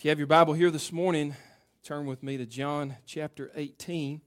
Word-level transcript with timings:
If 0.00 0.04
you 0.06 0.08
have 0.08 0.18
your 0.18 0.28
Bible 0.28 0.54
here 0.54 0.70
this 0.70 0.92
morning, 0.92 1.36
turn 1.82 2.06
with 2.06 2.22
me 2.22 2.38
to 2.38 2.46
John 2.46 2.96
chapter 3.04 3.50
18. 3.54 4.22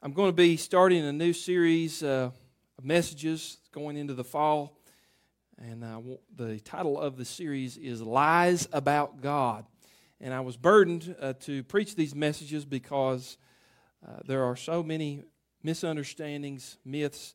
I'm 0.00 0.12
going 0.12 0.28
to 0.28 0.32
be 0.32 0.56
starting 0.56 1.04
a 1.04 1.12
new 1.12 1.32
series 1.32 2.04
uh, 2.04 2.30
of 2.78 2.84
messages 2.84 3.58
going 3.72 3.96
into 3.96 4.14
the 4.14 4.22
fall. 4.22 4.78
And 5.58 5.82
the 6.36 6.60
title 6.60 6.96
of 6.96 7.16
the 7.16 7.24
series 7.24 7.76
is 7.76 8.02
Lies 8.02 8.68
About 8.72 9.20
God. 9.20 9.66
And 10.20 10.32
I 10.32 10.38
was 10.38 10.56
burdened 10.56 11.16
uh, 11.20 11.32
to 11.40 11.64
preach 11.64 11.96
these 11.96 12.14
messages 12.14 12.64
because 12.64 13.36
uh, 14.06 14.20
there 14.24 14.44
are 14.44 14.54
so 14.54 14.84
many 14.84 15.24
misunderstandings, 15.64 16.78
myths, 16.84 17.34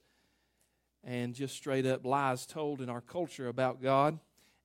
and 1.03 1.35
just 1.35 1.57
straight 1.57 1.85
up 1.85 2.05
lies 2.05 2.45
told 2.45 2.79
in 2.79 2.89
our 2.89 3.01
culture 3.01 3.49
about 3.49 3.81
God. 3.81 4.17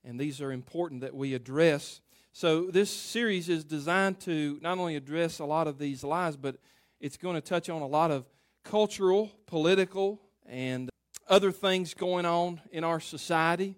And 0.05 0.17
these 0.17 0.39
are 0.39 0.53
important 0.53 1.01
that 1.01 1.13
we 1.13 1.33
address 1.33 1.99
so, 2.37 2.65
this 2.65 2.89
series 2.89 3.47
is 3.47 3.63
designed 3.63 4.19
to 4.25 4.59
not 4.61 4.77
only 4.77 4.97
address 4.97 5.39
a 5.39 5.45
lot 5.45 5.67
of 5.67 5.77
these 5.77 6.03
lies, 6.03 6.35
but 6.35 6.57
it's 6.99 7.15
going 7.15 7.35
to 7.35 7.39
touch 7.39 7.69
on 7.69 7.81
a 7.81 7.87
lot 7.87 8.11
of 8.11 8.27
cultural, 8.65 9.31
political, 9.45 10.19
and 10.45 10.89
other 11.29 11.53
things 11.53 11.93
going 11.93 12.25
on 12.25 12.59
in 12.73 12.83
our 12.83 12.99
society. 12.99 13.77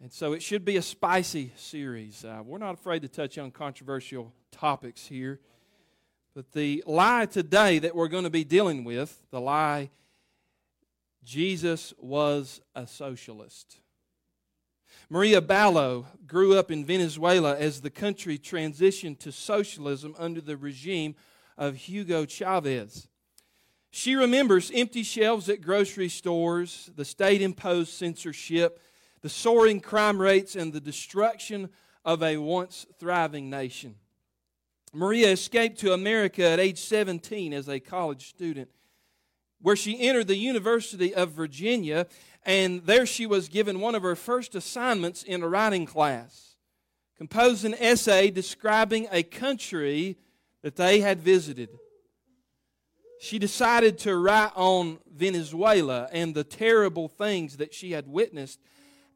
And 0.00 0.10
so, 0.10 0.32
it 0.32 0.42
should 0.42 0.64
be 0.64 0.78
a 0.78 0.82
spicy 0.82 1.52
series. 1.54 2.24
Uh, 2.24 2.40
we're 2.42 2.56
not 2.56 2.72
afraid 2.72 3.02
to 3.02 3.08
touch 3.08 3.36
on 3.36 3.50
controversial 3.50 4.32
topics 4.50 5.06
here. 5.06 5.38
But 6.34 6.52
the 6.52 6.82
lie 6.86 7.26
today 7.26 7.78
that 7.80 7.94
we're 7.94 8.08
going 8.08 8.24
to 8.24 8.30
be 8.30 8.42
dealing 8.42 8.84
with, 8.84 9.20
the 9.30 9.38
lie 9.38 9.90
Jesus 11.22 11.92
was 11.98 12.62
a 12.74 12.86
socialist. 12.86 13.80
Maria 15.12 15.40
Ballo 15.40 16.06
grew 16.24 16.56
up 16.56 16.70
in 16.70 16.84
Venezuela 16.84 17.56
as 17.56 17.80
the 17.80 17.90
country 17.90 18.38
transitioned 18.38 19.18
to 19.18 19.32
socialism 19.32 20.14
under 20.16 20.40
the 20.40 20.56
regime 20.56 21.16
of 21.58 21.74
Hugo 21.74 22.24
Chavez. 22.24 23.08
She 23.90 24.14
remembers 24.14 24.70
empty 24.72 25.02
shelves 25.02 25.48
at 25.48 25.62
grocery 25.62 26.08
stores, 26.08 26.92
the 26.94 27.04
state 27.04 27.42
imposed 27.42 27.92
censorship, 27.92 28.80
the 29.20 29.28
soaring 29.28 29.80
crime 29.80 30.22
rates, 30.22 30.54
and 30.54 30.72
the 30.72 30.80
destruction 30.80 31.70
of 32.04 32.22
a 32.22 32.36
once 32.36 32.86
thriving 33.00 33.50
nation. 33.50 33.96
Maria 34.92 35.32
escaped 35.32 35.80
to 35.80 35.92
America 35.92 36.44
at 36.44 36.60
age 36.60 36.78
17 36.78 37.52
as 37.52 37.68
a 37.68 37.80
college 37.80 38.28
student, 38.28 38.70
where 39.62 39.76
she 39.76 40.00
entered 40.00 40.26
the 40.26 40.36
University 40.36 41.14
of 41.14 41.32
Virginia 41.32 42.06
and 42.44 42.82
there 42.84 43.04
she 43.04 43.26
was 43.26 43.48
given 43.48 43.80
one 43.80 43.94
of 43.94 44.02
her 44.02 44.16
first 44.16 44.54
assignments 44.54 45.22
in 45.22 45.42
a 45.42 45.48
writing 45.48 45.86
class 45.86 46.50
compose 47.20 47.64
an 47.64 47.74
essay 47.74 48.30
describing 48.30 49.06
a 49.12 49.22
country 49.22 50.16
that 50.62 50.76
they 50.76 51.00
had 51.00 51.20
visited. 51.20 51.68
She 53.20 53.38
decided 53.38 53.98
to 53.98 54.16
write 54.16 54.52
on 54.56 55.00
Venezuela 55.06 56.08
and 56.12 56.34
the 56.34 56.44
terrible 56.44 57.08
things 57.08 57.58
that 57.58 57.74
she 57.74 57.92
had 57.92 58.08
witnessed 58.08 58.58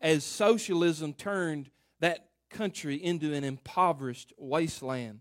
as 0.03 0.23
socialism 0.23 1.15
turned 1.15 1.71
that 2.01 2.29
country 2.51 2.97
into 2.97 3.33
an 3.33 3.43
impoverished 3.43 4.35
wasteland. 4.37 5.21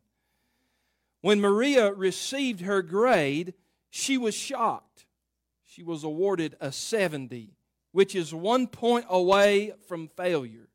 When 1.21 1.39
Maria 1.39 1.93
received 1.93 2.59
her 2.61 2.81
grade, 2.81 3.53
she 3.89 4.17
was 4.17 4.35
shocked. 4.35 4.92
She 5.73 5.83
was 5.83 6.03
awarded 6.03 6.55
a 6.59 6.71
70 6.71 7.55
which 7.93 8.15
is 8.15 8.33
one 8.33 8.67
point 8.67 9.05
away 9.07 9.71
from 9.87 10.09
failure. 10.09 10.67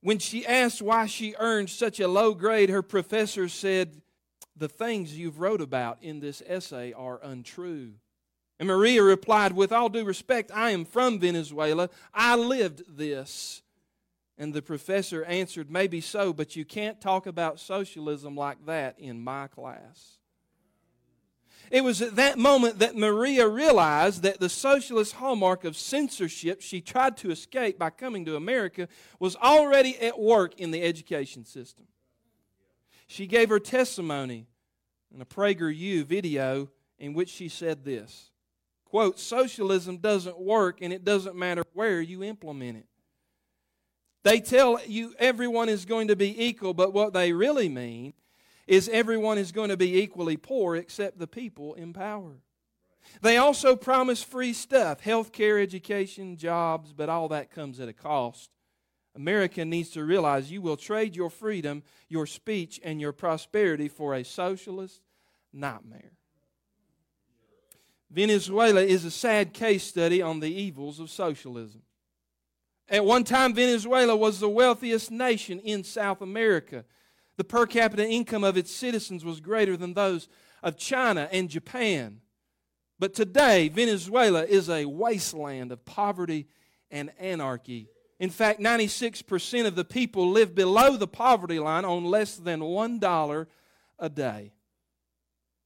When 0.00 0.18
she 0.18 0.46
asked 0.46 0.82
why 0.82 1.06
she 1.06 1.34
earned 1.38 1.70
such 1.70 1.98
a 1.98 2.08
low 2.08 2.34
grade, 2.34 2.68
her 2.68 2.82
professor 2.82 3.48
said, 3.48 4.02
The 4.56 4.68
things 4.68 5.16
you've 5.16 5.40
wrote 5.40 5.60
about 5.60 6.02
in 6.02 6.20
this 6.20 6.42
essay 6.46 6.92
are 6.92 7.20
untrue. 7.22 7.92
And 8.58 8.66
Maria 8.68 9.02
replied, 9.02 9.52
With 9.52 9.72
all 9.72 9.88
due 9.88 10.04
respect, 10.04 10.50
I 10.52 10.70
am 10.70 10.84
from 10.84 11.20
Venezuela. 11.20 11.90
I 12.12 12.36
lived 12.36 12.82
this. 12.88 13.62
And 14.36 14.52
the 14.52 14.62
professor 14.62 15.24
answered, 15.24 15.70
Maybe 15.70 16.00
so, 16.00 16.32
but 16.32 16.56
you 16.56 16.64
can't 16.64 17.00
talk 17.00 17.26
about 17.26 17.60
socialism 17.60 18.36
like 18.36 18.66
that 18.66 18.98
in 18.98 19.20
my 19.20 19.46
class. 19.46 20.17
It 21.70 21.84
was 21.84 22.00
at 22.00 22.16
that 22.16 22.38
moment 22.38 22.78
that 22.78 22.96
Maria 22.96 23.46
realized 23.46 24.22
that 24.22 24.40
the 24.40 24.48
socialist 24.48 25.14
hallmark 25.14 25.64
of 25.64 25.76
censorship 25.76 26.62
she 26.62 26.80
tried 26.80 27.16
to 27.18 27.30
escape 27.30 27.78
by 27.78 27.90
coming 27.90 28.24
to 28.24 28.36
America 28.36 28.88
was 29.18 29.36
already 29.36 29.98
at 29.98 30.18
work 30.18 30.58
in 30.58 30.70
the 30.70 30.82
education 30.82 31.44
system. 31.44 31.86
She 33.06 33.26
gave 33.26 33.48
her 33.48 33.58
testimony 33.58 34.46
in 35.14 35.20
a 35.20 35.26
PragerU 35.26 36.04
video 36.04 36.70
in 36.98 37.14
which 37.14 37.28
she 37.28 37.48
said 37.48 37.84
this 37.84 38.30
quote, 38.84 39.18
Socialism 39.18 39.98
doesn't 39.98 40.38
work 40.38 40.80
and 40.80 40.92
it 40.92 41.04
doesn't 41.04 41.36
matter 41.36 41.62
where 41.74 42.00
you 42.00 42.24
implement 42.24 42.78
it. 42.78 42.86
They 44.24 44.40
tell 44.40 44.80
you 44.86 45.14
everyone 45.18 45.68
is 45.68 45.84
going 45.84 46.08
to 46.08 46.16
be 46.16 46.44
equal, 46.46 46.74
but 46.74 46.92
what 46.92 47.12
they 47.12 47.32
really 47.32 47.68
mean 47.68 48.14
is 48.68 48.88
everyone 48.90 49.38
is 49.38 49.50
going 49.50 49.70
to 49.70 49.76
be 49.76 49.98
equally 49.98 50.36
poor 50.36 50.76
except 50.76 51.18
the 51.18 51.26
people 51.26 51.74
in 51.74 51.92
power. 51.92 52.36
They 53.22 53.38
also 53.38 53.74
promise 53.74 54.22
free 54.22 54.52
stuff 54.52 55.00
health 55.00 55.32
care, 55.32 55.58
education, 55.58 56.36
jobs, 56.36 56.92
but 56.92 57.08
all 57.08 57.28
that 57.28 57.50
comes 57.50 57.80
at 57.80 57.88
a 57.88 57.94
cost. 57.94 58.50
America 59.16 59.64
needs 59.64 59.90
to 59.90 60.04
realize 60.04 60.52
you 60.52 60.62
will 60.62 60.76
trade 60.76 61.16
your 61.16 61.30
freedom, 61.30 61.82
your 62.08 62.26
speech, 62.26 62.78
and 62.84 63.00
your 63.00 63.12
prosperity 63.12 63.88
for 63.88 64.14
a 64.14 64.22
socialist 64.22 65.00
nightmare. 65.52 66.12
Venezuela 68.10 68.82
is 68.82 69.04
a 69.04 69.10
sad 69.10 69.52
case 69.52 69.82
study 69.82 70.22
on 70.22 70.40
the 70.40 70.52
evils 70.52 71.00
of 71.00 71.10
socialism. 71.10 71.82
At 72.88 73.04
one 73.04 73.24
time, 73.24 73.54
Venezuela 73.54 74.16
was 74.16 74.40
the 74.40 74.48
wealthiest 74.48 75.10
nation 75.10 75.58
in 75.60 75.84
South 75.84 76.22
America. 76.22 76.84
The 77.38 77.44
per 77.44 77.66
capita 77.66 78.06
income 78.06 78.42
of 78.42 78.56
its 78.56 78.70
citizens 78.70 79.24
was 79.24 79.40
greater 79.40 79.76
than 79.76 79.94
those 79.94 80.28
of 80.60 80.76
China 80.76 81.28
and 81.30 81.48
Japan. 81.48 82.20
But 82.98 83.14
today, 83.14 83.68
Venezuela 83.68 84.44
is 84.44 84.68
a 84.68 84.86
wasteland 84.86 85.70
of 85.70 85.84
poverty 85.84 86.48
and 86.90 87.12
anarchy. 87.16 87.90
In 88.18 88.30
fact, 88.30 88.58
96% 88.58 89.66
of 89.68 89.76
the 89.76 89.84
people 89.84 90.28
live 90.28 90.56
below 90.56 90.96
the 90.96 91.06
poverty 91.06 91.60
line 91.60 91.84
on 91.84 92.04
less 92.04 92.34
than 92.34 92.58
$1 92.58 93.46
a 94.00 94.08
day. 94.08 94.52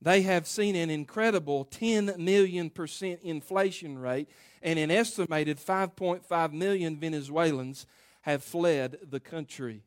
They 0.02 0.22
have 0.22 0.46
seen 0.46 0.76
an 0.76 0.90
incredible 0.90 1.64
10 1.64 2.16
million 2.18 2.68
percent 2.68 3.20
inflation 3.22 3.98
rate, 3.98 4.28
and 4.60 4.78
an 4.78 4.90
estimated 4.90 5.58
5.5 5.58 6.52
million 6.52 6.98
Venezuelans 6.98 7.86
have 8.22 8.44
fled 8.44 8.98
the 9.08 9.20
country. 9.20 9.84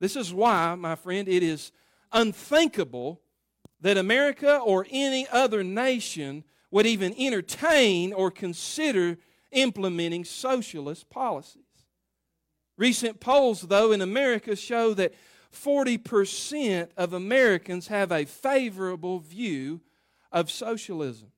This 0.00 0.16
is 0.16 0.32
why, 0.32 0.74
my 0.74 0.94
friend, 0.94 1.28
it 1.28 1.42
is 1.42 1.72
unthinkable 2.12 3.20
that 3.80 3.96
America 3.96 4.58
or 4.58 4.86
any 4.90 5.26
other 5.28 5.62
nation 5.62 6.44
would 6.70 6.86
even 6.86 7.14
entertain 7.18 8.12
or 8.12 8.30
consider 8.30 9.18
implementing 9.52 10.24
socialist 10.24 11.08
policies. 11.08 11.62
Recent 12.76 13.20
polls, 13.20 13.62
though, 13.62 13.92
in 13.92 14.02
America 14.02 14.54
show 14.54 14.92
that 14.94 15.14
40% 15.52 16.90
of 16.96 17.12
Americans 17.12 17.86
have 17.88 18.12
a 18.12 18.24
favorable 18.26 19.20
view 19.20 19.80
of 20.30 20.50
socialism. 20.50 21.28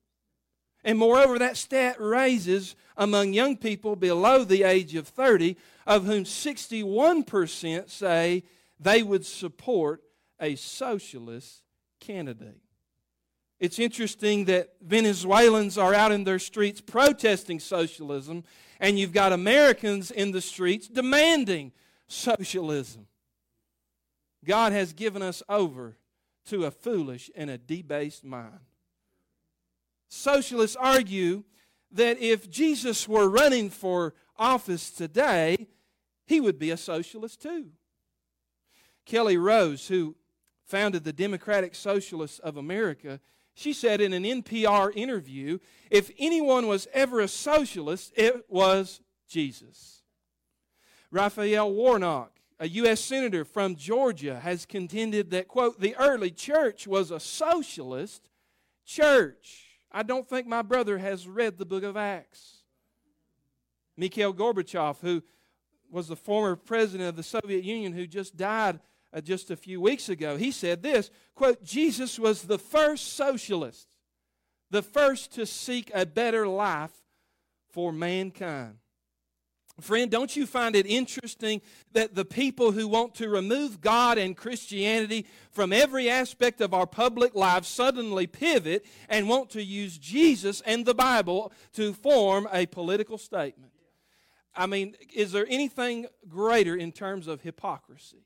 And 0.88 0.98
moreover, 0.98 1.38
that 1.38 1.58
stat 1.58 2.00
raises 2.00 2.74
among 2.96 3.34
young 3.34 3.58
people 3.58 3.94
below 3.94 4.42
the 4.42 4.62
age 4.62 4.94
of 4.94 5.06
30, 5.06 5.54
of 5.86 6.06
whom 6.06 6.24
61% 6.24 7.90
say 7.90 8.42
they 8.80 9.02
would 9.02 9.26
support 9.26 10.02
a 10.40 10.54
socialist 10.54 11.60
candidate. 12.00 12.62
It's 13.60 13.78
interesting 13.78 14.46
that 14.46 14.76
Venezuelans 14.80 15.76
are 15.76 15.92
out 15.92 16.10
in 16.10 16.24
their 16.24 16.38
streets 16.38 16.80
protesting 16.80 17.60
socialism, 17.60 18.44
and 18.80 18.98
you've 18.98 19.12
got 19.12 19.34
Americans 19.34 20.10
in 20.10 20.32
the 20.32 20.40
streets 20.40 20.88
demanding 20.88 21.70
socialism. 22.06 23.08
God 24.42 24.72
has 24.72 24.94
given 24.94 25.20
us 25.20 25.42
over 25.50 25.98
to 26.46 26.64
a 26.64 26.70
foolish 26.70 27.30
and 27.36 27.50
a 27.50 27.58
debased 27.58 28.24
mind. 28.24 28.60
Socialists 30.08 30.76
argue 30.76 31.44
that 31.92 32.18
if 32.18 32.50
Jesus 32.50 33.08
were 33.08 33.28
running 33.28 33.70
for 33.70 34.14
office 34.36 34.90
today, 34.90 35.68
he 36.26 36.40
would 36.40 36.58
be 36.58 36.70
a 36.70 36.76
socialist 36.76 37.42
too. 37.42 37.70
Kelly 39.04 39.36
Rose, 39.36 39.88
who 39.88 40.16
founded 40.64 41.04
the 41.04 41.12
Democratic 41.12 41.74
Socialists 41.74 42.38
of 42.40 42.56
America, 42.56 43.20
she 43.54 43.72
said 43.72 44.00
in 44.00 44.12
an 44.12 44.22
NPR 44.22 44.92
interview 44.94 45.58
if 45.90 46.10
anyone 46.18 46.68
was 46.68 46.86
ever 46.92 47.20
a 47.20 47.28
socialist, 47.28 48.12
it 48.14 48.44
was 48.48 49.00
Jesus. 49.26 50.02
Raphael 51.10 51.72
Warnock, 51.72 52.32
a 52.60 52.68
U.S. 52.68 53.00
senator 53.00 53.44
from 53.44 53.74
Georgia, 53.74 54.40
has 54.40 54.66
contended 54.66 55.30
that, 55.30 55.48
quote, 55.48 55.80
the 55.80 55.96
early 55.96 56.30
church 56.30 56.86
was 56.86 57.10
a 57.10 57.18
socialist 57.18 58.28
church. 58.84 59.67
I 59.90 60.02
don't 60.02 60.28
think 60.28 60.46
my 60.46 60.62
brother 60.62 60.98
has 60.98 61.26
read 61.26 61.58
the 61.58 61.64
book 61.64 61.82
of 61.82 61.96
Acts. 61.96 62.58
Mikhail 63.96 64.32
Gorbachev, 64.32 65.00
who 65.00 65.22
was 65.90 66.08
the 66.08 66.16
former 66.16 66.56
president 66.56 67.08
of 67.08 67.16
the 67.16 67.22
Soviet 67.22 67.64
Union 67.64 67.92
who 67.92 68.06
just 68.06 68.36
died 68.36 68.80
uh, 69.12 69.20
just 69.20 69.50
a 69.50 69.56
few 69.56 69.80
weeks 69.80 70.08
ago, 70.08 70.36
he 70.36 70.50
said 70.50 70.82
this 70.82 71.10
quote, 71.34 71.64
Jesus 71.64 72.18
was 72.18 72.42
the 72.42 72.58
first 72.58 73.14
socialist, 73.14 73.88
the 74.70 74.82
first 74.82 75.32
to 75.34 75.46
seek 75.46 75.90
a 75.94 76.04
better 76.04 76.46
life 76.46 76.92
for 77.70 77.92
mankind. 77.92 78.76
Friend, 79.80 80.10
don't 80.10 80.34
you 80.34 80.44
find 80.44 80.74
it 80.74 80.86
interesting 80.86 81.60
that 81.92 82.16
the 82.16 82.24
people 82.24 82.72
who 82.72 82.88
want 82.88 83.14
to 83.16 83.28
remove 83.28 83.80
God 83.80 84.18
and 84.18 84.36
Christianity 84.36 85.24
from 85.52 85.72
every 85.72 86.10
aspect 86.10 86.60
of 86.60 86.74
our 86.74 86.86
public 86.86 87.34
life 87.36 87.64
suddenly 87.64 88.26
pivot 88.26 88.84
and 89.08 89.28
want 89.28 89.50
to 89.50 89.62
use 89.62 89.96
Jesus 89.96 90.60
and 90.62 90.84
the 90.84 90.94
Bible 90.94 91.52
to 91.74 91.92
form 91.92 92.48
a 92.52 92.66
political 92.66 93.18
statement? 93.18 93.72
I 94.52 94.66
mean, 94.66 94.96
is 95.14 95.30
there 95.30 95.46
anything 95.48 96.06
greater 96.28 96.74
in 96.74 96.90
terms 96.90 97.28
of 97.28 97.42
hypocrisy? 97.42 98.24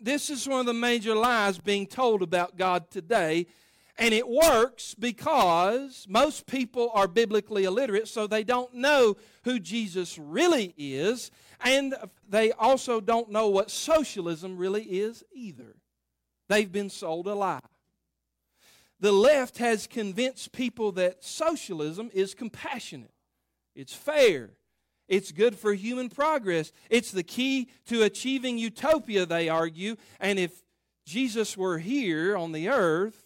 This 0.00 0.30
is 0.30 0.46
one 0.46 0.60
of 0.60 0.66
the 0.66 0.72
major 0.72 1.16
lies 1.16 1.58
being 1.58 1.88
told 1.88 2.22
about 2.22 2.56
God 2.56 2.90
today 2.90 3.46
and 3.96 4.12
it 4.12 4.28
works 4.28 4.94
because 4.94 6.06
most 6.08 6.46
people 6.46 6.90
are 6.94 7.06
biblically 7.06 7.64
illiterate, 7.64 8.08
so 8.08 8.26
they 8.26 8.42
don't 8.42 8.74
know 8.74 9.16
who 9.44 9.60
Jesus 9.60 10.18
really 10.18 10.74
is, 10.76 11.30
and 11.60 11.94
they 12.28 12.50
also 12.52 13.00
don't 13.00 13.30
know 13.30 13.48
what 13.48 13.70
socialism 13.70 14.56
really 14.56 14.82
is 14.82 15.22
either. 15.32 15.76
They've 16.48 16.70
been 16.70 16.90
sold 16.90 17.26
a 17.28 17.34
lie. 17.34 17.60
The 19.00 19.12
left 19.12 19.58
has 19.58 19.86
convinced 19.86 20.52
people 20.52 20.92
that 20.92 21.22
socialism 21.22 22.10
is 22.12 22.34
compassionate, 22.34 23.12
it's 23.76 23.94
fair, 23.94 24.50
it's 25.08 25.30
good 25.30 25.56
for 25.56 25.72
human 25.74 26.08
progress, 26.08 26.72
it's 26.90 27.12
the 27.12 27.22
key 27.22 27.68
to 27.86 28.02
achieving 28.02 28.58
utopia, 28.58 29.24
they 29.26 29.48
argue, 29.48 29.96
and 30.18 30.38
if 30.38 30.62
Jesus 31.06 31.56
were 31.56 31.78
here 31.78 32.36
on 32.36 32.52
the 32.52 32.68
earth, 32.68 33.23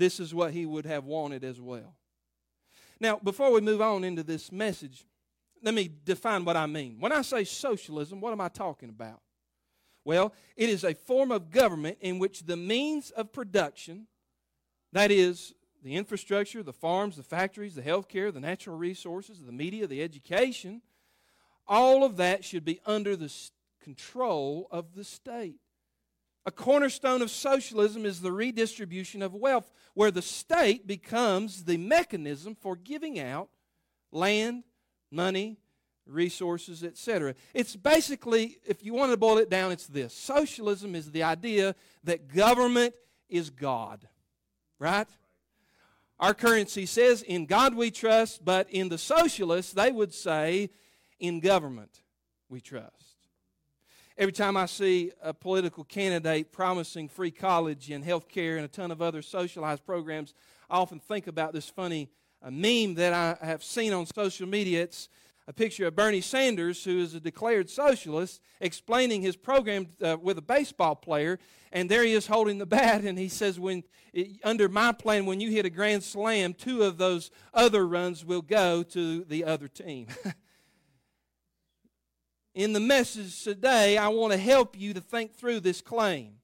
this 0.00 0.18
is 0.18 0.34
what 0.34 0.52
he 0.52 0.64
would 0.66 0.86
have 0.86 1.04
wanted 1.04 1.44
as 1.44 1.60
well. 1.60 1.94
Now, 2.98 3.20
before 3.22 3.52
we 3.52 3.60
move 3.60 3.80
on 3.82 4.02
into 4.02 4.22
this 4.22 4.50
message, 4.50 5.04
let 5.62 5.74
me 5.74 5.90
define 6.04 6.44
what 6.44 6.56
I 6.56 6.66
mean. 6.66 6.96
When 6.98 7.12
I 7.12 7.22
say 7.22 7.44
socialism, 7.44 8.20
what 8.20 8.32
am 8.32 8.40
I 8.40 8.48
talking 8.48 8.88
about? 8.88 9.20
Well, 10.04 10.32
it 10.56 10.70
is 10.70 10.84
a 10.84 10.94
form 10.94 11.30
of 11.30 11.50
government 11.50 11.98
in 12.00 12.18
which 12.18 12.46
the 12.46 12.56
means 12.56 13.10
of 13.10 13.32
production, 13.32 14.06
that 14.92 15.10
is, 15.10 15.54
the 15.82 15.96
infrastructure, 15.96 16.62
the 16.62 16.72
farms, 16.72 17.16
the 17.16 17.22
factories, 17.22 17.74
the 17.74 17.82
healthcare, 17.82 18.32
the 18.32 18.40
natural 18.40 18.76
resources, 18.76 19.42
the 19.44 19.52
media, 19.52 19.86
the 19.86 20.02
education, 20.02 20.80
all 21.66 22.04
of 22.04 22.16
that 22.16 22.44
should 22.44 22.64
be 22.64 22.80
under 22.86 23.16
the 23.16 23.32
control 23.82 24.66
of 24.70 24.94
the 24.94 25.04
state. 25.04 25.60
A 26.46 26.50
cornerstone 26.50 27.20
of 27.20 27.30
socialism 27.30 28.06
is 28.06 28.20
the 28.20 28.32
redistribution 28.32 29.20
of 29.22 29.34
wealth, 29.34 29.70
where 29.94 30.10
the 30.10 30.22
state 30.22 30.86
becomes 30.86 31.64
the 31.64 31.76
mechanism 31.76 32.54
for 32.54 32.76
giving 32.76 33.20
out 33.20 33.50
land, 34.10 34.64
money, 35.10 35.58
resources, 36.06 36.82
etc. 36.82 37.34
It's 37.54 37.76
basically, 37.76 38.58
if 38.66 38.84
you 38.84 38.94
want 38.94 39.12
to 39.12 39.16
boil 39.16 39.38
it 39.38 39.50
down, 39.50 39.70
it's 39.70 39.86
this 39.86 40.14
socialism 40.14 40.94
is 40.94 41.10
the 41.10 41.22
idea 41.22 41.74
that 42.04 42.28
government 42.28 42.94
is 43.28 43.50
God, 43.50 44.08
right? 44.78 45.08
Our 46.18 46.34
currency 46.34 46.86
says, 46.86 47.22
in 47.22 47.46
God 47.46 47.74
we 47.74 47.90
trust, 47.90 48.44
but 48.44 48.68
in 48.70 48.88
the 48.88 48.98
socialists, 48.98 49.72
they 49.72 49.92
would 49.92 50.12
say, 50.12 50.70
in 51.18 51.40
government 51.40 52.02
we 52.48 52.60
trust. 52.60 53.09
Every 54.20 54.34
time 54.34 54.54
I 54.54 54.66
see 54.66 55.12
a 55.22 55.32
political 55.32 55.82
candidate 55.82 56.52
promising 56.52 57.08
free 57.08 57.30
college 57.30 57.90
and 57.90 58.04
health 58.04 58.28
care 58.28 58.56
and 58.56 58.66
a 58.66 58.68
ton 58.68 58.90
of 58.90 59.00
other 59.00 59.22
socialized 59.22 59.86
programs, 59.86 60.34
I 60.68 60.76
often 60.76 61.00
think 61.00 61.26
about 61.26 61.54
this 61.54 61.70
funny 61.70 62.10
uh, 62.42 62.50
meme 62.50 62.96
that 62.96 63.14
I 63.14 63.42
have 63.42 63.64
seen 63.64 63.94
on 63.94 64.04
social 64.04 64.46
media. 64.46 64.82
It's 64.82 65.08
a 65.48 65.54
picture 65.54 65.86
of 65.86 65.96
Bernie 65.96 66.20
Sanders, 66.20 66.84
who 66.84 66.98
is 66.98 67.14
a 67.14 67.20
declared 67.20 67.70
socialist, 67.70 68.42
explaining 68.60 69.22
his 69.22 69.36
program 69.36 69.86
uh, 70.02 70.18
with 70.20 70.36
a 70.36 70.42
baseball 70.42 70.96
player. 70.96 71.38
And 71.72 71.90
there 71.90 72.04
he 72.04 72.12
is 72.12 72.26
holding 72.26 72.58
the 72.58 72.66
bat, 72.66 73.04
and 73.04 73.18
he 73.18 73.30
says, 73.30 73.58
"When 73.58 73.84
under 74.44 74.68
my 74.68 74.92
plan, 74.92 75.24
when 75.24 75.40
you 75.40 75.50
hit 75.50 75.64
a 75.64 75.70
grand 75.70 76.02
slam, 76.02 76.52
two 76.52 76.82
of 76.82 76.98
those 76.98 77.30
other 77.54 77.88
runs 77.88 78.22
will 78.22 78.42
go 78.42 78.82
to 78.82 79.24
the 79.24 79.44
other 79.44 79.66
team." 79.66 80.08
in 82.54 82.72
the 82.72 82.80
message 82.80 83.42
today, 83.42 83.96
I 83.96 84.08
want 84.08 84.32
to 84.32 84.38
help 84.38 84.78
you 84.78 84.94
to 84.94 85.00
think 85.00 85.34
through 85.34 85.60
this 85.60 85.80
claim. 85.80 86.34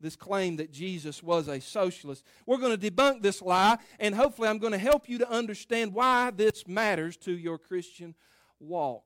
This 0.00 0.16
claim 0.16 0.56
that 0.56 0.72
Jesus 0.72 1.22
was 1.22 1.46
a 1.46 1.60
socialist. 1.60 2.24
We're 2.46 2.56
going 2.56 2.76
to 2.76 2.90
debunk 2.90 3.22
this 3.22 3.40
lie, 3.40 3.78
and 4.00 4.14
hopefully, 4.14 4.48
I'm 4.48 4.58
going 4.58 4.72
to 4.72 4.78
help 4.78 5.08
you 5.08 5.18
to 5.18 5.30
understand 5.30 5.94
why 5.94 6.30
this 6.30 6.66
matters 6.66 7.16
to 7.18 7.32
your 7.32 7.58
Christian 7.58 8.14
walk. 8.58 9.04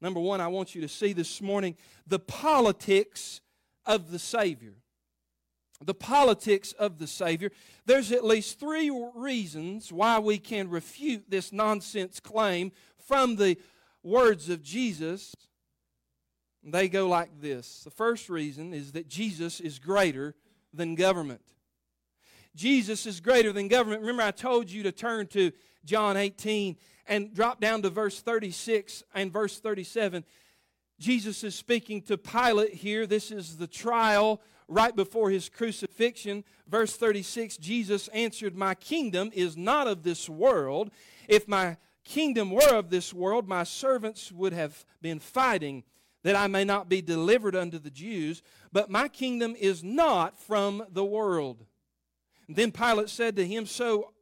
Number 0.00 0.20
one, 0.20 0.40
I 0.40 0.48
want 0.48 0.74
you 0.74 0.80
to 0.82 0.88
see 0.88 1.12
this 1.12 1.40
morning 1.40 1.76
the 2.06 2.18
politics 2.18 3.40
of 3.86 4.10
the 4.10 4.18
Savior. 4.18 4.74
The 5.80 5.94
politics 5.94 6.72
of 6.72 6.98
the 6.98 7.06
Savior. 7.06 7.50
There's 7.86 8.12
at 8.12 8.24
least 8.24 8.60
three 8.60 8.90
reasons 9.14 9.92
why 9.92 10.18
we 10.18 10.38
can 10.38 10.68
refute 10.68 11.30
this 11.30 11.52
nonsense 11.52 12.20
claim 12.20 12.72
from 13.06 13.36
the 13.36 13.56
words 14.02 14.48
of 14.48 14.62
Jesus, 14.62 15.34
they 16.62 16.88
go 16.88 17.08
like 17.08 17.40
this. 17.40 17.82
The 17.84 17.90
first 17.90 18.28
reason 18.28 18.72
is 18.72 18.92
that 18.92 19.08
Jesus 19.08 19.60
is 19.60 19.78
greater 19.78 20.34
than 20.72 20.94
government. 20.94 21.42
Jesus 22.54 23.06
is 23.06 23.20
greater 23.20 23.52
than 23.52 23.68
government. 23.68 24.02
Remember, 24.02 24.22
I 24.22 24.30
told 24.30 24.70
you 24.70 24.82
to 24.82 24.92
turn 24.92 25.26
to 25.28 25.52
John 25.84 26.16
18 26.16 26.76
and 27.06 27.34
drop 27.34 27.60
down 27.60 27.82
to 27.82 27.90
verse 27.90 28.20
36 28.20 29.02
and 29.14 29.32
verse 29.32 29.58
37. 29.58 30.24
Jesus 30.98 31.42
is 31.42 31.54
speaking 31.54 32.02
to 32.02 32.16
Pilate 32.16 32.74
here. 32.74 33.06
This 33.06 33.30
is 33.30 33.56
the 33.56 33.66
trial 33.66 34.40
right 34.68 34.94
before 34.94 35.30
his 35.30 35.48
crucifixion. 35.48 36.44
Verse 36.68 36.96
36 36.96 37.56
Jesus 37.56 38.08
answered, 38.08 38.54
My 38.54 38.74
kingdom 38.74 39.30
is 39.34 39.56
not 39.56 39.88
of 39.88 40.02
this 40.02 40.28
world. 40.28 40.90
If 41.26 41.48
my 41.48 41.76
kingdom 42.04 42.50
were 42.50 42.74
of 42.74 42.90
this 42.90 43.12
world, 43.12 43.48
my 43.48 43.64
servants 43.64 44.32
would 44.32 44.52
have 44.52 44.84
been 45.00 45.18
fighting 45.18 45.84
that 46.22 46.36
I 46.36 46.46
may 46.46 46.64
not 46.64 46.88
be 46.88 47.02
delivered 47.02 47.56
unto 47.56 47.78
the 47.78 47.90
Jews, 47.90 48.42
but 48.72 48.90
my 48.90 49.08
kingdom 49.08 49.56
is 49.58 49.82
not 49.82 50.38
from 50.38 50.84
the 50.90 51.04
world. 51.04 51.64
And 52.46 52.56
then 52.56 52.70
Pilate 52.70 53.08
said 53.08 53.36
to 53.36 53.46
him, 53.46 53.66
So 53.66 54.12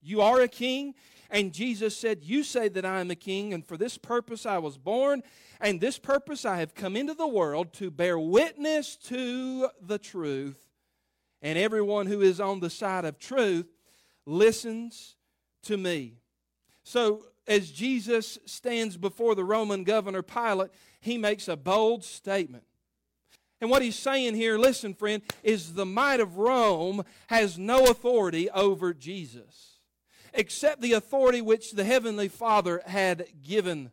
you 0.00 0.20
are 0.20 0.40
a 0.40 0.48
king? 0.48 0.94
And 1.30 1.52
Jesus 1.52 1.96
said, 1.96 2.24
You 2.24 2.42
say 2.42 2.68
that 2.68 2.84
I 2.84 3.00
am 3.00 3.10
a 3.10 3.16
king, 3.16 3.52
and 3.54 3.66
for 3.66 3.76
this 3.76 3.98
purpose 3.98 4.46
I 4.46 4.58
was 4.58 4.78
born, 4.78 5.22
and 5.60 5.80
this 5.80 5.98
purpose 5.98 6.44
I 6.44 6.56
have 6.56 6.74
come 6.74 6.96
into 6.96 7.14
the 7.14 7.28
world 7.28 7.72
to 7.74 7.90
bear 7.90 8.18
witness 8.18 8.96
to 8.96 9.68
the 9.80 9.98
truth. 9.98 10.58
And 11.42 11.58
everyone 11.58 12.06
who 12.06 12.20
is 12.20 12.40
on 12.40 12.60
the 12.60 12.70
side 12.70 13.04
of 13.04 13.18
truth 13.18 13.66
listens 14.26 15.16
to 15.62 15.76
me. 15.76 16.19
So, 16.82 17.26
as 17.46 17.70
Jesus 17.70 18.38
stands 18.46 18.96
before 18.96 19.34
the 19.34 19.44
Roman 19.44 19.84
governor 19.84 20.22
Pilate, 20.22 20.70
he 21.00 21.18
makes 21.18 21.48
a 21.48 21.56
bold 21.56 22.04
statement. 22.04 22.64
And 23.60 23.68
what 23.68 23.82
he's 23.82 23.98
saying 23.98 24.36
here, 24.36 24.56
listen, 24.56 24.94
friend, 24.94 25.22
is 25.42 25.74
the 25.74 25.84
might 25.84 26.20
of 26.20 26.38
Rome 26.38 27.04
has 27.26 27.58
no 27.58 27.84
authority 27.86 28.48
over 28.50 28.94
Jesus, 28.94 29.80
except 30.32 30.80
the 30.80 30.94
authority 30.94 31.42
which 31.42 31.72
the 31.72 31.84
Heavenly 31.84 32.28
Father 32.28 32.82
had 32.86 33.26
given. 33.42 33.90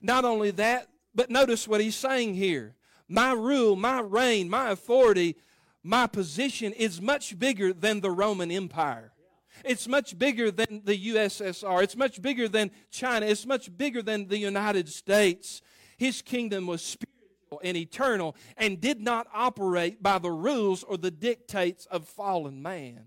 Not 0.00 0.24
only 0.24 0.52
that, 0.52 0.88
but 1.14 1.30
notice 1.30 1.66
what 1.66 1.80
he's 1.80 1.96
saying 1.96 2.34
here. 2.34 2.76
My 3.08 3.32
rule, 3.32 3.76
my 3.76 4.00
reign, 4.00 4.48
my 4.48 4.70
authority, 4.70 5.36
my 5.82 6.06
position 6.06 6.72
is 6.72 7.00
much 7.00 7.38
bigger 7.38 7.72
than 7.72 8.00
the 8.00 8.10
Roman 8.10 8.50
Empire. 8.50 9.13
It's 9.64 9.86
much 9.86 10.18
bigger 10.18 10.50
than 10.50 10.82
the 10.84 10.96
USSR. 11.12 11.82
It's 11.82 11.96
much 11.96 12.20
bigger 12.20 12.48
than 12.48 12.70
China. 12.90 13.26
It's 13.26 13.46
much 13.46 13.76
bigger 13.76 14.02
than 14.02 14.28
the 14.28 14.38
United 14.38 14.88
States. 14.88 15.62
His 15.96 16.22
kingdom 16.22 16.66
was 16.66 16.82
spiritual 16.82 17.60
and 17.62 17.76
eternal 17.76 18.36
and 18.56 18.80
did 18.80 19.00
not 19.00 19.26
operate 19.32 20.02
by 20.02 20.18
the 20.18 20.30
rules 20.30 20.82
or 20.82 20.96
the 20.96 21.10
dictates 21.10 21.86
of 21.86 22.08
fallen 22.08 22.62
man. 22.62 23.06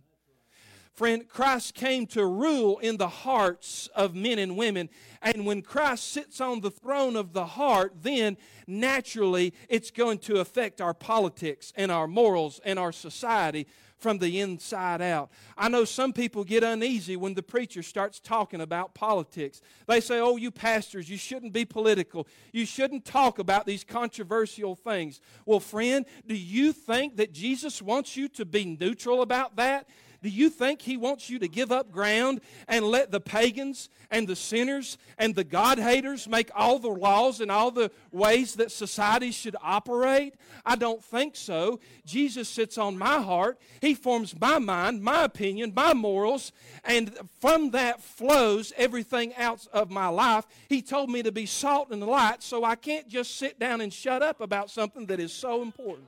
Friend, 0.97 1.29
Christ 1.29 1.75
came 1.75 2.07
to 2.07 2.25
rule 2.25 2.79
in 2.79 2.97
the 2.97 3.07
hearts 3.07 3.87
of 3.95 4.15
men 4.15 4.39
and 4.39 4.57
women. 4.57 4.89
And 5.21 5.45
when 5.45 5.61
Christ 5.61 6.11
sits 6.11 6.41
on 6.41 6.61
the 6.61 6.71
throne 6.71 7.15
of 7.15 7.33
the 7.33 7.45
heart, 7.45 7.93
then 8.01 8.35
naturally 8.65 9.53
it's 9.69 9.91
going 9.91 10.17
to 10.19 10.39
affect 10.39 10.81
our 10.81 10.95
politics 10.95 11.71
and 11.75 11.91
our 11.91 12.07
morals 12.07 12.59
and 12.65 12.79
our 12.79 12.91
society 12.91 13.67
from 13.97 14.19
the 14.19 14.39
inside 14.39 15.01
out. 15.01 15.29
I 15.57 15.69
know 15.69 15.85
some 15.85 16.13
people 16.13 16.43
get 16.43 16.63
uneasy 16.63 17.15
when 17.15 17.33
the 17.33 17.43
preacher 17.43 17.81
starts 17.81 18.19
talking 18.19 18.61
about 18.61 18.93
politics. 18.93 19.61
They 19.87 20.01
say, 20.01 20.19
Oh, 20.19 20.37
you 20.37 20.51
pastors, 20.51 21.09
you 21.09 21.17
shouldn't 21.17 21.53
be 21.53 21.65
political. 21.65 22.27
You 22.51 22.65
shouldn't 22.65 23.05
talk 23.05 23.39
about 23.39 23.65
these 23.65 23.83
controversial 23.83 24.75
things. 24.75 25.19
Well, 25.45 25.59
friend, 25.59 26.05
do 26.27 26.35
you 26.35 26.73
think 26.73 27.17
that 27.17 27.33
Jesus 27.33 27.81
wants 27.81 28.15
you 28.15 28.27
to 28.29 28.45
be 28.45 28.65
neutral 28.65 29.21
about 29.21 29.55
that? 29.55 29.87
Do 30.23 30.29
you 30.29 30.49
think 30.49 30.81
He 30.81 30.97
wants 30.97 31.29
you 31.29 31.39
to 31.39 31.47
give 31.47 31.71
up 31.71 31.91
ground 31.91 32.41
and 32.67 32.85
let 32.85 33.11
the 33.11 33.19
pagans 33.19 33.89
and 34.09 34.27
the 34.27 34.35
sinners 34.35 34.97
and 35.17 35.35
the 35.35 35.43
God 35.43 35.79
haters 35.79 36.27
make 36.27 36.49
all 36.55 36.79
the 36.79 36.89
laws 36.89 37.39
and 37.41 37.51
all 37.51 37.71
the 37.71 37.91
ways 38.11 38.55
that 38.55 38.71
society 38.71 39.31
should 39.31 39.55
operate? 39.61 40.35
I 40.65 40.75
don't 40.75 41.03
think 41.03 41.35
so. 41.35 41.79
Jesus 42.05 42.49
sits 42.49 42.77
on 42.77 42.97
my 42.97 43.21
heart. 43.21 43.59
He 43.81 43.93
forms 43.93 44.39
my 44.39 44.59
mind, 44.59 45.03
my 45.03 45.23
opinion, 45.23 45.73
my 45.75 45.93
morals, 45.93 46.51
and 46.83 47.17
from 47.39 47.71
that 47.71 48.01
flows 48.01 48.73
everything 48.75 49.33
else 49.35 49.67
of 49.67 49.91
my 49.91 50.07
life. 50.07 50.45
He 50.69 50.81
told 50.81 51.09
me 51.09 51.23
to 51.23 51.31
be 51.31 51.45
salt 51.45 51.91
and 51.91 52.03
light, 52.03 52.41
so 52.41 52.63
I 52.63 52.75
can't 52.75 53.07
just 53.07 53.37
sit 53.37 53.59
down 53.59 53.81
and 53.81 53.93
shut 53.93 54.23
up 54.23 54.41
about 54.41 54.69
something 54.69 55.05
that 55.07 55.19
is 55.19 55.33
so 55.33 55.61
important. 55.61 56.07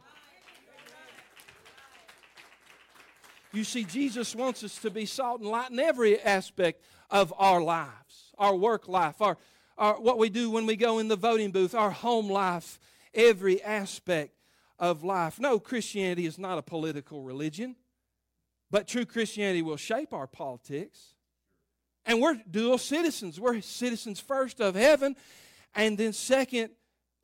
You 3.52 3.64
see, 3.64 3.84
Jesus 3.84 4.36
wants 4.36 4.64
us 4.64 4.78
to 4.80 4.92
be 4.92 5.06
salt 5.06 5.42
and 5.42 5.50
light 5.50 5.72
in 5.72 5.80
every 5.80 6.22
aspect 6.22 6.84
of 7.10 7.34
our 7.38 7.62
lives, 7.62 8.34
our 8.38 8.56
work 8.56 8.88
life, 8.88 9.22
our, 9.22 9.38
our, 9.78 10.00
what 10.00 10.20
we 10.20 10.30
do 10.30 10.52
when 10.52 10.68
we 10.68 10.76
go 10.76 11.00
in 11.00 11.08
the 11.08 11.16
voting 11.16 11.52
booth, 11.52 11.74
our 11.74 11.90
home 11.90 12.30
life, 12.30 12.80
every 13.14 13.62
aspect 13.64 14.36
of 14.78 15.04
life. 15.04 15.40
No, 15.40 15.60
Christianity 15.60 16.28
is 16.28 16.38
not 16.38 16.60
a 16.60 16.62
political 16.62 17.24
religion, 17.24 17.76
but 18.70 18.88
true 18.88 19.06
Christianity 19.06 19.64
will 19.64 19.78
shape 19.78 20.14
our 20.14 20.28
politics. 20.28 21.16
And 22.06 22.22
we're 22.22 22.40
dual 22.50 22.78
citizens. 22.78 23.40
We're 23.40 23.62
citizens 23.62 24.20
first 24.20 24.62
of 24.62 24.76
heaven 24.76 25.16
and 25.76 25.98
then 25.98 26.14
second 26.14 26.70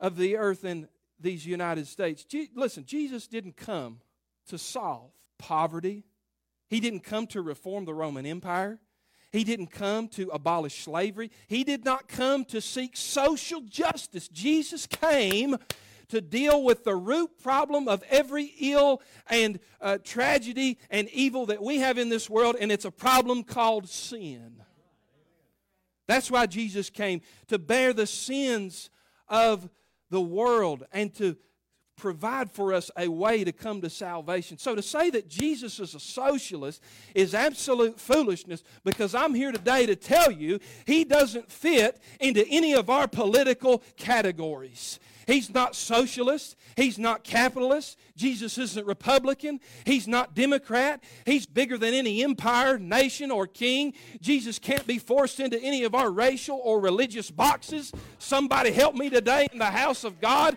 of 0.00 0.16
the 0.16 0.36
earth 0.36 0.64
in 0.64 0.88
these 1.18 1.46
United 1.46 1.86
States. 1.86 2.24
Je- 2.24 2.50
listen, 2.54 2.84
Jesus 2.84 3.26
didn't 3.26 3.56
come 3.56 4.00
to 4.48 4.58
solve 4.58 5.10
poverty, 5.38 6.04
he 6.68 6.80
didn't 6.80 7.00
come 7.00 7.26
to 7.28 7.42
reform 7.42 7.84
the 7.84 7.94
Roman 7.94 8.26
Empire. 8.26 8.78
He 9.32 9.44
didn't 9.44 9.68
come 9.68 10.08
to 10.08 10.28
abolish 10.28 10.84
slavery. 10.84 11.30
He 11.46 11.64
did 11.64 11.84
not 11.84 12.08
come 12.08 12.44
to 12.46 12.60
seek 12.60 12.96
social 12.96 13.60
justice. 13.60 14.28
Jesus 14.28 14.86
came 14.86 15.56
to 16.08 16.20
deal 16.20 16.62
with 16.62 16.84
the 16.84 16.94
root 16.94 17.38
problem 17.42 17.88
of 17.88 18.02
every 18.08 18.54
ill 18.60 19.02
and 19.28 19.58
uh, 19.80 19.98
tragedy 20.02 20.78
and 20.90 21.08
evil 21.10 21.46
that 21.46 21.62
we 21.62 21.78
have 21.78 21.98
in 21.98 22.08
this 22.08 22.30
world, 22.30 22.56
and 22.60 22.70
it's 22.70 22.84
a 22.84 22.90
problem 22.90 23.42
called 23.42 23.88
sin. 23.88 24.62
That's 26.06 26.30
why 26.30 26.46
Jesus 26.46 26.88
came 26.88 27.20
to 27.48 27.58
bear 27.58 27.92
the 27.92 28.06
sins 28.06 28.90
of 29.28 29.68
the 30.10 30.20
world 30.20 30.84
and 30.92 31.12
to 31.14 31.36
provide 31.96 32.50
for 32.50 32.72
us 32.72 32.90
a 32.96 33.08
way 33.08 33.42
to 33.42 33.52
come 33.52 33.80
to 33.80 33.90
salvation. 33.90 34.58
So 34.58 34.74
to 34.74 34.82
say 34.82 35.10
that 35.10 35.28
Jesus 35.28 35.80
is 35.80 35.94
a 35.94 36.00
socialist 36.00 36.82
is 37.14 37.34
absolute 37.34 37.98
foolishness 37.98 38.62
because 38.84 39.14
I'm 39.14 39.34
here 39.34 39.52
today 39.52 39.86
to 39.86 39.96
tell 39.96 40.30
you 40.30 40.60
he 40.84 41.04
doesn't 41.04 41.50
fit 41.50 42.00
into 42.20 42.46
any 42.48 42.74
of 42.74 42.90
our 42.90 43.08
political 43.08 43.82
categories. 43.96 45.00
He's 45.26 45.52
not 45.52 45.74
socialist. 45.74 46.56
He's 46.76 46.98
not 46.98 47.24
capitalist. 47.24 47.98
Jesus 48.16 48.58
isn't 48.58 48.86
Republican. 48.86 49.58
He's 49.84 50.06
not 50.06 50.34
Democrat. 50.34 51.02
He's 51.24 51.46
bigger 51.46 51.76
than 51.76 51.94
any 51.94 52.22
empire, 52.22 52.78
nation, 52.78 53.32
or 53.32 53.48
king. 53.48 53.94
Jesus 54.20 54.60
can't 54.60 54.86
be 54.86 54.98
forced 54.98 55.40
into 55.40 55.60
any 55.60 55.82
of 55.82 55.96
our 55.96 56.10
racial 56.12 56.60
or 56.62 56.80
religious 56.80 57.30
boxes. 57.30 57.92
Somebody 58.20 58.70
help 58.70 58.94
me 58.94 59.10
today 59.10 59.48
in 59.52 59.58
the 59.58 59.64
house 59.64 60.04
of 60.04 60.20
God. 60.20 60.56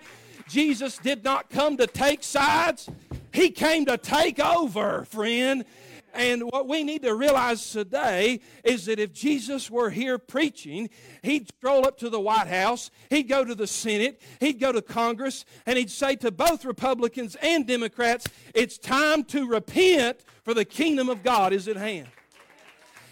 Jesus 0.50 0.98
did 0.98 1.24
not 1.24 1.50
come 1.50 1.78
to 1.78 1.88
take 1.88 2.24
sides, 2.24 2.90
He 3.32 3.52
came 3.52 3.86
to 3.86 3.98
take 3.98 4.40
over, 4.40 5.06
friend. 5.06 5.64
And 6.12 6.42
what 6.50 6.68
we 6.68 6.84
need 6.84 7.04
to 7.04 7.14
realize 7.14 7.72
today 7.72 8.40
is 8.64 8.86
that 8.86 9.00
if 9.00 9.14
Jesus 9.14 9.70
were 9.70 9.92
here 9.92 10.18
preaching, 10.18 10.90
he'd 11.22 11.48
stroll 11.48 11.86
up 11.86 12.00
to 12.00 12.10
the 12.10 12.20
White 12.20 12.48
House, 12.48 12.90
he'd 13.12 13.30
go 13.30 13.46
to 13.46 13.54
the 13.54 13.68
Senate, 13.68 14.20
he'd 14.40 14.60
go 14.60 14.72
to 14.72 14.82
Congress, 14.82 15.46
and 15.68 15.78
he'd 15.78 15.92
say 15.92 16.16
to 16.16 16.32
both 16.32 16.66
Republicans 16.66 17.38
and 17.44 17.68
Democrats, 17.68 18.26
It's 18.56 18.80
time 18.80 19.24
to 19.26 19.48
repent, 19.48 20.26
for 20.44 20.56
the 20.56 20.66
kingdom 20.66 21.10
of 21.10 21.22
God 21.22 21.54
is 21.54 21.68
at 21.68 21.76
hand. 21.76 22.08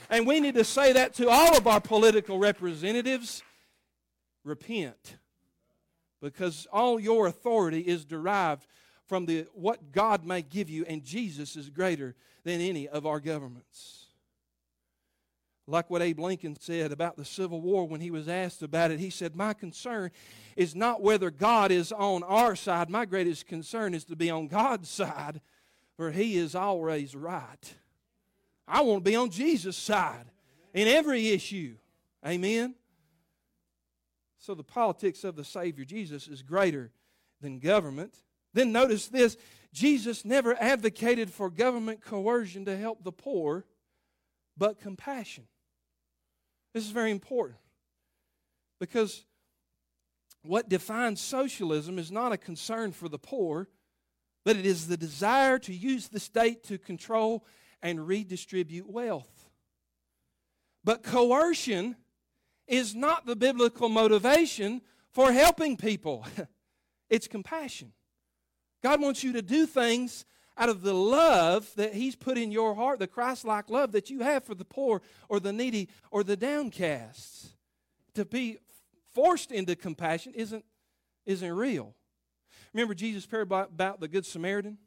And 0.09 0.25
we 0.25 0.39
need 0.39 0.55
to 0.55 0.63
say 0.63 0.93
that 0.93 1.13
to 1.15 1.29
all 1.29 1.55
of 1.55 1.67
our 1.67 1.79
political 1.79 2.39
representatives 2.39 3.43
repent 4.43 5.17
because 6.21 6.67
all 6.71 6.99
your 6.99 7.27
authority 7.27 7.81
is 7.81 8.05
derived 8.05 8.65
from 9.05 9.25
the, 9.25 9.47
what 9.53 9.91
God 9.91 10.25
may 10.25 10.41
give 10.41 10.69
you, 10.69 10.85
and 10.85 11.03
Jesus 11.03 11.55
is 11.55 11.69
greater 11.69 12.15
than 12.43 12.59
any 12.61 12.87
of 12.87 13.05
our 13.05 13.19
governments. 13.19 14.05
Like 15.69 15.89
what 15.89 16.01
Abe 16.01 16.19
Lincoln 16.19 16.57
said 16.59 16.93
about 16.93 17.17
the 17.17 17.25
Civil 17.25 17.59
War 17.59 17.85
when 17.85 17.99
he 17.99 18.09
was 18.09 18.29
asked 18.29 18.63
about 18.63 18.91
it, 18.91 18.99
he 18.99 19.09
said, 19.09 19.35
My 19.35 19.53
concern 19.53 20.11
is 20.55 20.75
not 20.75 21.01
whether 21.01 21.29
God 21.29 21.71
is 21.71 21.91
on 21.91 22.23
our 22.23 22.55
side. 22.55 22.89
My 22.89 23.05
greatest 23.05 23.47
concern 23.47 23.93
is 23.93 24.05
to 24.05 24.15
be 24.15 24.29
on 24.29 24.47
God's 24.47 24.89
side, 24.89 25.41
for 25.97 26.11
He 26.11 26.37
is 26.37 26.55
always 26.55 27.15
right. 27.15 27.75
I 28.67 28.81
want 28.81 29.03
to 29.03 29.09
be 29.09 29.15
on 29.15 29.29
Jesus' 29.29 29.77
side 29.77 30.25
in 30.73 30.87
every 30.87 31.29
issue. 31.29 31.75
Amen. 32.25 32.75
So 34.39 34.53
the 34.53 34.63
politics 34.63 35.23
of 35.23 35.35
the 35.35 35.43
Savior 35.43 35.85
Jesus 35.85 36.27
is 36.27 36.41
greater 36.41 36.91
than 37.41 37.59
government. 37.59 38.15
Then 38.53 38.71
notice 38.71 39.07
this 39.07 39.37
Jesus 39.73 40.25
never 40.25 40.55
advocated 40.59 41.31
for 41.31 41.49
government 41.49 42.01
coercion 42.01 42.65
to 42.65 42.77
help 42.77 43.03
the 43.03 43.11
poor, 43.11 43.65
but 44.57 44.79
compassion. 44.79 45.45
This 46.73 46.85
is 46.85 46.91
very 46.91 47.11
important 47.11 47.59
because 48.79 49.25
what 50.43 50.69
defines 50.69 51.19
socialism 51.19 51.99
is 51.99 52.11
not 52.11 52.31
a 52.31 52.37
concern 52.37 52.91
for 52.91 53.09
the 53.09 53.19
poor, 53.19 53.67
but 54.45 54.55
it 54.55 54.65
is 54.65 54.87
the 54.87 54.97
desire 54.97 55.59
to 55.59 55.73
use 55.73 56.07
the 56.07 56.19
state 56.19 56.63
to 56.65 56.77
control 56.77 57.45
and 57.81 58.07
redistribute 58.07 58.89
wealth. 58.89 59.49
But 60.83 61.03
coercion 61.03 61.97
is 62.67 62.95
not 62.95 63.25
the 63.25 63.35
biblical 63.35 63.89
motivation 63.89 64.81
for 65.11 65.31
helping 65.31 65.77
people, 65.77 66.25
it's 67.09 67.27
compassion. 67.27 67.93
God 68.83 69.01
wants 69.01 69.23
you 69.23 69.33
to 69.33 69.41
do 69.41 69.65
things 69.65 70.25
out 70.57 70.69
of 70.69 70.81
the 70.81 70.93
love 70.93 71.71
that 71.75 71.93
He's 71.93 72.15
put 72.15 72.37
in 72.37 72.51
your 72.51 72.75
heart, 72.75 72.99
the 72.99 73.07
Christ 73.07 73.45
like 73.45 73.69
love 73.69 73.91
that 73.91 74.09
you 74.09 74.21
have 74.21 74.43
for 74.43 74.55
the 74.55 74.65
poor 74.65 75.01
or 75.29 75.39
the 75.39 75.53
needy 75.53 75.89
or 76.11 76.23
the 76.23 76.37
downcast. 76.37 77.55
To 78.15 78.25
be 78.25 78.57
forced 79.13 79.51
into 79.51 79.75
compassion 79.75 80.33
isn't, 80.35 80.65
isn't 81.25 81.53
real. 81.53 81.95
Remember 82.73 82.93
Jesus' 82.93 83.25
parable 83.25 83.59
about 83.59 83.99
the 83.99 84.07
Good 84.07 84.25
Samaritan? 84.25 84.77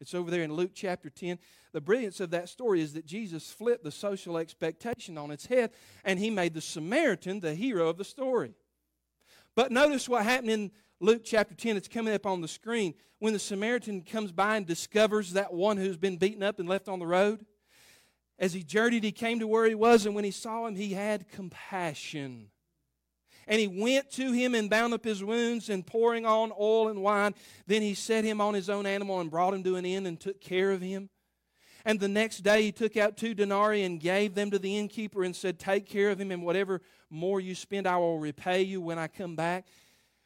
It's 0.00 0.14
over 0.14 0.30
there 0.30 0.42
in 0.42 0.52
Luke 0.52 0.70
chapter 0.74 1.10
10. 1.10 1.38
The 1.72 1.80
brilliance 1.80 2.20
of 2.20 2.30
that 2.30 2.48
story 2.48 2.80
is 2.80 2.94
that 2.94 3.04
Jesus 3.04 3.52
flipped 3.52 3.84
the 3.84 3.90
social 3.90 4.38
expectation 4.38 5.18
on 5.18 5.30
its 5.30 5.46
head 5.46 5.70
and 6.04 6.18
he 6.18 6.30
made 6.30 6.54
the 6.54 6.60
Samaritan 6.60 7.40
the 7.40 7.54
hero 7.54 7.88
of 7.88 7.98
the 7.98 8.04
story. 8.04 8.54
But 9.54 9.70
notice 9.70 10.08
what 10.08 10.24
happened 10.24 10.50
in 10.50 10.70
Luke 11.00 11.22
chapter 11.24 11.54
10. 11.54 11.76
It's 11.76 11.88
coming 11.88 12.14
up 12.14 12.24
on 12.24 12.40
the 12.40 12.48
screen. 12.48 12.94
When 13.18 13.34
the 13.34 13.38
Samaritan 13.38 14.02
comes 14.02 14.32
by 14.32 14.56
and 14.56 14.66
discovers 14.66 15.34
that 15.34 15.52
one 15.52 15.76
who's 15.76 15.98
been 15.98 16.16
beaten 16.16 16.42
up 16.42 16.58
and 16.58 16.68
left 16.68 16.88
on 16.88 16.98
the 16.98 17.06
road, 17.06 17.44
as 18.38 18.54
he 18.54 18.62
journeyed, 18.62 19.04
he 19.04 19.12
came 19.12 19.38
to 19.40 19.46
where 19.46 19.66
he 19.66 19.74
was, 19.74 20.06
and 20.06 20.14
when 20.14 20.24
he 20.24 20.30
saw 20.30 20.66
him, 20.66 20.74
he 20.74 20.94
had 20.94 21.28
compassion 21.28 22.50
and 23.50 23.58
he 23.58 23.66
went 23.66 24.08
to 24.12 24.30
him 24.30 24.54
and 24.54 24.70
bound 24.70 24.94
up 24.94 25.04
his 25.04 25.24
wounds 25.24 25.70
and 25.70 25.84
pouring 25.84 26.24
on 26.24 26.52
oil 26.58 26.88
and 26.88 27.02
wine. 27.02 27.34
Then 27.66 27.82
he 27.82 27.94
set 27.94 28.22
him 28.24 28.40
on 28.40 28.54
his 28.54 28.70
own 28.70 28.86
animal 28.86 29.18
and 29.18 29.28
brought 29.28 29.52
him 29.52 29.64
to 29.64 29.74
an 29.74 29.84
inn 29.84 30.06
and 30.06 30.20
took 30.20 30.40
care 30.40 30.70
of 30.70 30.80
him. 30.80 31.10
And 31.84 31.98
the 31.98 32.06
next 32.06 32.38
day 32.44 32.62
he 32.62 32.70
took 32.70 32.96
out 32.96 33.16
two 33.16 33.34
denarii 33.34 33.82
and 33.82 33.98
gave 33.98 34.36
them 34.36 34.52
to 34.52 34.58
the 34.60 34.78
innkeeper 34.78 35.24
and 35.24 35.34
said, 35.34 35.58
Take 35.58 35.86
care 35.86 36.10
of 36.10 36.20
him, 36.20 36.30
and 36.30 36.44
whatever 36.44 36.80
more 37.10 37.40
you 37.40 37.56
spend, 37.56 37.88
I 37.88 37.96
will 37.96 38.20
repay 38.20 38.62
you 38.62 38.80
when 38.80 39.00
I 39.00 39.08
come 39.08 39.34
back. 39.34 39.66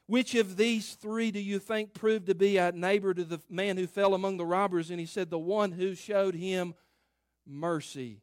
Which 0.07 0.35
of 0.35 0.59
these 0.59 0.93
three 0.93 1.31
do 1.31 1.41
you 1.41 1.59
think 1.59 1.95
proved 1.95 2.27
to 2.27 2.35
be 2.35 2.59
a 2.59 2.73
neighbor 2.73 3.15
to 3.15 3.25
the 3.25 3.41
man 3.49 3.79
who 3.79 3.87
fell 3.87 4.13
among 4.13 4.37
the 4.37 4.45
robbers? 4.45 4.91
And 4.91 5.01
he 5.01 5.07
said, 5.07 5.31
The 5.31 5.39
one 5.39 5.73
who 5.73 5.95
showed 5.95 6.35
him 6.35 6.75
mercy. 7.47 8.21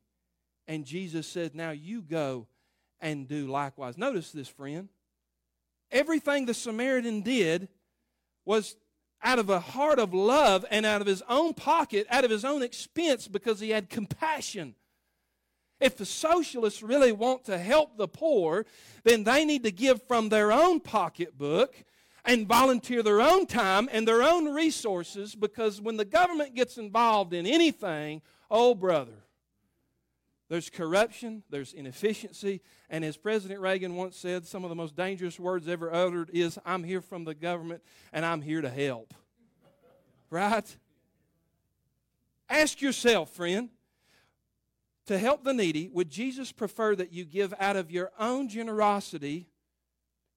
And 0.68 0.86
Jesus 0.86 1.26
said, 1.26 1.56
Now 1.56 1.72
you 1.72 2.04
go 2.04 2.46
and 3.02 3.28
do 3.28 3.48
likewise. 3.48 3.98
Notice 3.98 4.32
this, 4.32 4.48
friend. 4.48 4.90
Everything 5.92 6.46
the 6.46 6.54
Samaritan 6.54 7.22
did 7.22 7.68
was 8.46 8.76
out 9.24 9.40
of 9.40 9.50
a 9.50 9.60
heart 9.60 10.00
of 10.00 10.14
love 10.14 10.66
and 10.72 10.86
out 10.86 11.02
of 11.02 11.08
his 11.08 11.22
own 11.30 11.54
pocket, 11.54 12.08
out 12.10 12.24
of 12.24 12.32
his 12.32 12.46
own 12.46 12.64
expense, 12.64 13.28
because 13.28 13.60
he 13.60 13.70
had 13.70 13.90
compassion. 13.90 14.76
If 15.80 15.98
the 15.98 16.06
socialists 16.06 16.84
really 16.84 17.12
want 17.12 17.46
to 17.46 17.58
help 17.58 17.98
the 17.98 18.08
poor, 18.08 18.66
then 19.04 19.24
they 19.24 19.46
need 19.46 19.64
to 19.64 19.72
give 19.72 20.02
from 20.08 20.30
their 20.30 20.52
own 20.52 20.80
pocketbook 20.80 21.76
and 22.24 22.48
volunteer 22.48 23.02
their 23.02 23.20
own 23.20 23.48
time 23.48 23.90
and 23.92 24.08
their 24.08 24.22
own 24.22 24.54
resources 24.54 25.34
because 25.36 25.82
when 25.82 25.98
the 25.98 26.06
government 26.06 26.56
gets 26.56 26.78
involved 26.78 27.34
in 27.34 27.48
anything, 27.48 28.22
oh, 28.50 28.76
brother, 28.76 29.21
there's 30.52 30.70
corruption, 30.70 31.44
there's 31.50 31.72
inefficiency, 31.72 32.60
and 32.90 33.06
as 33.06 33.16
President 33.16 33.62
Reagan 33.62 33.96
once 33.96 34.18
said, 34.18 34.46
some 34.46 34.66
of 34.66 34.70
the 34.70 34.76
most 34.76 34.98
dangerous 34.98 35.40
words 35.40 35.66
ever 35.66 35.90
uttered 35.90 36.30
is, 36.34 36.60
I'm 36.66 36.84
here 36.84 37.00
from 37.00 37.24
the 37.24 37.34
government 37.34 37.82
and 38.12 38.26
I'm 38.26 38.42
here 38.42 38.60
to 38.60 38.70
help. 38.70 39.14
Right? 40.30 40.76
Ask 42.50 42.82
yourself, 42.82 43.30
friend, 43.30 43.70
to 45.06 45.18
help 45.18 45.46
the 45.46 45.54
needy, 45.54 45.88
would 45.88 46.10
Jesus 46.10 46.52
prefer 46.52 46.98
that 46.98 47.14
you 47.14 47.24
give 47.24 47.54
out 47.58 47.78
of 47.78 47.90
your 47.90 48.12
own 48.20 48.50
generosity, 48.50 49.48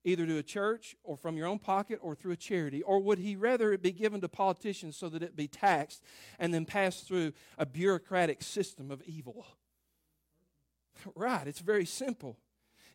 either 0.04 0.26
to 0.26 0.38
a 0.38 0.44
church 0.44 0.94
or 1.02 1.16
from 1.16 1.36
your 1.36 1.48
own 1.48 1.58
pocket 1.58 1.98
or 2.00 2.14
through 2.14 2.34
a 2.34 2.36
charity? 2.36 2.82
Or 2.82 3.00
would 3.00 3.18
he 3.18 3.34
rather 3.34 3.72
it 3.72 3.82
be 3.82 3.90
given 3.90 4.20
to 4.20 4.28
politicians 4.28 4.96
so 4.96 5.08
that 5.08 5.24
it 5.24 5.34
be 5.34 5.48
taxed 5.48 6.04
and 6.38 6.54
then 6.54 6.66
passed 6.66 7.08
through 7.08 7.32
a 7.58 7.66
bureaucratic 7.66 8.42
system 8.42 8.92
of 8.92 9.02
evil? 9.06 9.44
Right, 11.14 11.46
it's 11.46 11.60
very 11.60 11.84
simple. 11.86 12.38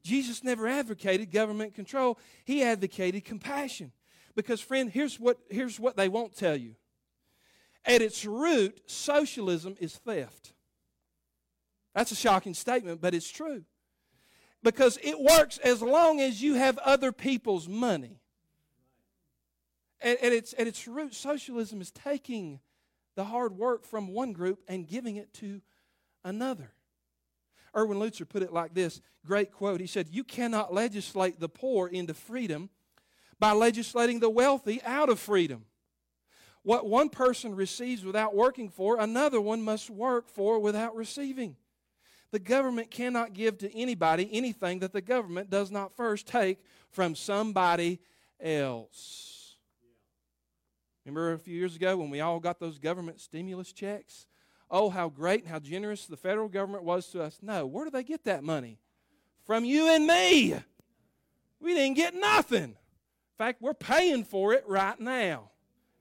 Jesus 0.03 0.43
never 0.43 0.67
advocated 0.67 1.31
government 1.31 1.73
control, 1.75 2.17
he 2.45 2.63
advocated 2.63 3.25
compassion. 3.25 3.91
Because, 4.35 4.61
friend, 4.61 4.89
here's 4.89 5.19
what, 5.19 5.37
here's 5.49 5.79
what 5.79 5.97
they 5.97 6.07
won't 6.07 6.35
tell 6.35 6.55
you. 6.55 6.75
At 7.85 8.01
its 8.01 8.25
root, 8.25 8.81
socialism 8.85 9.75
is 9.79 9.95
theft. 9.95 10.53
That's 11.93 12.11
a 12.11 12.15
shocking 12.15 12.53
statement, 12.53 13.01
but 13.01 13.13
it's 13.13 13.29
true. 13.29 13.63
Because 14.61 14.97
it 15.01 15.19
works 15.19 15.57
as 15.57 15.81
long 15.81 16.21
as 16.21 16.41
you 16.41 16.53
have 16.55 16.77
other 16.79 17.11
people's 17.11 17.67
money. 17.67 18.21
At, 20.01 20.21
at, 20.23 20.31
its, 20.31 20.53
at 20.57 20.67
its 20.67 20.87
root, 20.87 21.13
socialism 21.13 21.81
is 21.81 21.91
taking 21.91 22.59
the 23.15 23.25
hard 23.25 23.57
work 23.57 23.83
from 23.83 24.13
one 24.13 24.31
group 24.31 24.61
and 24.67 24.87
giving 24.87 25.17
it 25.17 25.33
to 25.35 25.61
another. 26.23 26.71
Erwin 27.75 27.99
Lutzer 27.99 28.27
put 28.27 28.43
it 28.43 28.53
like 28.53 28.73
this 28.73 29.01
great 29.25 29.51
quote. 29.51 29.79
He 29.79 29.87
said, 29.87 30.07
You 30.09 30.23
cannot 30.23 30.73
legislate 30.73 31.39
the 31.39 31.49
poor 31.49 31.87
into 31.87 32.13
freedom 32.13 32.69
by 33.39 33.51
legislating 33.53 34.19
the 34.19 34.29
wealthy 34.29 34.81
out 34.83 35.09
of 35.09 35.19
freedom. 35.19 35.65
What 36.63 36.87
one 36.87 37.09
person 37.09 37.55
receives 37.55 38.03
without 38.03 38.35
working 38.35 38.69
for, 38.69 38.99
another 38.99 39.39
one 39.39 39.61
must 39.61 39.89
work 39.89 40.27
for 40.27 40.59
without 40.59 40.95
receiving. 40.95 41.55
The 42.31 42.39
government 42.39 42.91
cannot 42.91 43.33
give 43.33 43.57
to 43.59 43.75
anybody 43.75 44.29
anything 44.31 44.79
that 44.79 44.93
the 44.93 45.01
government 45.01 45.49
does 45.49 45.71
not 45.71 45.95
first 45.95 46.27
take 46.27 46.59
from 46.91 47.15
somebody 47.15 47.99
else. 48.39 49.55
Remember 51.05 51.33
a 51.33 51.39
few 51.39 51.55
years 51.55 51.75
ago 51.75 51.97
when 51.97 52.09
we 52.09 52.19
all 52.19 52.39
got 52.39 52.59
those 52.59 52.77
government 52.77 53.19
stimulus 53.19 53.71
checks? 53.71 54.27
Oh, 54.71 54.89
how 54.89 55.09
great 55.09 55.41
and 55.41 55.49
how 55.49 55.59
generous 55.59 56.05
the 56.05 56.17
federal 56.17 56.47
government 56.47 56.83
was 56.83 57.07
to 57.07 57.23
us. 57.23 57.39
No, 57.41 57.65
where 57.65 57.85
do 57.85 57.91
they 57.91 58.03
get 58.03 58.25
that 58.25 58.43
money? 58.43 58.79
From 59.45 59.65
you 59.65 59.87
and 59.87 60.05
me. 60.05 60.55
We 61.59 61.73
didn't 61.73 61.95
get 61.95 62.13
nothing. 62.13 62.63
In 62.63 62.75
fact, 63.37 63.61
we're 63.61 63.73
paying 63.73 64.23
for 64.23 64.53
it 64.53 64.63
right 64.67 64.99
now. 64.99 65.49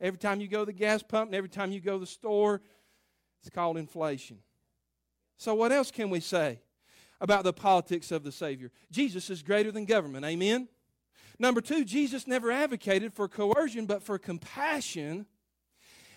Every 0.00 0.18
time 0.18 0.40
you 0.40 0.48
go 0.48 0.60
to 0.60 0.66
the 0.66 0.72
gas 0.72 1.02
pump 1.02 1.28
and 1.28 1.34
every 1.34 1.48
time 1.48 1.72
you 1.72 1.80
go 1.80 1.94
to 1.94 2.00
the 2.00 2.06
store, 2.06 2.60
it's 3.40 3.50
called 3.50 3.76
inflation. 3.76 4.38
So, 5.38 5.54
what 5.54 5.73
else 5.73 5.90
can 5.90 6.10
we 6.10 6.21
say 6.21 6.60
about 7.21 7.45
the 7.45 7.52
politics 7.52 8.12
of 8.12 8.23
the 8.23 8.32
Savior? 8.32 8.71
Jesus 8.90 9.30
is 9.30 9.43
greater 9.43 9.73
than 9.73 9.86
government. 9.86 10.25
Amen? 10.25 10.69
Number 11.38 11.60
two, 11.60 11.84
Jesus 11.84 12.26
never 12.26 12.50
advocated 12.50 13.14
for 13.14 13.28
coercion, 13.28 13.86
but 13.86 14.02
for 14.02 14.19
compassion. 14.19 15.26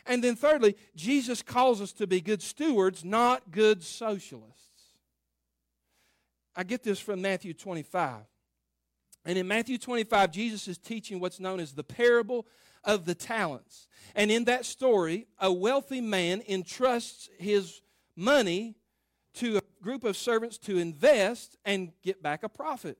And 0.05 0.23
then, 0.23 0.35
thirdly, 0.35 0.75
Jesus 0.95 1.41
calls 1.41 1.81
us 1.81 1.93
to 1.93 2.07
be 2.07 2.21
good 2.21 2.41
stewards, 2.41 3.05
not 3.05 3.51
good 3.51 3.83
socialists. 3.83 4.61
I 6.55 6.63
get 6.63 6.83
this 6.83 6.99
from 6.99 7.21
Matthew 7.21 7.53
25. 7.53 8.23
And 9.25 9.37
in 9.37 9.47
Matthew 9.47 9.77
25, 9.77 10.31
Jesus 10.31 10.67
is 10.67 10.77
teaching 10.77 11.19
what's 11.19 11.39
known 11.39 11.59
as 11.59 11.73
the 11.73 11.83
parable 11.83 12.47
of 12.83 13.05
the 13.05 13.15
talents. 13.15 13.87
And 14.15 14.31
in 14.31 14.45
that 14.45 14.65
story, 14.65 15.27
a 15.39 15.51
wealthy 15.51 16.01
man 16.01 16.41
entrusts 16.47 17.29
his 17.37 17.81
money 18.15 18.75
to 19.35 19.57
a 19.57 19.83
group 19.83 20.03
of 20.03 20.17
servants 20.17 20.57
to 20.59 20.77
invest 20.77 21.57
and 21.63 21.91
get 22.03 22.21
back 22.21 22.43
a 22.43 22.49
profit. 22.49 22.97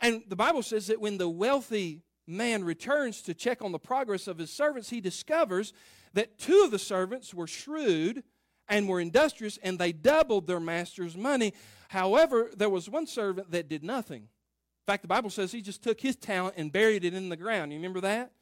And 0.00 0.22
the 0.28 0.36
Bible 0.36 0.62
says 0.62 0.86
that 0.88 1.00
when 1.00 1.18
the 1.18 1.28
wealthy 1.28 2.02
man 2.28 2.62
returns 2.64 3.22
to 3.22 3.34
check 3.34 3.62
on 3.62 3.72
the 3.72 3.78
progress 3.78 4.28
of 4.28 4.38
his 4.38 4.50
servants, 4.50 4.90
he 4.90 5.00
discovers 5.00 5.72
that 6.14 6.38
two 6.38 6.62
of 6.64 6.70
the 6.70 6.78
servants 6.78 7.32
were 7.34 7.46
shrewd 7.46 8.22
and 8.68 8.88
were 8.88 9.00
industrious 9.00 9.58
and 9.62 9.78
they 9.78 9.92
doubled 9.92 10.46
their 10.46 10.60
master's 10.60 11.16
money. 11.16 11.54
However, 11.88 12.50
there 12.56 12.70
was 12.70 12.88
one 12.88 13.06
servant 13.06 13.50
that 13.50 13.68
did 13.68 13.82
nothing. 13.82 14.22
In 14.22 14.92
fact, 14.92 15.02
the 15.02 15.08
Bible 15.08 15.30
says 15.30 15.52
he 15.52 15.62
just 15.62 15.82
took 15.82 16.00
his 16.00 16.16
talent 16.16 16.54
and 16.56 16.72
buried 16.72 17.04
it 17.04 17.14
in 17.14 17.28
the 17.28 17.36
ground. 17.36 17.72
You 17.72 17.78
remember 17.78 18.00
that? 18.00 18.32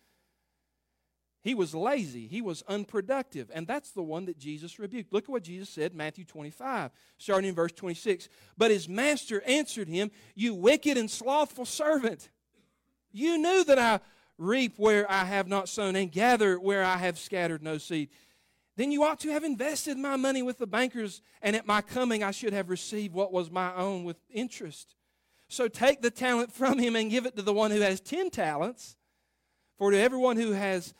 He 1.46 1.54
was 1.54 1.76
lazy. 1.76 2.26
He 2.26 2.42
was 2.42 2.64
unproductive. 2.66 3.52
And 3.54 3.68
that's 3.68 3.92
the 3.92 4.02
one 4.02 4.24
that 4.24 4.36
Jesus 4.36 4.80
rebuked. 4.80 5.12
Look 5.12 5.24
at 5.24 5.30
what 5.30 5.44
Jesus 5.44 5.68
said, 5.68 5.94
Matthew 5.94 6.24
25, 6.24 6.90
starting 7.18 7.50
in 7.50 7.54
verse 7.54 7.70
26. 7.70 8.28
But 8.58 8.72
his 8.72 8.88
master 8.88 9.40
answered 9.42 9.88
him, 9.88 10.10
You 10.34 10.54
wicked 10.54 10.98
and 10.98 11.08
slothful 11.08 11.64
servant. 11.64 12.30
You 13.16 13.38
knew 13.38 13.64
that 13.64 13.78
I 13.78 14.00
reap 14.36 14.74
where 14.76 15.10
I 15.10 15.24
have 15.24 15.48
not 15.48 15.70
sown 15.70 15.96
and 15.96 16.12
gather 16.12 16.60
where 16.60 16.84
I 16.84 16.98
have 16.98 17.18
scattered 17.18 17.62
no 17.62 17.78
seed. 17.78 18.10
Then 18.76 18.92
you 18.92 19.04
ought 19.04 19.20
to 19.20 19.30
have 19.30 19.42
invested 19.42 19.96
my 19.96 20.16
money 20.16 20.42
with 20.42 20.58
the 20.58 20.66
bankers, 20.66 21.22
and 21.40 21.56
at 21.56 21.66
my 21.66 21.80
coming 21.80 22.22
I 22.22 22.30
should 22.30 22.52
have 22.52 22.68
received 22.68 23.14
what 23.14 23.32
was 23.32 23.50
my 23.50 23.74
own 23.74 24.04
with 24.04 24.18
interest. 24.28 24.94
So 25.48 25.66
take 25.66 26.02
the 26.02 26.10
talent 26.10 26.52
from 26.52 26.78
him 26.78 26.94
and 26.94 27.10
give 27.10 27.24
it 27.24 27.36
to 27.36 27.42
the 27.42 27.54
one 27.54 27.70
who 27.70 27.80
has 27.80 28.00
ten 28.00 28.28
talents. 28.28 28.96
For 29.78 29.90
to 29.90 29.98
everyone 29.98 30.36
who 30.36 30.52
has 30.52 30.92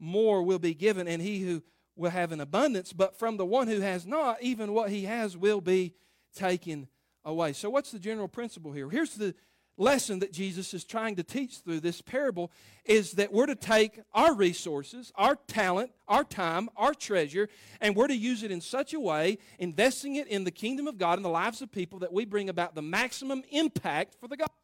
more 0.00 0.42
will 0.42 0.58
be 0.58 0.74
given, 0.74 1.06
and 1.06 1.22
he 1.22 1.40
who 1.40 1.62
will 1.94 2.10
have 2.10 2.32
an 2.32 2.40
abundance. 2.40 2.92
But 2.92 3.16
from 3.16 3.36
the 3.36 3.46
one 3.46 3.68
who 3.68 3.80
has 3.80 4.06
not, 4.06 4.42
even 4.42 4.72
what 4.72 4.90
he 4.90 5.04
has 5.04 5.36
will 5.36 5.60
be 5.60 5.94
taken 6.34 6.88
away. 7.24 7.52
So, 7.52 7.70
what's 7.70 7.92
the 7.92 8.00
general 8.00 8.28
principle 8.28 8.72
here? 8.72 8.90
Here's 8.90 9.14
the 9.14 9.36
lesson 9.80 10.18
that 10.20 10.32
Jesus 10.32 10.74
is 10.74 10.84
trying 10.84 11.16
to 11.16 11.22
teach 11.22 11.58
through 11.58 11.80
this 11.80 12.00
parable 12.02 12.52
is 12.84 13.12
that 13.12 13.32
we're 13.32 13.46
to 13.46 13.54
take 13.54 14.00
our 14.12 14.34
resources, 14.34 15.12
our 15.16 15.36
talent, 15.46 15.90
our 16.06 16.22
time, 16.22 16.68
our 16.76 16.94
treasure, 16.94 17.48
and 17.80 17.96
we're 17.96 18.08
to 18.08 18.16
use 18.16 18.42
it 18.42 18.50
in 18.50 18.60
such 18.60 18.94
a 18.94 19.00
way, 19.00 19.38
investing 19.58 20.16
it 20.16 20.26
in 20.26 20.44
the 20.44 20.50
kingdom 20.50 20.86
of 20.86 20.98
God 20.98 21.18
and 21.18 21.24
the 21.24 21.30
lives 21.30 21.62
of 21.62 21.72
people, 21.72 21.98
that 22.00 22.12
we 22.12 22.24
bring 22.24 22.48
about 22.48 22.74
the 22.74 22.82
maximum 22.82 23.42
impact 23.50 24.14
for 24.20 24.28
the 24.28 24.36
gospel. 24.36 24.54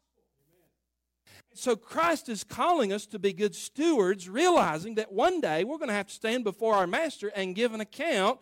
So 1.53 1.75
Christ 1.75 2.29
is 2.29 2.43
calling 2.43 2.93
us 2.93 3.07
to 3.07 3.17
be 3.17 3.33
good 3.33 3.55
stewards, 3.55 4.29
realizing 4.29 4.95
that 4.95 5.11
one 5.11 5.41
day 5.41 5.63
we're 5.63 5.79
going 5.79 5.87
to 5.87 5.95
have 5.95 6.07
to 6.07 6.13
stand 6.13 6.43
before 6.43 6.75
our 6.75 6.85
Master 6.85 7.29
and 7.35 7.55
give 7.55 7.73
an 7.73 7.81
account 7.81 8.39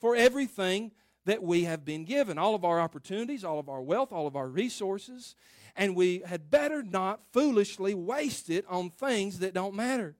for 0.00 0.16
everything 0.16 0.90
that 1.26 1.42
we 1.42 1.64
have 1.64 1.84
been 1.84 2.04
given 2.04 2.38
all 2.38 2.54
of 2.54 2.64
our 2.64 2.80
opportunities, 2.80 3.44
all 3.44 3.58
of 3.58 3.68
our 3.68 3.82
wealth, 3.82 4.12
all 4.12 4.26
of 4.26 4.36
our 4.36 4.48
resources. 4.48 5.36
And 5.76 5.94
we 5.94 6.22
had 6.26 6.50
better 6.50 6.82
not 6.82 7.20
foolishly 7.32 7.94
waste 7.94 8.50
it 8.50 8.64
on 8.68 8.90
things 8.90 9.40
that 9.40 9.54
don't 9.54 9.74
matter. 9.74 10.16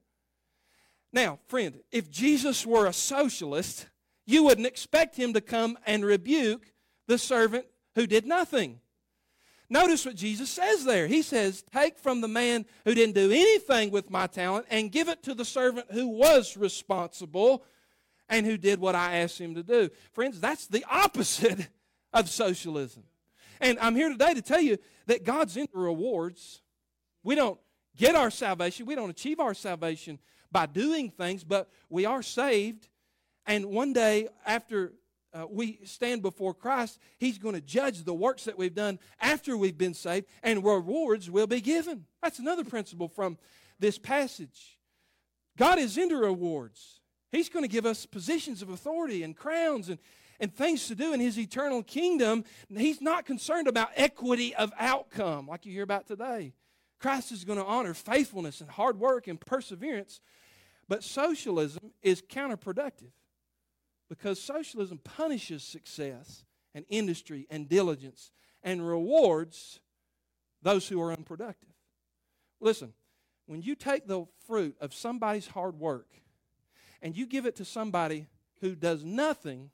Now, 1.11 1.39
friend, 1.47 1.79
if 1.91 2.11
Jesus 2.11 2.65
were 2.65 2.85
a 2.85 2.93
socialist, 2.93 3.87
you 4.25 4.43
wouldn't 4.43 4.67
expect 4.67 5.15
him 5.15 5.33
to 5.33 5.41
come 5.41 5.77
and 5.85 6.05
rebuke 6.05 6.71
the 7.07 7.17
servant 7.17 7.65
who 7.95 8.05
did 8.05 8.25
nothing. 8.25 8.79
Notice 9.69 10.05
what 10.05 10.15
Jesus 10.15 10.49
says 10.49 10.85
there. 10.85 11.07
He 11.07 11.21
says, 11.21 11.63
Take 11.73 11.97
from 11.97 12.21
the 12.21 12.27
man 12.27 12.65
who 12.85 12.93
didn't 12.93 13.15
do 13.15 13.31
anything 13.31 13.91
with 13.91 14.09
my 14.09 14.27
talent 14.27 14.65
and 14.69 14.91
give 14.91 15.09
it 15.09 15.23
to 15.23 15.33
the 15.33 15.43
servant 15.43 15.87
who 15.91 16.07
was 16.07 16.55
responsible 16.55 17.63
and 18.29 18.45
who 18.45 18.57
did 18.57 18.79
what 18.79 18.95
I 18.95 19.17
asked 19.17 19.39
him 19.39 19.55
to 19.55 19.63
do. 19.63 19.89
Friends, 20.13 20.39
that's 20.39 20.67
the 20.67 20.85
opposite 20.89 21.67
of 22.13 22.29
socialism. 22.29 23.03
And 23.59 23.77
I'm 23.79 23.95
here 23.95 24.09
today 24.09 24.33
to 24.33 24.41
tell 24.41 24.61
you 24.61 24.77
that 25.07 25.23
God's 25.23 25.57
into 25.57 25.77
rewards. 25.77 26.61
We 27.23 27.35
don't 27.35 27.59
get 27.95 28.15
our 28.15 28.29
salvation, 28.29 28.85
we 28.85 28.95
don't 28.95 29.09
achieve 29.09 29.39
our 29.39 29.53
salvation 29.53 30.19
by 30.51 30.65
doing 30.65 31.09
things, 31.09 31.43
but 31.43 31.69
we 31.89 32.05
are 32.05 32.21
saved. 32.21 32.87
And 33.45 33.67
one 33.67 33.93
day, 33.93 34.27
after 34.45 34.93
uh, 35.33 35.45
we 35.49 35.79
stand 35.83 36.21
before 36.21 36.53
Christ, 36.53 36.99
He's 37.17 37.37
going 37.37 37.55
to 37.55 37.61
judge 37.61 38.03
the 38.03 38.13
works 38.13 38.45
that 38.45 38.57
we've 38.57 38.75
done 38.75 38.99
after 39.19 39.57
we've 39.57 39.77
been 39.77 39.93
saved, 39.93 40.27
and 40.43 40.63
rewards 40.63 41.29
will 41.29 41.47
be 41.47 41.61
given. 41.61 42.05
That's 42.21 42.39
another 42.39 42.63
principle 42.63 43.07
from 43.07 43.37
this 43.79 43.97
passage. 43.97 44.77
God 45.57 45.79
is 45.79 45.97
into 45.97 46.17
rewards. 46.17 47.01
He's 47.31 47.49
going 47.49 47.63
to 47.63 47.69
give 47.69 47.85
us 47.85 48.05
positions 48.05 48.61
of 48.61 48.69
authority 48.69 49.23
and 49.23 49.35
crowns 49.35 49.89
and, 49.89 49.99
and 50.39 50.53
things 50.53 50.87
to 50.87 50.95
do 50.95 51.13
in 51.13 51.19
His 51.19 51.37
eternal 51.39 51.83
kingdom. 51.83 52.43
He's 52.69 53.01
not 53.01 53.25
concerned 53.25 53.67
about 53.67 53.89
equity 53.95 54.55
of 54.55 54.71
outcome 54.77 55.47
like 55.47 55.65
you 55.65 55.71
hear 55.71 55.83
about 55.83 56.07
today. 56.07 56.53
Christ 56.99 57.31
is 57.31 57.43
going 57.43 57.59
to 57.59 57.65
honor 57.65 57.93
faithfulness 57.93 58.61
and 58.61 58.69
hard 58.69 58.99
work 58.99 59.27
and 59.27 59.39
perseverance. 59.39 60.19
But 60.87 61.03
socialism 61.03 61.91
is 62.01 62.21
counterproductive 62.21 63.11
because 64.09 64.41
socialism 64.41 64.99
punishes 65.03 65.63
success 65.63 66.45
and 66.73 66.85
industry 66.89 67.45
and 67.49 67.67
diligence 67.67 68.31
and 68.63 68.87
rewards 68.87 69.79
those 70.61 70.87
who 70.87 71.01
are 71.01 71.11
unproductive. 71.11 71.69
Listen, 72.59 72.93
when 73.45 73.61
you 73.61 73.75
take 73.75 74.07
the 74.07 74.25
fruit 74.45 74.75
of 74.79 74.93
somebody's 74.93 75.47
hard 75.47 75.77
work 75.77 76.07
and 77.01 77.15
you 77.15 77.25
give 77.25 77.45
it 77.45 77.55
to 77.57 77.65
somebody 77.65 78.27
who 78.61 78.75
does 78.75 79.03
nothing 79.03 79.69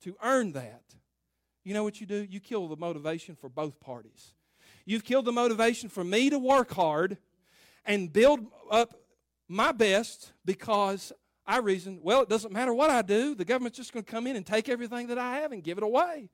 to 0.00 0.16
earn 0.22 0.52
that, 0.52 0.82
you 1.64 1.74
know 1.74 1.84
what 1.84 2.00
you 2.00 2.06
do? 2.06 2.26
You 2.28 2.40
kill 2.40 2.68
the 2.68 2.76
motivation 2.76 3.36
for 3.36 3.48
both 3.48 3.80
parties. 3.80 4.32
You've 4.84 5.04
killed 5.04 5.24
the 5.24 5.32
motivation 5.32 5.88
for 5.88 6.02
me 6.02 6.30
to 6.30 6.38
work 6.38 6.72
hard 6.72 7.18
and 7.84 8.12
build 8.12 8.40
up 8.70 8.94
my 9.48 9.72
best 9.72 10.32
because 10.44 11.12
I 11.46 11.58
reason, 11.58 12.00
well, 12.02 12.22
it 12.22 12.28
doesn't 12.28 12.52
matter 12.52 12.72
what 12.72 12.90
I 12.90 13.02
do, 13.02 13.34
the 13.34 13.44
government's 13.44 13.76
just 13.76 13.92
going 13.92 14.04
to 14.04 14.10
come 14.10 14.26
in 14.26 14.36
and 14.36 14.46
take 14.46 14.68
everything 14.68 15.08
that 15.08 15.18
I 15.18 15.40
have 15.40 15.52
and 15.52 15.62
give 15.62 15.78
it 15.78 15.84
away. 15.84 16.30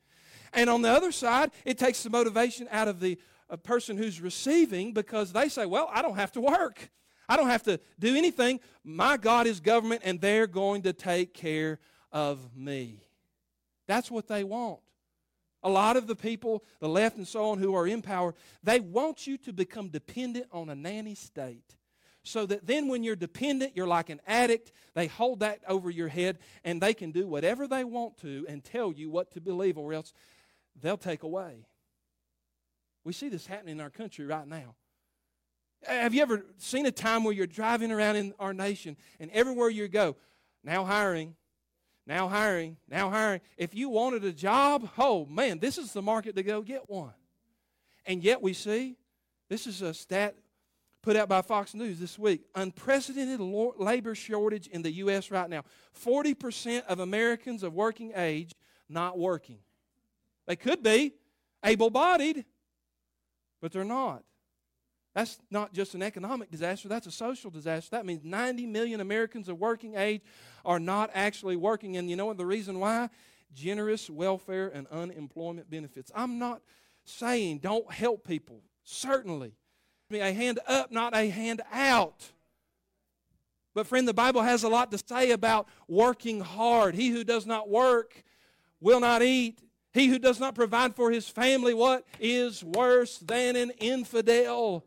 And 0.53 0.71
on 0.71 0.83
the 0.83 0.91
other 0.91 1.11
side, 1.11 1.51
it 1.65 1.79
takes 1.79 2.03
the 2.03 2.11
motivation 2.11 2.69
out 2.71 2.89
of 2.89 3.01
the 3.01 3.19
uh, 3.49 3.57
person 3.57 3.97
who's 3.97 4.21
receiving 4.21 4.93
because 4.93 5.33
they 5.33 5.49
say, 5.49 5.67
well, 5.67 5.91
I 5.93 6.03
don't 6.03 6.17
have 6.17 6.33
to 6.33 6.41
work. 6.41 6.91
I 7.29 7.37
don't 7.37 7.49
have 7.49 7.63
to 7.65 7.81
do 7.99 8.15
anything. 8.15 8.61
My 8.85 9.17
God 9.17 9.47
is 9.47 9.59
government, 9.61 10.03
and 10.05 10.21
they're 10.21 10.47
going 10.47 10.83
to 10.83 10.93
take 10.93 11.35
care 11.35 11.81
of 12.13 12.55
me. 12.57 13.06
That's 13.87 14.11
what 14.11 14.29
they 14.29 14.44
want. 14.44 14.81
A 15.62 15.70
lot 15.70 15.96
of 15.96 16.07
the 16.07 16.16
people, 16.16 16.64
the 16.81 16.88
left 16.88 17.16
and 17.16 17.27
so 17.27 17.51
on, 17.51 17.59
who 17.59 17.75
are 17.75 17.87
in 17.87 18.03
power, 18.03 18.35
they 18.62 18.81
want 18.81 19.27
you 19.27 19.37
to 19.38 19.53
become 19.53 19.88
dependent 19.88 20.46
on 20.53 20.68
a 20.68 20.75
nanny 20.75 21.14
state 21.14 21.77
so 22.22 22.44
that 22.46 22.66
then 22.66 22.88
when 22.88 23.05
you're 23.05 23.16
dependent, 23.16 23.77
you're 23.77 23.87
like 23.87 24.11
an 24.11 24.20
addict. 24.27 24.72
They 24.94 25.07
hold 25.07 25.40
that 25.40 25.61
over 25.68 25.90
your 25.90 26.09
head 26.09 26.38
and 26.64 26.81
they 26.81 26.92
can 26.92 27.12
do 27.12 27.27
whatever 27.27 27.68
they 27.68 27.85
want 27.85 28.18
to 28.18 28.44
and 28.49 28.64
tell 28.64 28.92
you 28.92 29.11
what 29.11 29.31
to 29.33 29.40
believe, 29.40 29.79
or 29.79 29.92
else 29.92 30.12
they'll 30.81 30.96
take 30.96 31.22
away. 31.22 31.66
We 33.05 33.12
see 33.12 33.29
this 33.29 33.46
happening 33.46 33.77
in 33.77 33.81
our 33.81 33.90
country 33.90 34.27
right 34.27 34.46
now. 34.46 34.75
Have 35.87 36.14
you 36.14 36.22
ever 36.22 36.44
seen 36.59 36.87
a 36.87 36.90
time 36.90 37.22
where 37.22 37.33
you're 37.33 37.46
driving 37.46 37.92
around 37.92 38.16
in 38.16 38.35
our 38.40 38.53
nation 38.53 38.96
and 39.20 39.31
everywhere 39.31 39.70
you 39.70 39.87
go, 39.87 40.16
now 40.64 40.85
hiring, 40.85 41.37
now 42.07 42.29
hiring, 42.29 42.77
now 42.88 43.11
hiring? 43.11 43.40
If 43.57 43.75
you 43.75 43.88
wanted 43.88 44.25
a 44.25 44.33
job, 44.33 44.88
oh 44.99 45.27
man, 45.27 45.59
this 45.59 45.79
is 45.79 45.92
the 45.92 46.03
market 46.03 46.37
to 46.37 46.42
go 46.42 46.62
get 46.62 46.88
one. 46.88 47.14
And 48.07 48.23
yet 48.23 48.40
we 48.40 48.53
see, 48.53 48.97
this 49.49 49.66
is 49.66 49.83
a 49.83 49.92
stat 49.92 50.37
put 51.03 51.16
out 51.16 51.29
by 51.29 51.42
Fox 51.42 51.75
News 51.75 51.99
this 52.01 52.19
week 52.19 52.42
unprecedented 52.55 53.40
labor 53.40 54.14
shortage 54.14 54.66
in 54.66 54.83
the 54.83 54.90
U.S. 54.92 55.31
right 55.31 55.49
now. 55.49 55.62
40% 56.05 56.85
of 56.87 57.01
Americans 57.01 57.62
of 57.62 57.75
working 57.75 58.12
age 58.16 58.53
not 58.88 59.19
working. 59.19 59.59
They 60.47 60.57
could 60.57 60.83
be 60.83 61.14
able 61.64 61.90
bodied, 61.90 62.45
but 63.61 63.73
they're 63.73 63.85
not. 63.85 64.23
That's 65.17 65.39
not 65.51 65.73
just 65.73 65.95
an 65.95 66.03
economic 66.03 66.51
disaster, 66.51 66.89
that's 66.89 67.07
a 67.07 67.11
social 67.11 67.51
disaster. 67.51 67.89
That 67.93 68.05
means 68.05 68.23
90 68.23 68.67
million 68.67 69.01
Americans 69.01 69.49
of 69.49 69.59
working 69.59 69.97
age 69.97 70.21
are 70.63 70.79
not 70.79 71.09
actually 71.15 71.57
working. 71.57 71.97
And 71.97 72.11
you 72.11 72.17
know 72.17 72.27
what 72.27 72.37
the 72.37 72.45
reason 72.45 72.81
why? 72.81 73.09
Generous 73.55 74.11
welfare 74.11 74.69
and 74.69 74.87
unemployment 74.89 75.71
benefits. 75.71 76.13
I'm 76.15 76.39
not 76.39 76.61
saying 77.07 77.61
don't 77.61 77.91
help 77.91 78.29
people, 78.29 78.61
certainly 78.85 79.55
me 80.11 80.21
a 80.21 80.35
hand 80.35 80.61
up, 80.69 80.93
not 80.93 81.17
a 81.17 81.31
hand 81.31 81.63
out. 81.73 82.31
But, 83.75 83.87
friend, 83.87 84.07
the 84.07 84.13
Bible 84.13 84.43
has 84.43 84.65
a 84.65 84.69
lot 84.69 84.91
to 84.91 84.99
say 84.99 85.31
about 85.31 85.67
working 85.89 86.43
hard. 86.43 86.95
He 86.95 87.09
who 87.09 87.25
does 87.25 87.47
not 87.47 87.71
work 87.71 88.23
will 88.83 89.01
not 89.01 89.23
eat. 89.23 89.61
He 89.95 90.09
who 90.09 90.19
does 90.19 90.39
not 90.39 90.55
provide 90.55 90.95
for 90.95 91.11
his 91.11 91.27
family, 91.27 91.73
what 91.73 92.05
is 92.21 92.63
worse 92.63 93.17
than 93.17 93.57
an 93.57 93.71
infidel? 93.79 94.85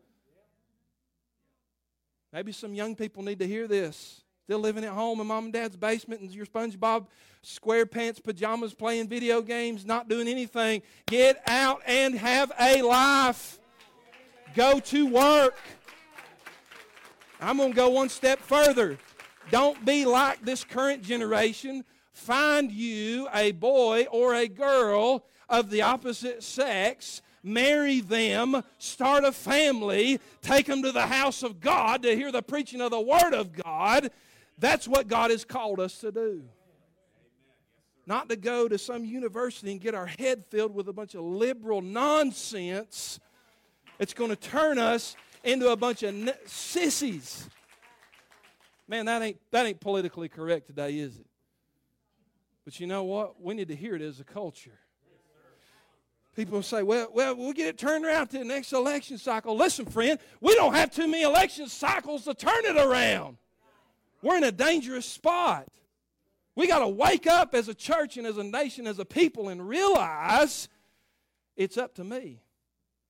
Maybe 2.32 2.52
some 2.52 2.76
young 2.76 2.96
people 2.96 3.24
need 3.24 3.40
to 3.40 3.48
hear 3.48 3.68
this. 3.68 4.22
Still 4.44 4.60
living 4.60 4.84
at 4.84 4.92
home 4.92 5.20
in 5.20 5.28
mom 5.28 5.46
and 5.46 5.54
dad's 5.54 5.76
basement 5.76 6.22
in 6.22 6.30
your 6.32 6.46
SpongeBob 6.46 7.08
SquarePants 7.44 8.24
pajamas, 8.24 8.74
playing 8.74 9.08
video 9.08 9.42
games, 9.42 9.86
not 9.86 10.08
doing 10.08 10.28
anything. 10.28 10.82
Get 11.08 11.42
out 11.48 11.82
and 11.86 12.16
have 12.16 12.52
a 12.60 12.82
life. 12.82 13.60
Go 14.56 14.80
to 14.80 15.08
work. 15.08 15.58
I'm 17.42 17.58
going 17.58 17.72
to 17.72 17.76
go 17.76 17.90
one 17.90 18.10
step 18.10 18.40
further. 18.40 18.98
Don't 19.50 19.84
be 19.86 20.06
like 20.06 20.44
this 20.44 20.64
current 20.64 21.02
generation. 21.02 21.84
Find 22.14 22.72
you 22.72 23.28
a 23.34 23.54
boy 23.54 24.08
or 24.12 24.36
a 24.36 24.48
girl 24.48 25.26
of 25.48 25.70
the 25.70 25.82
opposite 25.82 26.44
sex, 26.44 27.22
marry 27.44 28.02
them, 28.02 28.64
start 28.78 29.24
a 29.24 29.32
family, 29.32 30.20
take 30.42 30.66
them 30.66 30.84
to 30.84 30.92
the 30.92 31.08
house 31.08 31.44
of 31.44 31.60
God 31.60 32.04
to 32.04 32.16
hear 32.16 32.32
the 32.32 32.42
preaching 32.42 32.82
of 32.82 32.92
the 32.92 33.00
Word 33.00 33.34
of 33.34 33.54
God. 33.54 34.12
That's 34.58 34.88
what 34.88 35.08
God 35.08 35.32
has 35.32 35.46
called 35.46 35.80
us 35.80 36.00
to 36.00 36.12
do. 36.12 36.44
Not 38.06 38.30
to 38.30 38.36
go 38.36 38.68
to 38.68 38.78
some 38.78 39.06
university 39.06 39.72
and 39.72 39.80
get 39.80 39.94
our 39.96 40.08
head 40.08 40.44
filled 40.46 40.74
with 40.74 40.88
a 40.88 40.94
bunch 40.94 41.16
of 41.16 41.22
liberal 41.22 41.82
nonsense 41.82 43.20
it's 44.00 44.14
going 44.14 44.30
to 44.30 44.36
turn 44.38 44.80
us 44.80 45.18
into 45.44 45.70
a 45.70 45.76
bunch 45.76 46.04
of 46.04 46.16
sissies. 46.46 47.48
Man, 48.88 49.06
that 49.06 49.22
ain't, 49.22 49.38
that 49.52 49.66
ain't 49.66 49.82
politically 49.82 50.30
correct 50.30 50.68
today, 50.68 50.98
is 50.98 51.18
it? 51.18 51.26
But 52.64 52.80
you 52.80 52.88
know 52.88 53.04
what? 53.04 53.42
We 53.42 53.54
need 53.54 53.68
to 53.68 53.76
hear 53.76 53.96
it 53.96 54.02
as 54.02 54.20
a 54.22 54.24
culture. 54.24 54.80
People 56.40 56.64
say, 56.64 56.84
well, 56.84 57.10
well, 57.14 57.36
we'll 57.36 57.52
get 57.52 57.68
it 57.68 57.78
turned 57.78 58.06
around 58.06 58.28
to 58.28 58.38
the 58.38 58.46
next 58.46 58.72
election 58.72 59.18
cycle. 59.18 59.58
Listen, 59.58 59.86
friend, 59.86 60.18
we 60.40 60.56
don't 60.56 60.74
have 60.74 60.90
too 60.90 61.06
many 61.06 61.24
election 61.24 61.68
cycles 61.68 62.24
to 62.24 62.34
turn 62.34 62.64
it 62.64 62.78
around. 62.78 63.36
We're 64.22 64.38
in 64.38 64.46
a 64.46 64.52
dangerous 64.54 65.06
spot. 65.06 65.68
We 66.56 66.66
got 66.66 66.80
to 66.80 66.88
wake 66.88 67.28
up 67.28 67.54
as 67.54 67.68
a 67.68 67.74
church 67.74 68.16
and 68.16 68.26
as 68.26 68.38
a 68.38 68.44
nation, 68.46 68.88
as 68.88 69.00
a 69.00 69.04
people, 69.04 69.50
and 69.50 69.68
realize 69.68 70.70
it's 71.58 71.78
up 71.78 71.96
to 71.96 72.06
me. 72.06 72.42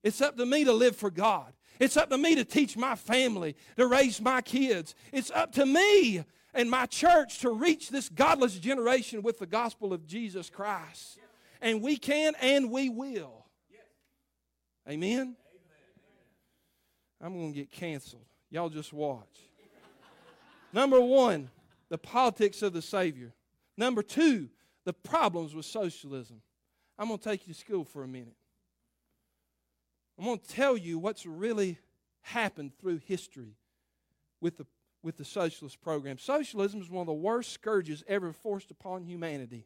It's 0.02 0.22
up 0.22 0.36
to 0.38 0.46
me 0.48 0.64
to 0.64 0.74
live 0.74 0.96
for 0.96 1.12
God. 1.12 1.54
It's 1.80 1.98
up 1.98 2.10
to 2.10 2.18
me 2.18 2.34
to 2.34 2.44
teach 2.44 2.76
my 2.76 2.96
family, 2.96 3.56
to 3.78 3.86
raise 3.86 4.20
my 4.20 4.42
kids. 4.42 4.96
It's 5.14 5.30
up 5.30 5.52
to 5.52 5.68
me 5.68 6.24
and 6.56 6.68
my 6.68 6.88
church 6.88 7.38
to 7.42 7.52
reach 7.52 7.92
this 7.92 8.10
godless 8.10 8.58
generation 8.58 9.22
with 9.22 9.38
the 9.38 9.46
gospel 9.46 9.94
of 9.94 10.08
Jesus 10.08 10.50
Christ. 10.50 11.20
And 11.62 11.82
we 11.82 11.98
can 11.98 12.34
and 12.42 12.72
we 12.72 12.90
will. 12.90 13.46
Amen? 14.90 15.36
I'm 17.22 17.34
going 17.34 17.54
to 17.54 17.60
get 17.60 17.72
canceled. 17.72 18.26
Y'all 18.50 18.70
just 18.70 18.94
watch. 18.94 19.28
Number 20.72 21.02
one, 21.02 21.50
the 21.90 21.98
politics 21.98 22.62
of 22.62 22.74
the 22.74 22.82
Savior. 22.82 23.34
Number 23.78 24.02
two, 24.02 24.50
the 24.86 24.94
problems 24.94 25.54
with 25.54 25.66
socialism. 25.66 26.42
I'm 26.98 27.08
going 27.08 27.20
to 27.20 27.24
take 27.24 27.48
you 27.48 27.54
to 27.54 27.60
school 27.60 27.84
for 27.84 28.04
a 28.04 28.08
minute. 28.08 28.36
I'm 30.18 30.26
going 30.26 30.40
to 30.40 30.48
tell 30.48 30.78
you 30.78 31.00
what's 31.00 31.26
really 31.26 31.78
happened 32.22 32.72
through 32.80 33.00
history 33.06 33.56
with 34.42 34.58
the, 34.58 34.66
with 35.02 35.18
the 35.18 35.26
socialist 35.26 35.82
program. 35.82 36.18
Socialism 36.18 36.82
is 36.82 36.90
one 36.90 37.02
of 37.02 37.08
the 37.08 37.14
worst 37.14 37.52
scourges 37.52 38.04
ever 38.08 38.34
forced 38.34 38.72
upon 38.72 39.04
humanity. 39.04 39.66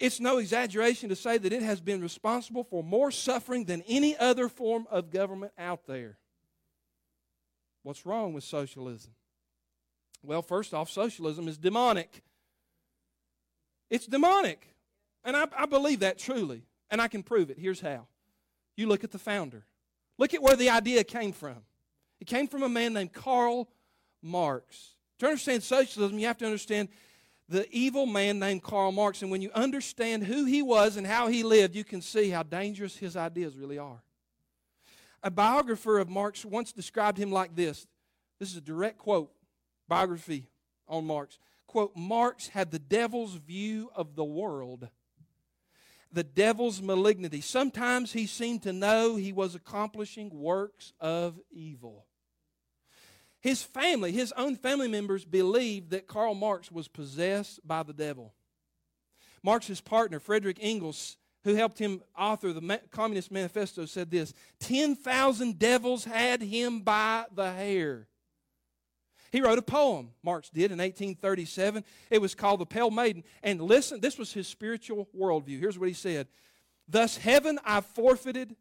It's 0.00 0.20
no 0.20 0.38
exaggeration 0.38 1.08
to 1.08 1.16
say 1.16 1.38
that 1.38 1.52
it 1.52 1.62
has 1.62 1.80
been 1.80 2.00
responsible 2.00 2.64
for 2.64 2.82
more 2.82 3.10
suffering 3.10 3.64
than 3.64 3.82
any 3.82 4.16
other 4.16 4.48
form 4.48 4.86
of 4.90 5.10
government 5.10 5.52
out 5.56 5.86
there. 5.86 6.18
What's 7.82 8.04
wrong 8.04 8.32
with 8.32 8.44
socialism? 8.44 9.12
Well, 10.22 10.42
first 10.42 10.74
off, 10.74 10.90
socialism 10.90 11.48
is 11.48 11.58
demonic. 11.58 12.22
It's 13.90 14.06
demonic. 14.06 14.74
And 15.22 15.36
I, 15.36 15.46
I 15.56 15.66
believe 15.66 16.00
that 16.00 16.18
truly. 16.18 16.64
And 16.90 17.00
I 17.00 17.08
can 17.08 17.22
prove 17.22 17.50
it. 17.50 17.58
Here's 17.58 17.80
how 17.80 18.06
you 18.76 18.88
look 18.88 19.04
at 19.04 19.12
the 19.12 19.18
founder. 19.18 19.64
Look 20.18 20.34
at 20.34 20.42
where 20.42 20.56
the 20.56 20.70
idea 20.70 21.04
came 21.04 21.32
from. 21.32 21.58
It 22.20 22.26
came 22.26 22.48
from 22.48 22.62
a 22.62 22.68
man 22.68 22.94
named 22.94 23.12
Karl 23.12 23.68
Marx. 24.22 24.94
To 25.18 25.26
understand 25.26 25.62
socialism, 25.62 26.18
you 26.18 26.26
have 26.26 26.38
to 26.38 26.46
understand 26.46 26.88
the 27.48 27.66
evil 27.70 28.06
man 28.06 28.38
named 28.38 28.62
Karl 28.62 28.92
Marx. 28.92 29.22
And 29.22 29.30
when 29.30 29.42
you 29.42 29.50
understand 29.54 30.24
who 30.24 30.44
he 30.44 30.62
was 30.62 30.96
and 30.96 31.06
how 31.06 31.28
he 31.28 31.42
lived, 31.42 31.74
you 31.74 31.84
can 31.84 32.00
see 32.00 32.30
how 32.30 32.42
dangerous 32.42 32.96
his 32.96 33.16
ideas 33.16 33.56
really 33.56 33.78
are. 33.78 34.02
A 35.22 35.30
biographer 35.30 35.98
of 35.98 36.08
Marx 36.08 36.44
once 36.44 36.72
described 36.72 37.18
him 37.18 37.32
like 37.32 37.54
this 37.54 37.86
this 38.38 38.50
is 38.50 38.56
a 38.56 38.62
direct 38.62 38.98
quote, 38.98 39.32
biography 39.88 40.48
on 40.88 41.06
Marx. 41.06 41.38
Quote 41.66 41.96
Marx 41.96 42.48
had 42.48 42.70
the 42.70 42.78
devil's 42.78 43.34
view 43.34 43.90
of 43.94 44.16
the 44.16 44.24
world, 44.24 44.88
the 46.12 46.24
devil's 46.24 46.82
malignity. 46.82 47.40
Sometimes 47.40 48.12
he 48.12 48.26
seemed 48.26 48.62
to 48.62 48.72
know 48.72 49.16
he 49.16 49.32
was 49.32 49.54
accomplishing 49.54 50.30
works 50.30 50.92
of 51.00 51.40
evil. 51.50 52.06
His 53.44 53.62
family, 53.62 54.10
his 54.10 54.32
own 54.38 54.56
family 54.56 54.88
members, 54.88 55.26
believed 55.26 55.90
that 55.90 56.06
Karl 56.06 56.34
Marx 56.34 56.72
was 56.72 56.88
possessed 56.88 57.60
by 57.62 57.82
the 57.82 57.92
devil. 57.92 58.32
Marx's 59.42 59.82
partner, 59.82 60.18
Frederick 60.18 60.56
Engels, 60.62 61.18
who 61.42 61.54
helped 61.54 61.78
him 61.78 62.02
author 62.16 62.54
the 62.54 62.80
Communist 62.90 63.30
Manifesto, 63.30 63.84
said 63.84 64.10
this 64.10 64.32
10,000 64.60 65.58
devils 65.58 66.06
had 66.06 66.40
him 66.40 66.80
by 66.80 67.26
the 67.34 67.52
hair. 67.52 68.08
He 69.30 69.42
wrote 69.42 69.58
a 69.58 69.62
poem, 69.62 70.12
Marx 70.22 70.48
did, 70.48 70.72
in 70.72 70.78
1837. 70.78 71.84
It 72.08 72.22
was 72.22 72.34
called 72.34 72.60
The 72.60 72.66
Pale 72.66 72.92
Maiden. 72.92 73.24
And 73.42 73.60
listen, 73.60 74.00
this 74.00 74.16
was 74.16 74.32
his 74.32 74.48
spiritual 74.48 75.10
worldview. 75.14 75.60
Here's 75.60 75.78
what 75.78 75.88
he 75.88 75.94
said 75.94 76.28
Thus, 76.88 77.18
heaven 77.18 77.58
I 77.62 77.82
forfeited, 77.82 78.56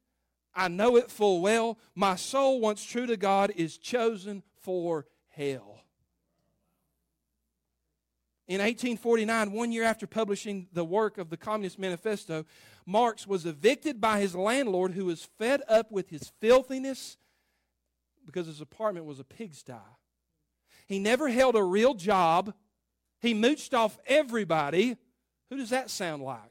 I 0.54 0.68
know 0.68 0.98
it 0.98 1.10
full 1.10 1.40
well. 1.40 1.80
My 1.96 2.18
soul, 2.18 2.60
once 2.60 2.84
true 2.84 3.06
to 3.06 3.16
God, 3.16 3.54
is 3.56 3.78
chosen 3.78 4.44
for 4.64 5.06
hell. 5.30 5.80
In 8.48 8.60
1849, 8.60 9.52
one 9.54 9.72
year 9.72 9.84
after 9.84 10.06
publishing 10.06 10.68
the 10.74 10.84
work 10.84 11.18
of 11.18 11.30
the 11.30 11.38
Communist 11.38 11.80
Manifesto, 11.80 12.46
Marx 12.86 13.26
was 13.26 13.46
evicted 13.46 14.02
by 14.02 14.20
his 14.20 14.36
landlord 14.36 14.94
who 14.94 15.06
was 15.06 15.30
fed 15.38 15.62
up 15.70 15.92
with 15.92 16.10
his 16.10 16.32
filthiness 16.42 17.18
because 18.26 18.48
his 18.48 18.60
apartment 18.60 19.06
was 19.06 19.20
a 19.20 19.24
pigsty. 19.24 19.74
He 20.88 21.00
never 21.00 21.30
held 21.30 21.56
a 21.56 21.64
real 21.64 21.94
job. 21.94 22.54
He 23.22 23.34
mooched 23.34 23.74
off 23.74 23.98
everybody. 24.06 24.98
Who 25.50 25.58
does 25.58 25.70
that 25.70 25.90
sound 25.90 26.22
like? 26.24 26.42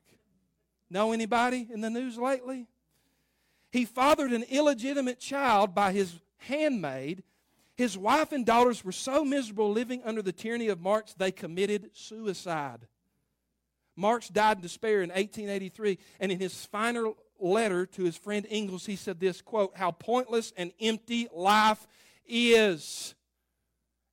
Know 0.88 1.12
anybody 1.12 1.68
in 1.70 1.82
the 1.82 1.90
news 1.90 2.16
lately? 2.16 2.68
He 3.70 3.84
fathered 3.84 4.32
an 4.32 4.44
illegitimate 4.50 5.18
child 5.18 5.74
by 5.74 5.92
his 5.92 6.14
handmaid 6.38 7.22
his 7.76 7.96
wife 7.96 8.32
and 8.32 8.44
daughters 8.44 8.84
were 8.84 8.92
so 8.92 9.24
miserable 9.24 9.72
living 9.72 10.02
under 10.04 10.22
the 10.22 10.32
tyranny 10.32 10.68
of 10.68 10.80
Marx, 10.80 11.14
they 11.14 11.32
committed 11.32 11.90
suicide. 11.94 12.86
Marx 13.96 14.28
died 14.28 14.58
in 14.58 14.62
despair 14.62 15.02
in 15.02 15.10
1883, 15.10 15.98
and 16.20 16.32
in 16.32 16.38
his 16.38 16.64
final 16.66 17.16
letter 17.38 17.86
to 17.86 18.04
his 18.04 18.16
friend 18.16 18.46
Engels, 18.48 18.86
he 18.86 18.96
said 18.96 19.20
this 19.20 19.42
quote, 19.42 19.72
How 19.76 19.90
pointless 19.90 20.52
and 20.56 20.72
empty 20.80 21.28
life 21.34 21.86
is. 22.26 23.14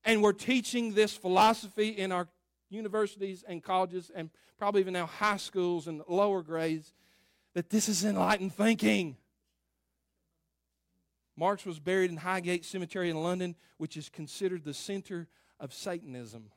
And 0.03 0.23
we're 0.23 0.33
teaching 0.33 0.93
this 0.93 1.15
philosophy 1.15 1.89
in 1.89 2.11
our 2.11 2.27
universities 2.69 3.43
and 3.47 3.63
colleges, 3.63 4.11
and 4.13 4.29
probably 4.57 4.81
even 4.81 4.93
now 4.93 5.05
high 5.05 5.37
schools 5.37 5.87
and 5.87 6.01
lower 6.07 6.41
grades, 6.41 6.93
that 7.53 7.69
this 7.69 7.89
is 7.89 8.03
enlightened 8.03 8.53
thinking. 8.53 9.17
Marx 11.39 11.65
was 11.65 11.79
buried 11.79 12.11
in 12.11 12.17
Highgate 12.17 12.65
Cemetery 12.65 13.09
in 13.09 13.23
London, 13.23 13.55
which 13.77 13.95
is 13.95 14.09
considered 14.09 14.65
the 14.65 14.73
center 14.73 15.29
of 15.57 15.73
Satanism. 15.73 16.51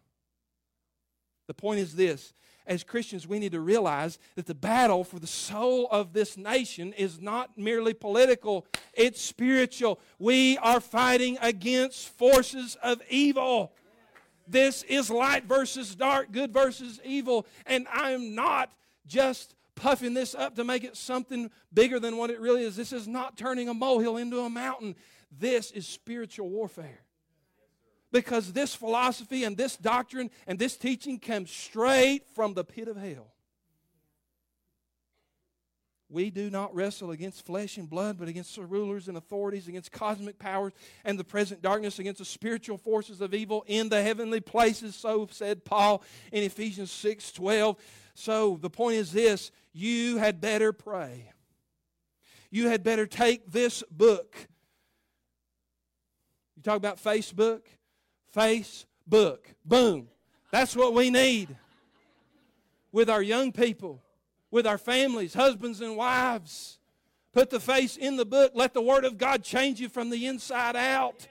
The 1.47 1.55
point 1.55 1.79
is 1.79 1.95
this 1.95 2.35
as 2.67 2.83
Christians, 2.83 3.27
we 3.27 3.39
need 3.39 3.53
to 3.53 3.61
realize 3.61 4.19
that 4.35 4.47
the 4.47 4.55
battle 4.55 5.05
for 5.05 5.21
the 5.21 5.27
soul 5.27 5.87
of 5.91 6.13
this 6.13 6.37
nation 6.37 6.93
is 6.93 7.21
not 7.21 7.57
merely 7.57 7.95
political, 7.95 8.67
it's 8.93 9.21
spiritual. 9.21 10.01
We 10.19 10.59
are 10.59 10.81
fighting 10.81 11.39
against 11.41 12.09
forces 12.09 12.77
of 12.83 13.01
evil. 13.09 13.73
This 14.49 14.83
is 14.85 15.11
light 15.11 15.45
versus 15.45 15.95
dark, 15.95 16.33
good 16.33 16.53
versus 16.53 17.01
evil. 17.05 17.47
And 17.67 17.87
I'm 17.93 18.35
not 18.35 18.73
just 19.07 19.55
puffing 19.83 20.15
this 20.15 20.33
up 20.37 20.55
to 20.55 20.63
make 20.63 20.85
it 20.85 20.97
something 20.97 21.51
bigger 21.75 21.99
than 21.99 22.17
what 22.17 22.31
it 22.31 22.41
really 22.41 22.63
is. 22.63 22.77
This 22.77 22.93
is 22.93 23.09
not 23.09 23.37
turning 23.37 23.69
a 23.69 23.75
molehill 23.75 24.17
into 24.17 24.39
a 24.39 24.49
mountain. 24.49 24.95
This 25.37 25.73
is 25.73 25.89
spiritual 25.89 26.49
warfare. 26.49 27.01
Because 28.13 28.53
this 28.53 28.77
philosophy 28.77 29.43
and 29.43 29.57
this 29.57 29.77
doctrine 29.77 30.31
and 30.47 30.57
this 30.57 30.77
teaching 30.77 31.19
comes 31.19 31.51
straight 31.51 32.23
from 32.33 32.55
the 32.55 32.63
pit 32.63 32.87
of 32.87 32.97
hell. 32.97 33.33
We 36.09 36.31
do 36.31 36.51
not 36.51 36.75
wrestle 36.75 37.11
against 37.11 37.45
flesh 37.45 37.79
and 37.79 37.89
blood, 37.89 38.19
but 38.19 38.29
against 38.29 38.55
the 38.55 38.67
rulers 38.67 39.09
and 39.09 39.17
authorities, 39.17 39.67
against 39.67 39.91
cosmic 39.91 40.39
powers 40.39 40.75
and 41.05 41.19
the 41.19 41.25
present 41.25 41.63
darkness, 41.63 41.99
against 41.99 42.19
the 42.19 42.27
spiritual 42.27 42.77
forces 42.77 43.23
of 43.23 43.33
evil 43.35 43.65
in 43.67 43.89
the 43.89 44.03
heavenly 44.03 44.41
places. 44.41 44.95
So 44.95 45.27
said 45.33 45.65
Paul 45.65 46.05
in 46.31 46.45
Ephesians 46.45 46.93
6 46.93 47.33
12. 47.33 47.77
So 48.15 48.59
the 48.61 48.71
point 48.71 48.97
is 48.97 49.13
this 49.13 49.51
you 49.73 50.19
had 50.19 50.41
better 50.41 50.73
pray. 50.73 51.31
You 52.51 52.69
had 52.69 52.83
better 52.83 53.07
take 53.07 53.51
this 53.51 53.83
book. 53.91 54.37
You 56.57 56.63
talk 56.63 56.77
about 56.77 57.03
Facebook? 57.03 57.63
Facebook. 58.37 59.39
Boom. 59.65 60.09
That's 60.51 60.77
what 60.77 60.93
we 60.93 61.09
need 61.09 61.57
with 62.93 63.09
our 63.09 63.23
young 63.23 63.53
people, 63.53 64.03
with 64.51 64.67
our 64.67 64.77
families, 64.77 65.33
husbands 65.33 65.81
and 65.81 65.97
wives. 65.97 66.79
Put 67.33 67.49
the 67.49 67.61
face 67.61 67.97
in 67.97 68.17
the 68.17 68.27
book. 68.27 68.53
Let 68.55 68.75
the 68.75 68.83
Word 68.83 69.07
of 69.07 69.17
God 69.17 69.43
change 69.43 69.81
you 69.81 69.89
from 69.89 70.11
the 70.11 70.27
inside 70.27 70.77
out. 70.77 71.27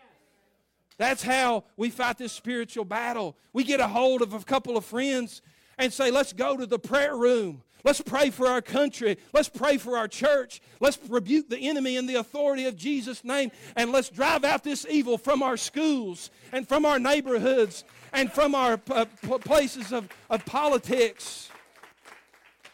That's 0.97 1.21
how 1.21 1.63
we 1.77 1.91
fight 1.91 2.17
this 2.17 2.33
spiritual 2.33 2.85
battle. 2.85 3.37
We 3.53 3.63
get 3.63 3.79
a 3.79 3.87
hold 3.87 4.23
of 4.23 4.33
a 4.33 4.39
couple 4.39 4.77
of 4.77 4.85
friends 4.85 5.43
and 5.81 5.91
say, 5.91 6.11
let's 6.11 6.31
go 6.31 6.55
to 6.55 6.67
the 6.67 6.77
prayer 6.77 7.17
room. 7.17 7.63
Let's 7.83 8.01
pray 8.01 8.29
for 8.29 8.47
our 8.47 8.61
country. 8.61 9.17
Let's 9.33 9.49
pray 9.49 9.77
for 9.77 9.97
our 9.97 10.07
church. 10.07 10.61
Let's 10.79 10.99
rebuke 11.09 11.49
the 11.49 11.57
enemy 11.57 11.97
in 11.97 12.05
the 12.05 12.15
authority 12.15 12.67
of 12.67 12.75
Jesus' 12.75 13.23
name. 13.23 13.49
And 13.75 13.91
let's 13.91 14.09
drive 14.09 14.45
out 14.45 14.63
this 14.63 14.85
evil 14.87 15.17
from 15.17 15.41
our 15.41 15.57
schools 15.57 16.29
and 16.51 16.67
from 16.67 16.85
our 16.85 16.99
neighborhoods 16.99 17.83
and 18.13 18.31
from 18.31 18.53
our 18.53 18.79
uh, 18.91 19.05
places 19.39 19.91
of, 19.91 20.07
of 20.29 20.45
politics. 20.45 21.49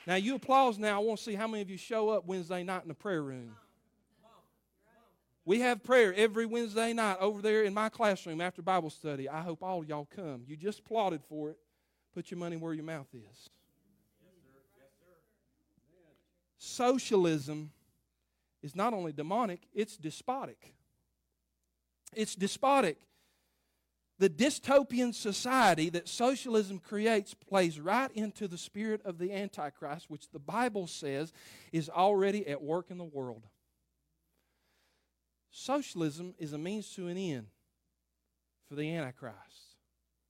Now, 0.05 0.15
you 0.15 0.35
applause 0.35 0.77
now. 0.77 0.99
I 0.99 1.03
want 1.03 1.19
to 1.19 1.23
see 1.23 1.35
how 1.35 1.47
many 1.47 1.61
of 1.61 1.69
you 1.69 1.77
show 1.77 2.09
up 2.09 2.25
Wednesday 2.25 2.63
night 2.63 2.81
in 2.81 2.89
the 2.89 2.93
prayer 2.93 3.23
room. 3.23 3.55
We 5.45 5.61
have 5.61 5.81
prayer 5.81 6.13
every 6.13 6.45
Wednesday 6.45 6.91
night 6.91 7.19
over 7.21 7.41
there 7.41 7.63
in 7.63 7.73
my 7.73 7.87
classroom 7.87 8.41
after 8.41 8.61
Bible 8.61 8.89
study. 8.89 9.29
I 9.29 9.39
hope 9.39 9.63
all 9.63 9.85
y'all 9.85 10.09
come. 10.13 10.43
You 10.45 10.57
just 10.57 10.79
applauded 10.79 11.21
for 11.29 11.51
it. 11.51 11.57
Put 12.17 12.31
your 12.31 12.39
money 12.39 12.57
where 12.57 12.73
your 12.73 12.83
mouth 12.83 13.13
is. 13.13 13.49
Socialism 16.57 17.69
is 18.63 18.75
not 18.75 18.91
only 18.91 19.11
demonic, 19.11 19.67
it's 19.71 19.95
despotic. 19.97 20.73
It's 22.15 22.33
despotic. 22.33 22.97
The 24.17 24.31
dystopian 24.31 25.13
society 25.13 25.91
that 25.91 26.09
socialism 26.09 26.79
creates 26.79 27.35
plays 27.35 27.79
right 27.79 28.09
into 28.15 28.47
the 28.47 28.57
spirit 28.57 29.01
of 29.05 29.19
the 29.19 29.31
Antichrist, 29.31 30.09
which 30.09 30.31
the 30.31 30.39
Bible 30.39 30.87
says 30.87 31.31
is 31.71 31.87
already 31.87 32.47
at 32.47 32.63
work 32.63 32.89
in 32.89 32.97
the 32.97 33.03
world. 33.03 33.43
Socialism 35.51 36.33
is 36.39 36.51
a 36.51 36.57
means 36.57 36.89
to 36.95 37.09
an 37.09 37.17
end 37.17 37.45
for 38.67 38.73
the 38.73 38.91
Antichrist. 38.95 39.66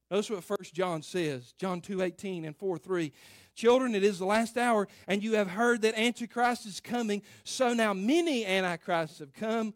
Notice 0.10 0.30
what 0.30 0.43
First 0.43 0.74
John 0.74 1.02
says, 1.02 1.54
John 1.58 1.82
2 1.82 2.02
18 2.02 2.46
and 2.46 2.56
4 2.56 2.78
3. 2.78 3.12
Children, 3.56 3.96
it 3.96 4.04
is 4.04 4.20
the 4.20 4.26
last 4.26 4.56
hour, 4.58 4.88
and 5.08 5.24
you 5.24 5.34
have 5.34 5.50
heard 5.50 5.82
that 5.82 5.98
Antichrist 5.98 6.67
is 6.67 6.80
coming. 6.80 7.24
So 7.43 7.74
now 7.74 7.93
many 7.93 8.46
Antichrists 8.46 9.20
have 9.20 9.34
come, 9.34 9.74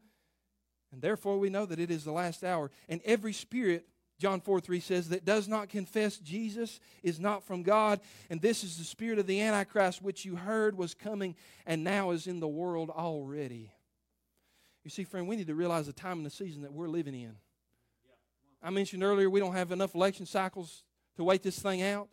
and 0.91 1.02
therefore 1.02 1.39
we 1.39 1.50
know 1.50 1.65
that 1.65 1.80
it 1.80 1.89
is 1.89 2.04
the 2.04 2.12
last 2.12 2.44
hour. 2.44 2.70
And 2.88 3.02
every 3.04 3.34
spirit, 3.34 3.88
John 4.20 4.39
4 4.39 4.60
3 4.60 4.80
says, 4.80 5.10
that 5.10 5.26
does 5.26 5.48
not 5.48 5.67
confess 5.67 6.17
Jesus 6.17 6.80
is 7.02 7.20
not 7.20 7.44
from 7.44 7.63
God. 7.63 8.00
And 8.30 8.39
this 8.39 8.63
is 8.63 8.78
the 8.78 8.84
spirit 8.84 9.17
of 9.17 9.26
the 9.26 9.41
Antichrist, 9.41 10.02
which 10.02 10.26
you 10.26 10.36
heard 10.36 10.78
was 10.78 10.94
coming 10.94 11.36
and 11.65 11.84
now 11.84 12.12
is 12.12 12.28
in 12.28 12.39
the 12.39 12.48
world 12.48 12.91
already. 12.91 13.72
You 14.84 14.91
see, 14.91 15.04
friend, 15.04 15.28
we 15.28 15.36
need 15.36 15.48
to 15.48 15.56
realize 15.56 15.88
the 15.88 15.94
time 15.94 16.17
and 16.17 16.26
the 16.26 16.32
season 16.32 16.62
that 16.62 16.72
we're 16.72 16.88
living 16.88 17.15
in. 17.15 17.36
I 18.62 18.69
mentioned 18.69 19.04
earlier 19.04 19.30
we 19.30 19.39
don't 19.39 19.56
have 19.56 19.71
enough 19.71 19.95
election 19.95 20.26
cycles 20.26 20.84
to 21.15 21.24
wait 21.24 21.43
this 21.43 21.60
thing 21.60 21.82
out. 21.82 22.10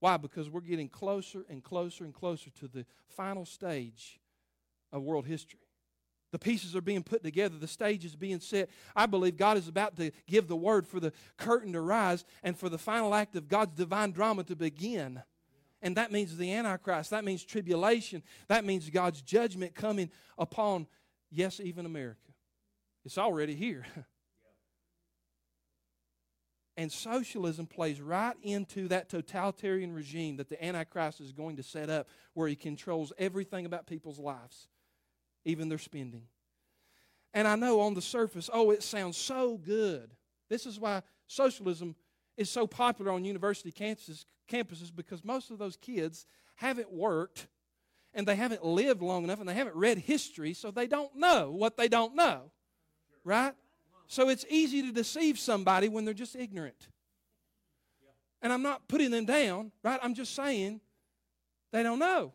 Why? 0.00 0.16
Because 0.16 0.50
we're 0.50 0.60
getting 0.60 0.88
closer 0.88 1.44
and 1.48 1.62
closer 1.62 2.04
and 2.04 2.12
closer 2.12 2.50
to 2.60 2.68
the 2.68 2.84
final 3.08 3.44
stage 3.46 4.20
of 4.92 5.02
world 5.02 5.26
history. 5.26 5.60
The 6.32 6.38
pieces 6.38 6.74
are 6.74 6.80
being 6.80 7.02
put 7.02 7.22
together. 7.22 7.56
The 7.58 7.68
stage 7.68 8.04
is 8.04 8.16
being 8.16 8.40
set. 8.40 8.68
I 8.96 9.06
believe 9.06 9.36
God 9.36 9.56
is 9.56 9.68
about 9.68 9.96
to 9.96 10.10
give 10.26 10.48
the 10.48 10.56
word 10.56 10.86
for 10.86 10.98
the 10.98 11.12
curtain 11.36 11.72
to 11.74 11.80
rise 11.80 12.24
and 12.42 12.58
for 12.58 12.68
the 12.68 12.76
final 12.76 13.14
act 13.14 13.36
of 13.36 13.48
God's 13.48 13.76
divine 13.76 14.10
drama 14.10 14.42
to 14.44 14.56
begin. 14.56 15.22
And 15.80 15.96
that 15.96 16.10
means 16.10 16.36
the 16.36 16.52
Antichrist. 16.52 17.10
That 17.10 17.24
means 17.24 17.44
tribulation. 17.44 18.22
That 18.48 18.64
means 18.64 18.90
God's 18.90 19.22
judgment 19.22 19.74
coming 19.74 20.10
upon, 20.36 20.88
yes, 21.30 21.60
even 21.60 21.86
America. 21.86 22.18
It's 23.04 23.18
already 23.18 23.54
here. 23.54 23.86
And 26.76 26.90
socialism 26.90 27.66
plays 27.66 28.00
right 28.00 28.34
into 28.42 28.88
that 28.88 29.08
totalitarian 29.08 29.92
regime 29.92 30.36
that 30.38 30.48
the 30.48 30.62
Antichrist 30.64 31.20
is 31.20 31.32
going 31.32 31.56
to 31.56 31.62
set 31.62 31.88
up, 31.88 32.08
where 32.32 32.48
he 32.48 32.56
controls 32.56 33.12
everything 33.16 33.64
about 33.64 33.86
people's 33.86 34.18
lives, 34.18 34.68
even 35.44 35.68
their 35.68 35.78
spending. 35.78 36.24
And 37.32 37.46
I 37.46 37.56
know 37.56 37.80
on 37.80 37.94
the 37.94 38.02
surface, 38.02 38.50
oh, 38.52 38.70
it 38.70 38.82
sounds 38.82 39.16
so 39.16 39.56
good. 39.56 40.14
This 40.48 40.66
is 40.66 40.80
why 40.80 41.02
socialism 41.26 41.94
is 42.36 42.50
so 42.50 42.66
popular 42.66 43.12
on 43.12 43.24
university 43.24 43.70
campuses, 43.70 44.24
campuses 44.48 44.94
because 44.94 45.24
most 45.24 45.50
of 45.50 45.58
those 45.58 45.76
kids 45.76 46.26
haven't 46.56 46.92
worked 46.92 47.46
and 48.12 48.26
they 48.26 48.36
haven't 48.36 48.64
lived 48.64 49.02
long 49.02 49.24
enough 49.24 49.40
and 49.40 49.48
they 49.48 49.54
haven't 49.54 49.76
read 49.76 49.98
history, 49.98 50.54
so 50.54 50.70
they 50.70 50.86
don't 50.86 51.16
know 51.16 51.50
what 51.50 51.76
they 51.76 51.88
don't 51.88 52.14
know. 52.14 52.50
Right? 53.24 53.54
So 54.06 54.28
it's 54.28 54.44
easy 54.48 54.82
to 54.82 54.92
deceive 54.92 55.38
somebody 55.38 55.88
when 55.88 56.04
they're 56.04 56.14
just 56.14 56.36
ignorant. 56.36 56.88
And 58.42 58.52
I'm 58.52 58.62
not 58.62 58.86
putting 58.88 59.10
them 59.10 59.24
down, 59.24 59.72
right? 59.82 59.98
I'm 60.02 60.14
just 60.14 60.34
saying 60.34 60.80
they 61.72 61.82
don't 61.82 61.98
know. 61.98 62.32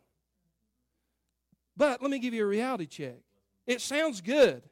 But 1.78 2.02
let 2.02 2.12
me 2.12 2.20
give 2.20 2.34
you 2.34 2.44
a 2.44 2.48
reality 2.48 2.88
check. 2.88 3.20
It 3.68 3.80
sounds 3.80 4.20
good. 4.20 4.64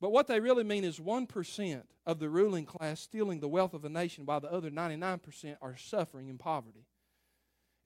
But 0.00 0.12
what 0.12 0.26
they 0.26 0.38
really 0.38 0.64
mean 0.64 0.84
is 0.84 1.00
1% 1.00 1.82
of 2.06 2.18
the 2.18 2.28
ruling 2.28 2.66
class 2.66 3.00
stealing 3.00 3.40
the 3.40 3.48
wealth 3.48 3.72
of 3.72 3.84
a 3.84 3.88
nation 3.88 4.26
while 4.26 4.40
the 4.40 4.52
other 4.52 4.70
99% 4.70 5.56
are 5.62 5.76
suffering 5.76 6.28
in 6.28 6.36
poverty. 6.36 6.84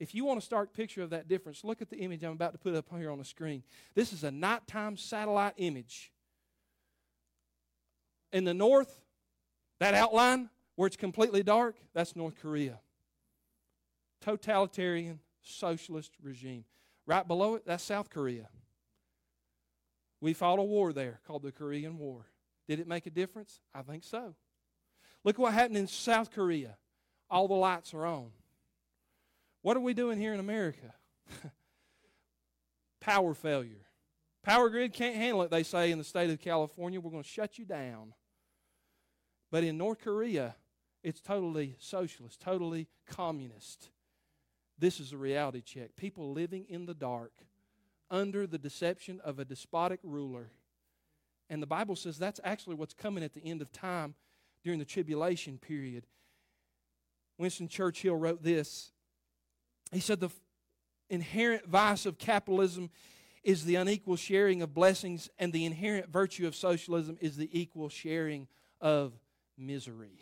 If 0.00 0.14
you 0.14 0.24
want 0.24 0.38
a 0.38 0.44
stark 0.44 0.74
picture 0.74 1.02
of 1.02 1.10
that 1.10 1.28
difference, 1.28 1.64
look 1.64 1.80
at 1.80 1.90
the 1.90 1.98
image 1.98 2.24
I'm 2.24 2.32
about 2.32 2.52
to 2.52 2.58
put 2.58 2.74
up 2.74 2.86
here 2.96 3.10
on 3.10 3.18
the 3.18 3.24
screen. 3.24 3.62
This 3.94 4.12
is 4.12 4.24
a 4.24 4.30
nighttime 4.30 4.96
satellite 4.96 5.54
image 5.56 6.12
in 8.32 8.44
the 8.44 8.54
north, 8.54 9.00
that 9.80 9.94
outline 9.94 10.50
where 10.76 10.86
it's 10.86 10.96
completely 10.96 11.42
dark, 11.42 11.76
that's 11.94 12.14
North 12.14 12.34
Korea. 12.40 12.80
Totalitarian 14.20 15.20
socialist 15.42 16.12
regime. 16.22 16.64
Right 17.06 17.26
below 17.26 17.54
it, 17.54 17.64
that's 17.66 17.82
South 17.82 18.10
Korea. 18.10 18.48
We 20.20 20.34
fought 20.34 20.58
a 20.58 20.62
war 20.62 20.92
there 20.92 21.20
called 21.26 21.42
the 21.42 21.52
Korean 21.52 21.98
War. 21.98 22.26
Did 22.66 22.80
it 22.80 22.88
make 22.88 23.06
a 23.06 23.10
difference? 23.10 23.60
I 23.74 23.82
think 23.82 24.04
so. 24.04 24.34
Look 25.24 25.38
what 25.38 25.52
happened 25.52 25.78
in 25.78 25.86
South 25.86 26.30
Korea. 26.30 26.76
All 27.30 27.48
the 27.48 27.54
lights 27.54 27.94
are 27.94 28.04
on. 28.04 28.30
What 29.62 29.76
are 29.76 29.80
we 29.80 29.94
doing 29.94 30.18
here 30.18 30.34
in 30.34 30.40
America? 30.40 30.94
Power 33.00 33.34
failure. 33.34 33.86
Power 34.44 34.70
grid 34.70 34.92
can't 34.92 35.16
handle 35.16 35.42
it, 35.42 35.50
they 35.50 35.62
say 35.62 35.90
in 35.90 35.98
the 35.98 36.04
state 36.04 36.30
of 36.30 36.40
California. 36.40 37.00
We're 37.00 37.10
going 37.10 37.22
to 37.22 37.28
shut 37.28 37.58
you 37.58 37.64
down. 37.64 38.14
But 39.50 39.64
in 39.64 39.78
North 39.78 40.00
Korea, 40.00 40.56
it's 41.02 41.20
totally 41.20 41.76
socialist, 41.78 42.40
totally 42.40 42.88
communist. 43.06 43.90
This 44.78 45.00
is 45.00 45.12
a 45.12 45.16
reality 45.16 45.60
check. 45.60 45.96
People 45.96 46.32
living 46.32 46.66
in 46.68 46.86
the 46.86 46.94
dark 46.94 47.32
under 48.10 48.46
the 48.46 48.58
deception 48.58 49.20
of 49.24 49.38
a 49.38 49.44
despotic 49.44 50.00
ruler. 50.02 50.50
And 51.50 51.62
the 51.62 51.66
Bible 51.66 51.96
says 51.96 52.18
that's 52.18 52.40
actually 52.44 52.76
what's 52.76 52.94
coming 52.94 53.24
at 53.24 53.34
the 53.34 53.44
end 53.44 53.62
of 53.62 53.72
time 53.72 54.14
during 54.62 54.78
the 54.78 54.84
tribulation 54.84 55.58
period. 55.58 56.06
Winston 57.38 57.68
Churchill 57.68 58.16
wrote 58.16 58.42
this. 58.42 58.90
He 59.92 60.00
said, 60.00 60.20
The 60.20 60.30
inherent 61.08 61.66
vice 61.66 62.04
of 62.06 62.18
capitalism 62.18 62.90
is 63.42 63.64
the 63.64 63.76
unequal 63.76 64.16
sharing 64.16 64.60
of 64.62 64.74
blessings, 64.74 65.30
and 65.38 65.52
the 65.52 65.64
inherent 65.64 66.10
virtue 66.10 66.46
of 66.46 66.54
socialism 66.54 67.16
is 67.20 67.36
the 67.36 67.48
equal 67.58 67.88
sharing 67.88 68.48
of 68.80 69.12
misery. 69.58 70.20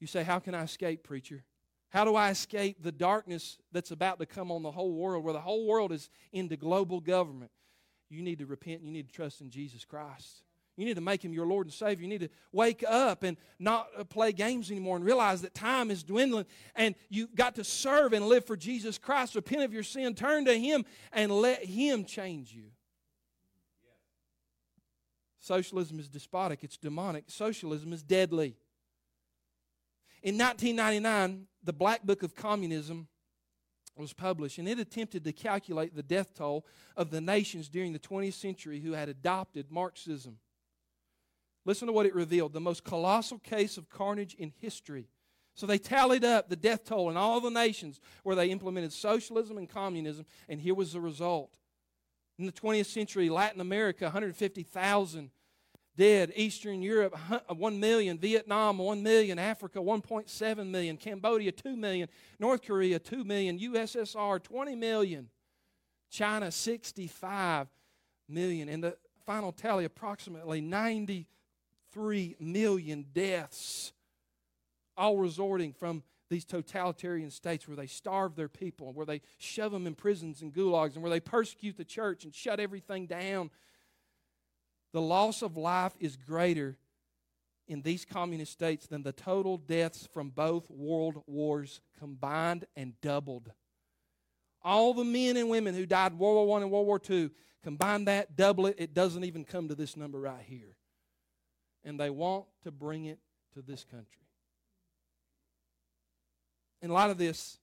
You 0.00 0.06
say, 0.06 0.22
How 0.22 0.38
can 0.38 0.54
I 0.54 0.62
escape, 0.62 1.02
preacher? 1.02 1.44
How 1.90 2.04
do 2.04 2.14
I 2.14 2.30
escape 2.30 2.82
the 2.82 2.92
darkness 2.92 3.58
that's 3.72 3.90
about 3.90 4.18
to 4.18 4.26
come 4.26 4.50
on 4.50 4.62
the 4.62 4.70
whole 4.70 4.92
world, 4.92 5.24
where 5.24 5.32
the 5.32 5.40
whole 5.40 5.66
world 5.66 5.92
is 5.92 6.10
into 6.32 6.56
global 6.56 7.00
government? 7.00 7.50
You 8.10 8.22
need 8.22 8.38
to 8.38 8.46
repent 8.46 8.82
you 8.82 8.92
need 8.92 9.08
to 9.08 9.14
trust 9.14 9.40
in 9.40 9.50
Jesus 9.50 9.84
Christ. 9.84 10.42
You 10.76 10.84
need 10.84 10.96
to 10.96 11.00
make 11.00 11.24
him 11.24 11.32
your 11.32 11.46
Lord 11.46 11.66
and 11.66 11.72
Savior. 11.72 12.02
You 12.02 12.08
need 12.08 12.20
to 12.20 12.28
wake 12.52 12.84
up 12.86 13.22
and 13.22 13.38
not 13.58 13.88
uh, 13.96 14.04
play 14.04 14.32
games 14.32 14.70
anymore 14.70 14.96
and 14.96 15.04
realize 15.04 15.40
that 15.40 15.54
time 15.54 15.90
is 15.90 16.02
dwindling 16.02 16.44
and 16.74 16.94
you've 17.08 17.34
got 17.34 17.54
to 17.54 17.64
serve 17.64 18.12
and 18.12 18.26
live 18.26 18.44
for 18.44 18.56
Jesus 18.56 18.98
Christ. 18.98 19.34
Repent 19.34 19.62
of 19.62 19.72
your 19.72 19.82
sin, 19.82 20.14
turn 20.14 20.44
to 20.44 20.58
him, 20.58 20.84
and 21.12 21.32
let 21.32 21.64
him 21.64 22.04
change 22.04 22.52
you. 22.52 22.64
Socialism 25.46 26.00
is 26.00 26.08
despotic, 26.08 26.64
it's 26.64 26.76
demonic. 26.76 27.26
Socialism 27.28 27.92
is 27.92 28.02
deadly. 28.02 28.56
In 30.24 30.36
1999, 30.36 31.46
the 31.62 31.72
Black 31.72 32.02
Book 32.02 32.24
of 32.24 32.34
Communism 32.34 33.06
was 33.96 34.12
published, 34.12 34.58
and 34.58 34.68
it 34.68 34.80
attempted 34.80 35.22
to 35.22 35.32
calculate 35.32 35.94
the 35.94 36.02
death 36.02 36.34
toll 36.34 36.66
of 36.96 37.12
the 37.12 37.20
nations 37.20 37.68
during 37.68 37.92
the 37.92 38.00
20th 38.00 38.32
century 38.32 38.80
who 38.80 38.90
had 38.90 39.08
adopted 39.08 39.70
Marxism. 39.70 40.38
Listen 41.64 41.86
to 41.86 41.92
what 41.92 42.06
it 42.06 42.14
revealed 42.16 42.52
the 42.52 42.60
most 42.60 42.82
colossal 42.82 43.38
case 43.38 43.78
of 43.78 43.88
carnage 43.88 44.34
in 44.34 44.52
history. 44.60 45.06
So 45.54 45.64
they 45.64 45.78
tallied 45.78 46.24
up 46.24 46.48
the 46.48 46.56
death 46.56 46.84
toll 46.84 47.08
in 47.08 47.16
all 47.16 47.40
the 47.40 47.50
nations 47.50 48.00
where 48.24 48.34
they 48.34 48.50
implemented 48.50 48.92
socialism 48.92 49.58
and 49.58 49.68
communism, 49.68 50.26
and 50.48 50.60
here 50.60 50.74
was 50.74 50.92
the 50.92 51.00
result. 51.00 51.56
In 52.38 52.46
the 52.46 52.52
20th 52.52 52.86
century, 52.86 53.30
Latin 53.30 53.60
America, 53.60 54.04
150,000 54.04 55.30
dead. 55.96 56.32
Eastern 56.36 56.82
Europe, 56.82 57.18
uh, 57.30 57.54
1 57.54 57.80
million. 57.80 58.18
Vietnam, 58.18 58.78
1 58.78 59.02
million. 59.02 59.38
Africa, 59.38 59.78
1.7 59.78 60.66
million. 60.68 60.96
Cambodia, 60.96 61.52
2 61.52 61.76
million. 61.76 62.08
North 62.38 62.62
Korea, 62.62 62.98
2 62.98 63.24
million. 63.24 63.58
USSR, 63.58 64.42
20 64.42 64.74
million. 64.74 65.28
China, 66.10 66.50
65 66.50 67.68
million. 68.28 68.68
And 68.68 68.84
the 68.84 68.96
final 69.24 69.52
tally, 69.52 69.84
approximately 69.84 70.60
93 70.60 72.36
million 72.38 73.06
deaths, 73.12 73.92
all 74.96 75.16
resorting 75.16 75.72
from 75.72 76.02
these 76.28 76.44
totalitarian 76.44 77.30
states 77.30 77.68
where 77.68 77.76
they 77.76 77.86
starve 77.86 78.36
their 78.36 78.48
people, 78.48 78.92
where 78.92 79.06
they 79.06 79.20
shove 79.38 79.72
them 79.72 79.86
in 79.86 79.94
prisons 79.94 80.42
and 80.42 80.52
gulags, 80.52 80.94
and 80.94 81.02
where 81.02 81.10
they 81.10 81.20
persecute 81.20 81.76
the 81.76 81.84
church 81.84 82.24
and 82.24 82.34
shut 82.34 82.60
everything 82.60 83.06
down. 83.06 83.50
The 84.92 85.00
loss 85.00 85.42
of 85.42 85.56
life 85.56 85.94
is 86.00 86.16
greater 86.16 86.76
in 87.68 87.82
these 87.82 88.04
communist 88.04 88.52
states 88.52 88.86
than 88.86 89.02
the 89.02 89.12
total 89.12 89.58
deaths 89.58 90.08
from 90.12 90.30
both 90.30 90.70
world 90.70 91.22
wars 91.26 91.80
combined 91.98 92.64
and 92.76 93.00
doubled. 93.00 93.50
All 94.62 94.94
the 94.94 95.04
men 95.04 95.36
and 95.36 95.48
women 95.48 95.74
who 95.74 95.86
died 95.86 96.12
in 96.12 96.18
World 96.18 96.46
War 96.46 96.58
I 96.58 96.62
and 96.62 96.70
World 96.70 96.86
War 96.86 97.00
II, 97.08 97.30
combine 97.62 98.04
that, 98.06 98.36
double 98.36 98.66
it, 98.66 98.76
it 98.78 98.94
doesn't 98.94 99.24
even 99.24 99.44
come 99.44 99.68
to 99.68 99.74
this 99.74 99.96
number 99.96 100.20
right 100.20 100.42
here. 100.44 100.76
And 101.84 102.00
they 102.00 102.10
want 102.10 102.46
to 102.64 102.72
bring 102.72 103.04
it 103.04 103.18
to 103.54 103.62
this 103.62 103.84
country 103.84 104.25
in 106.82 106.90
light 106.90 107.10
of 107.10 107.18
this, 107.18 107.58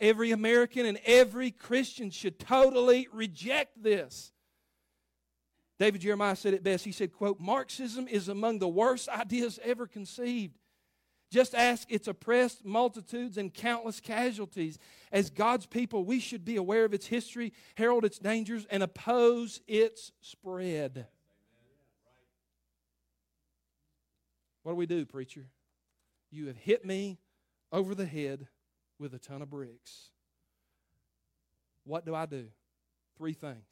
every 0.00 0.30
American 0.30 0.86
and 0.86 0.98
every 1.04 1.50
Christian 1.50 2.10
should 2.10 2.38
totally 2.38 3.08
reject 3.12 3.82
this. 3.82 4.32
David 5.78 6.00
Jeremiah 6.02 6.36
said 6.36 6.54
it 6.54 6.62
best. 6.62 6.84
He 6.84 6.92
said, 6.92 7.12
quote, 7.12 7.40
Marxism 7.40 8.06
is 8.06 8.28
among 8.28 8.58
the 8.58 8.68
worst 8.68 9.08
ideas 9.08 9.58
ever 9.62 9.86
conceived. 9.86 10.56
Just 11.30 11.54
ask 11.54 11.90
its 11.90 12.06
oppressed 12.06 12.64
multitudes 12.64 13.38
and 13.38 13.52
countless 13.52 13.98
casualties. 13.98 14.78
As 15.10 15.30
God's 15.30 15.66
people, 15.66 16.04
we 16.04 16.20
should 16.20 16.44
be 16.44 16.56
aware 16.56 16.84
of 16.84 16.94
its 16.94 17.06
history, 17.06 17.52
herald 17.74 18.04
its 18.04 18.20
dangers, 18.20 18.66
and 18.70 18.84
oppose 18.84 19.60
its 19.66 20.12
spread. 20.20 21.08
What 24.62 24.72
do 24.72 24.76
we 24.76 24.86
do, 24.86 25.04
preacher? 25.04 25.46
You 26.30 26.46
have 26.46 26.56
hit 26.56 26.84
me 26.84 27.18
over 27.74 27.92
the 27.92 28.06
head 28.06 28.46
with 29.00 29.12
a 29.14 29.18
ton 29.18 29.42
of 29.42 29.50
bricks. 29.50 30.10
What 31.82 32.06
do 32.06 32.14
I 32.14 32.24
do? 32.24 32.46
Three 33.18 33.32
things. 33.32 33.66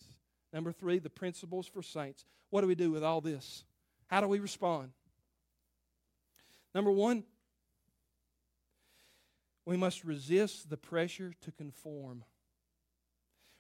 Number 0.53 0.73
three, 0.73 0.99
the 0.99 1.09
principles 1.09 1.69
for 1.69 1.83
saints. 1.83 2.27
What 2.51 2.63
do 2.63 2.67
we 2.67 2.75
do 2.75 2.91
with 2.91 3.05
all 3.05 3.21
this? 3.21 3.63
How 4.09 4.21
do 4.21 4.27
we 4.27 4.41
respond? 4.41 4.91
Number 6.75 6.91
one, 6.91 7.23
we 9.65 9.77
must 9.77 10.03
resist 10.05 10.69
the 10.69 10.77
pressure 10.77 11.33
to 11.41 11.53
conform. 11.53 12.25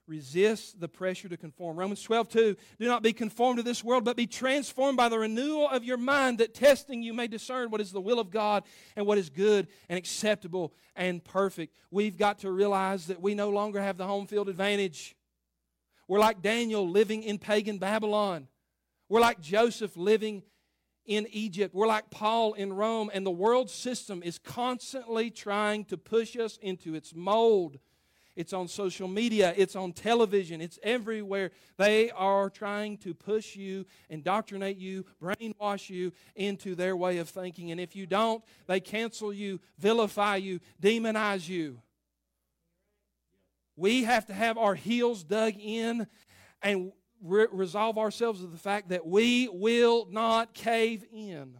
Resist 0.08 0.80
the 0.80 0.88
pressure 0.88 1.28
to 1.28 1.36
conform. 1.36 1.78
Romans 1.78 2.02
12, 2.02 2.28
2. 2.28 2.56
Do 2.80 2.86
not 2.86 3.04
be 3.04 3.12
conformed 3.12 3.58
to 3.58 3.62
this 3.62 3.84
world, 3.84 4.04
but 4.04 4.16
be 4.16 4.26
transformed 4.26 4.96
by 4.96 5.08
the 5.08 5.18
renewal 5.18 5.68
of 5.68 5.84
your 5.84 5.96
mind, 5.96 6.38
that 6.38 6.54
testing 6.54 7.02
you 7.02 7.14
may 7.14 7.28
discern 7.28 7.70
what 7.70 7.80
is 7.80 7.92
the 7.92 8.00
will 8.00 8.18
of 8.18 8.30
God 8.30 8.64
and 8.96 9.06
what 9.06 9.16
is 9.16 9.30
good 9.30 9.68
and 9.88 9.96
acceptable 9.96 10.74
and 10.96 11.22
perfect. 11.22 11.76
We've 11.90 12.18
got 12.18 12.40
to 12.40 12.50
realize 12.50 13.06
that 13.06 13.22
we 13.22 13.34
no 13.34 13.50
longer 13.50 13.80
have 13.80 13.96
the 13.96 14.06
home 14.06 14.26
field 14.26 14.48
advantage. 14.48 15.14
We're 16.08 16.18
like 16.18 16.42
Daniel 16.42 16.88
living 16.88 17.22
in 17.22 17.38
pagan 17.38 17.78
Babylon. 17.78 18.48
We're 19.08 19.20
like 19.20 19.40
Joseph 19.40 19.96
living 19.96 20.42
in 21.06 21.26
Egypt. 21.30 21.74
We're 21.74 21.86
like 21.86 22.10
Paul 22.10 22.54
in 22.54 22.72
Rome. 22.72 23.10
And 23.14 23.24
the 23.24 23.30
world 23.30 23.70
system 23.70 24.22
is 24.22 24.38
constantly 24.38 25.30
trying 25.30 25.84
to 25.86 25.96
push 25.96 26.36
us 26.36 26.58
into 26.60 26.94
its 26.94 27.14
mold 27.14 27.78
it's 28.34 28.52
on 28.52 28.66
social 28.68 29.08
media, 29.08 29.52
it's 29.56 29.76
on 29.76 29.92
television, 29.92 30.60
it's 30.60 30.78
everywhere. 30.82 31.50
They 31.76 32.10
are 32.10 32.48
trying 32.48 32.96
to 32.98 33.12
push 33.12 33.56
you, 33.56 33.84
indoctrinate 34.08 34.78
you, 34.78 35.04
brainwash 35.22 35.90
you 35.90 36.12
into 36.34 36.74
their 36.74 36.96
way 36.96 37.18
of 37.18 37.28
thinking. 37.28 37.70
And 37.70 37.80
if 37.80 37.94
you 37.94 38.06
don't, 38.06 38.42
they 38.66 38.80
cancel 38.80 39.32
you, 39.32 39.60
vilify 39.78 40.36
you, 40.36 40.60
demonize 40.80 41.48
you. 41.48 41.80
We 43.76 44.04
have 44.04 44.26
to 44.26 44.34
have 44.34 44.56
our 44.56 44.74
heels 44.74 45.24
dug 45.24 45.54
in 45.58 46.06
and 46.62 46.92
re- 47.22 47.48
resolve 47.50 47.98
ourselves 47.98 48.40
to 48.40 48.46
the 48.46 48.58
fact 48.58 48.90
that 48.90 49.06
we 49.06 49.48
will 49.48 50.06
not 50.10 50.54
cave 50.54 51.04
in. 51.12 51.58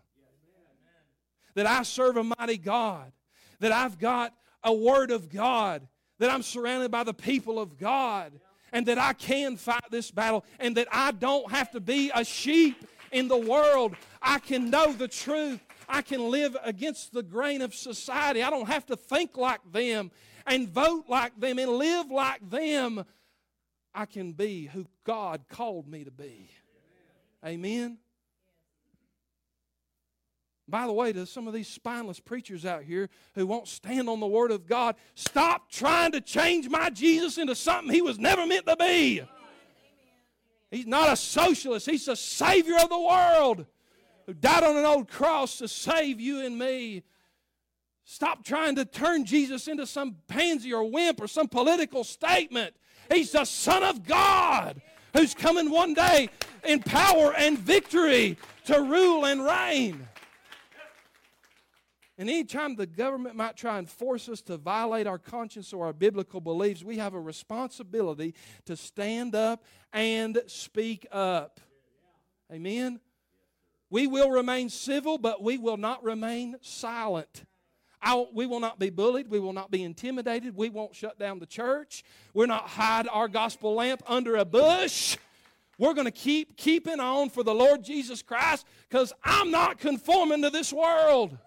That 1.55 1.67
I 1.67 1.83
serve 1.83 2.17
a 2.17 2.25
mighty 2.25 2.57
God. 2.57 3.13
That 3.61 3.73
I've 3.73 3.99
got 3.99 4.35
a 4.65 4.73
word 4.73 5.11
of 5.11 5.29
God 5.29 5.87
that 6.23 6.31
I'm 6.31 6.45
surrounded 6.45 6.93
by 6.93 7.03
the 7.03 7.13
people 7.13 7.59
of 7.59 7.77
God 7.77 8.33
and 8.73 8.87
that 8.87 8.97
I 8.97 9.13
can 9.13 9.57
fight 9.57 9.83
this 9.91 10.13
battle 10.13 10.45
and 10.61 10.77
that 10.77 10.87
I 10.93 11.11
don't 11.11 11.51
have 11.51 11.73
to 11.73 11.81
be 11.81 12.13
a 12.15 12.25
sheep 12.25 12.87
in 13.11 13.27
the 13.27 13.37
world. 13.37 13.97
I 14.23 14.39
can 14.39 14.71
know 14.71 14.93
the 14.93 15.09
truth. 15.09 15.59
I 15.89 16.01
can 16.01 16.31
live 16.31 16.57
against 16.63 17.13
the 17.13 17.25
grain 17.25 17.61
of 17.61 17.75
society. 17.75 18.41
I 18.41 18.51
don't 18.51 18.69
have 18.69 18.87
to 18.87 18.97
think 18.97 19.37
like 19.37 19.61
them 19.73 20.13
and 20.47 20.69
vote 20.69 21.07
like 21.09 21.41
them 21.41 21.59
and 21.59 21.73
live 21.73 22.09
like 22.09 22.49
them. 22.49 23.05
I 23.93 24.07
can 24.07 24.33
be 24.33 24.67
who 24.67 24.87
God 25.03 25.47
called 25.49 25.89
me 25.89 26.05
to 26.05 26.13
be. 26.13 26.51
Amen. 27.45 27.99
By 30.73 30.87
the 30.87 30.93
way, 30.95 31.13
to 31.13 31.27
some 31.27 31.47
of 31.47 31.53
these 31.53 31.69
spineless 31.69 32.19
preachers 32.19 32.65
out 32.65 32.85
here 32.85 33.11
who 33.35 33.47
won't 33.47 33.69
stand 33.69 34.09
on 34.09 34.21
the 34.21 34.27
Word 34.27 34.51
of 34.51 34.67
God, 34.67 34.97
stop 35.15 35.71
trying 35.71 36.13
to 36.13 36.21
change 36.23 36.67
my 36.67 36.89
Jesus 36.89 37.37
into 37.37 37.55
something 37.55 37.93
he 37.93 38.01
was 38.01 38.19
never 38.19 38.47
meant 38.47 38.65
to 38.65 38.77
be. 38.77 39.21
He's 40.71 40.87
not 40.87 41.13
a 41.13 41.17
socialist, 41.17 41.91
he's 41.91 42.07
the 42.07 42.17
Savior 42.17 42.77
of 42.83 42.89
the 42.89 42.99
world 42.99 43.67
who 44.25 44.33
died 44.33 44.65
on 44.65 44.79
an 44.79 44.87
old 44.87 45.11
cross 45.11 45.59
to 45.59 45.69
save 45.69 46.19
you 46.19 46.41
and 46.41 46.59
me. 46.59 47.03
Stop 48.05 48.43
trying 48.43 48.77
to 48.77 48.87
turn 48.87 49.27
Jesus 49.27 49.69
into 49.69 49.87
some 49.87 50.17
pansy 50.27 50.73
or 50.73 50.91
wimp 50.91 51.21
or 51.21 51.29
some 51.29 51.49
political 51.49 52.03
statement. 52.03 52.75
He's 53.13 53.33
the 53.33 53.45
Son 53.45 53.83
of 53.83 54.07
God 54.07 54.81
who's 55.13 55.35
coming 55.35 55.71
one 55.71 55.93
day 55.93 56.31
in 56.65 56.81
power 56.81 57.35
and 57.35 57.59
victory 57.59 58.39
to 58.65 58.81
rule 58.81 59.27
and 59.27 59.45
reign. 59.45 60.09
And 62.19 62.29
anytime 62.29 62.77
the 62.77 62.87
government 62.87 63.37
might 63.37 63.57
try 63.57 63.79
and 63.79 63.89
force 63.89 64.29
us 64.29 64.43
to 64.43 64.59
violate 64.59 65.07
our 65.07 65.19
conscience 65.19 65.73
or 65.73 65.87
our 65.87 65.93
biblical 65.93 66.41
beliefs, 66.41 66.85
we 66.85 66.99
have 66.99 67.15
a 67.15 67.21
responsibility 67.21 68.35
to 68.67 68.77
stand 68.77 69.35
up 69.35 69.65
and 69.93 70.41
speak 70.47 71.07
up. 71.11 71.61
Amen? 72.53 73.01
We 73.89 74.07
will 74.07 74.31
remain 74.31 74.69
civil, 74.69 75.19
but 75.19 75.43
we 75.43 75.57
will 75.59 75.79
not 75.79 76.05
remain 76.05 76.57
silent. 76.61 77.45
I, 78.03 78.25
we 78.33 78.47
will 78.47 78.61
not 78.61 78.79
be 78.79 78.91
bullied. 78.91 79.29
We 79.29 79.39
will 79.39 79.53
not 79.53 79.71
be 79.71 79.83
intimidated. 79.83 80.57
We 80.57 80.69
won't 80.69 80.95
shut 80.95 81.19
down 81.19 81.39
the 81.39 81.47
church. 81.47 82.05
We're 82.35 82.47
not 82.47 82.69
hide 82.69 83.09
our 83.11 83.29
gospel 83.29 83.75
lamp 83.75 84.03
under 84.07 84.37
a 84.37 84.45
bush. 84.45 85.17
We're 85.79 85.95
going 85.95 86.07
to 86.07 86.11
keep 86.11 86.57
keeping 86.57 87.01
on 87.01 87.31
for 87.31 87.43
the 87.43 87.55
Lord 87.55 87.83
Jesus 87.83 88.23
Christ 88.23 88.67
because 88.89 89.13
I'm 89.25 89.51
not 89.51 89.79
conforming 89.79 90.43
to 90.43 90.51
this 90.51 90.73
world. 90.73 91.39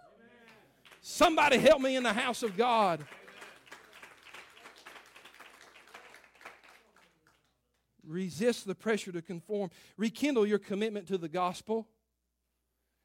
Somebody 1.07 1.59
help 1.59 1.81
me 1.81 1.95
in 1.95 2.01
the 2.01 2.13
house 2.13 2.41
of 2.41 2.57
God. 2.57 3.05
Resist 8.03 8.65
the 8.65 8.73
pressure 8.73 9.11
to 9.11 9.21
conform. 9.21 9.69
Rekindle 9.97 10.47
your 10.47 10.57
commitment 10.57 11.07
to 11.09 11.19
the 11.19 11.29
gospel. 11.29 11.87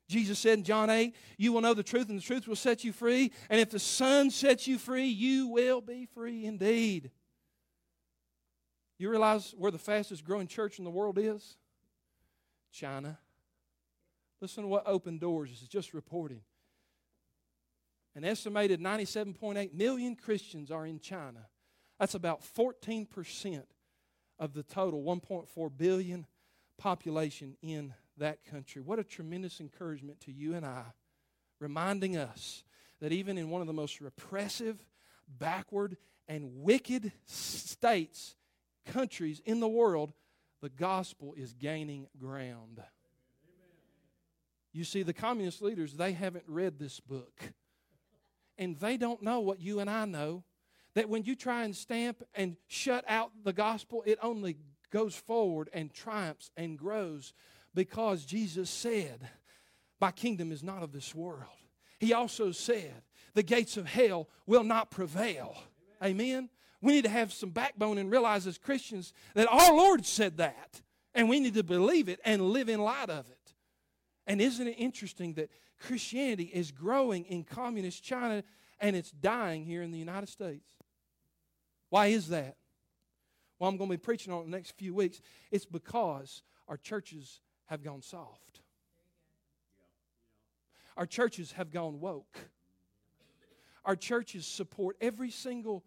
Jesus 0.08 0.38
said 0.38 0.56
in 0.56 0.64
John 0.64 0.88
8, 0.88 1.14
You 1.36 1.52
will 1.52 1.60
know 1.60 1.74
the 1.74 1.82
truth, 1.82 2.08
and 2.08 2.18
the 2.18 2.22
truth 2.22 2.48
will 2.48 2.56
set 2.56 2.84
you 2.84 2.92
free. 2.94 3.32
And 3.50 3.60
if 3.60 3.68
the 3.68 3.78
Son 3.78 4.30
sets 4.30 4.66
you 4.66 4.78
free, 4.78 5.08
you 5.08 5.48
will 5.48 5.82
be 5.82 6.06
free 6.06 6.46
indeed. 6.46 7.10
You 8.96 9.10
realize 9.10 9.54
where 9.58 9.70
the 9.70 9.78
fastest 9.78 10.24
growing 10.24 10.46
church 10.46 10.78
in 10.78 10.86
the 10.86 10.90
world 10.90 11.18
is? 11.18 11.58
China. 12.72 13.18
Listen 14.40 14.62
to 14.62 14.68
what 14.68 14.84
Open 14.86 15.18
Doors 15.18 15.50
is 15.50 15.68
just 15.68 15.92
reporting. 15.92 16.40
An 18.14 18.24
estimated 18.24 18.80
97.8 18.80 19.72
million 19.72 20.16
Christians 20.16 20.70
are 20.70 20.86
in 20.86 20.98
China. 20.98 21.46
That's 21.98 22.14
about 22.14 22.42
14% 22.42 23.62
of 24.38 24.52
the 24.54 24.62
total 24.62 25.02
1.4 25.02 25.70
billion 25.76 26.26
population 26.76 27.56
in 27.62 27.94
that 28.16 28.44
country. 28.44 28.82
What 28.82 28.98
a 28.98 29.04
tremendous 29.04 29.60
encouragement 29.60 30.20
to 30.22 30.32
you 30.32 30.54
and 30.54 30.64
I, 30.64 30.84
reminding 31.60 32.16
us 32.16 32.64
that 33.00 33.12
even 33.12 33.38
in 33.38 33.50
one 33.50 33.60
of 33.60 33.66
the 33.66 33.72
most 33.72 34.00
repressive, 34.00 34.84
backward, 35.28 35.96
and 36.26 36.62
wicked 36.62 37.12
states, 37.26 38.36
countries 38.86 39.40
in 39.44 39.60
the 39.60 39.68
world, 39.68 40.12
the 40.60 40.68
gospel 40.68 41.34
is 41.36 41.52
gaining 41.52 42.06
ground. 42.18 42.82
You 44.72 44.84
see, 44.84 45.02
the 45.02 45.12
communist 45.12 45.62
leaders, 45.62 45.94
they 45.94 46.12
haven't 46.12 46.44
read 46.46 46.78
this 46.78 47.00
book 47.00 47.52
and 48.60 48.78
they 48.78 48.96
don't 48.96 49.22
know 49.22 49.40
what 49.40 49.58
you 49.58 49.80
and 49.80 49.90
I 49.90 50.04
know 50.04 50.44
that 50.94 51.08
when 51.08 51.24
you 51.24 51.34
try 51.34 51.64
and 51.64 51.74
stamp 51.74 52.22
and 52.34 52.56
shut 52.68 53.04
out 53.08 53.32
the 53.42 53.52
gospel, 53.52 54.02
it 54.06 54.18
only 54.22 54.56
goes 54.90 55.14
forward 55.14 55.70
and 55.72 55.92
triumphs 55.92 56.50
and 56.56 56.78
grows 56.78 57.32
because 57.74 58.24
Jesus 58.24 58.68
said, 58.68 59.28
My 60.00 60.10
kingdom 60.12 60.52
is 60.52 60.62
not 60.62 60.82
of 60.82 60.92
this 60.92 61.14
world. 61.14 61.44
He 61.98 62.12
also 62.12 62.52
said, 62.52 63.02
The 63.34 63.42
gates 63.42 63.76
of 63.76 63.86
hell 63.86 64.28
will 64.46 64.64
not 64.64 64.90
prevail. 64.90 65.56
Amen. 66.02 66.20
Amen. 66.20 66.50
We 66.82 66.92
need 66.92 67.04
to 67.04 67.10
have 67.10 67.32
some 67.32 67.50
backbone 67.50 67.98
and 67.98 68.10
realize 68.10 68.46
as 68.46 68.58
Christians 68.58 69.12
that 69.34 69.48
our 69.48 69.74
Lord 69.74 70.04
said 70.04 70.38
that, 70.38 70.80
and 71.14 71.28
we 71.28 71.40
need 71.40 71.54
to 71.54 71.62
believe 71.62 72.08
it 72.08 72.20
and 72.24 72.42
live 72.42 72.68
in 72.68 72.80
light 72.80 73.10
of 73.10 73.28
it. 73.28 73.54
And 74.26 74.40
isn't 74.40 74.66
it 74.66 74.76
interesting 74.78 75.34
that 75.34 75.50
Christianity 75.80 76.50
is 76.52 76.70
growing 76.70 77.24
in 77.24 77.44
communist 77.44 78.02
China 78.02 78.44
and 78.80 78.94
it's 78.94 79.10
dying 79.10 79.64
here 79.64 79.82
in 79.82 79.90
the 79.90 79.98
United 79.98 80.28
States. 80.28 80.64
Why 81.88 82.06
is 82.06 82.28
that? 82.28 82.56
Well, 83.58 83.68
I'm 83.68 83.76
going 83.76 83.90
to 83.90 83.96
be 83.96 84.00
preaching 84.00 84.32
on 84.32 84.42
it 84.42 84.44
the 84.44 84.50
next 84.50 84.76
few 84.76 84.94
weeks. 84.94 85.20
It's 85.50 85.66
because 85.66 86.42
our 86.68 86.76
churches 86.76 87.40
have 87.66 87.82
gone 87.82 88.02
soft. 88.02 88.60
Our 90.96 91.06
churches 91.06 91.52
have 91.52 91.70
gone 91.70 92.00
woke. 92.00 92.38
Our 93.84 93.96
churches 93.96 94.46
support 94.46 94.96
every 95.00 95.30
single 95.30 95.84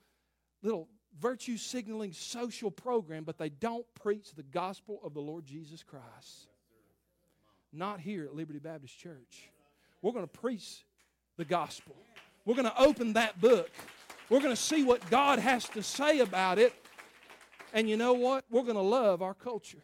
little 0.62 0.88
virtue 1.20 1.58
signaling 1.58 2.14
social 2.14 2.72
program, 2.72 3.24
but 3.24 3.38
they 3.38 3.50
don't 3.50 3.86
preach 3.96 4.34
the 4.34 4.44
gospel 4.44 5.00
of 5.04 5.14
the 5.14 5.22
Lord 5.22 5.46
Jesus 5.46 5.84
Christ. 5.84 6.48
Not 7.72 8.00
here 8.00 8.26
at 8.26 8.36
Liberty 8.36 8.60
Baptist 8.60 8.98
Church. 8.98 9.50
We're 10.04 10.12
going 10.12 10.28
to 10.28 10.40
preach 10.40 10.86
the 11.38 11.46
gospel. 11.46 11.96
We're 12.46 12.56
going 12.56 12.70
to 12.70 12.80
open 12.80 13.14
that 13.14 13.40
book. 13.40 13.72
We're 14.30 14.42
going 14.42 14.52
to 14.56 14.62
see 14.62 14.84
what 14.84 15.10
God 15.10 15.40
has 15.40 15.68
to 15.70 15.82
say 15.82 16.20
about 16.20 16.60
it. 16.60 16.74
And 17.74 17.90
you 17.90 17.96
know 17.96 18.14
what? 18.14 18.44
We're 18.52 18.64
going 18.64 18.76
to 18.76 18.82
love 18.82 19.22
our 19.22 19.34
culture. 19.34 19.82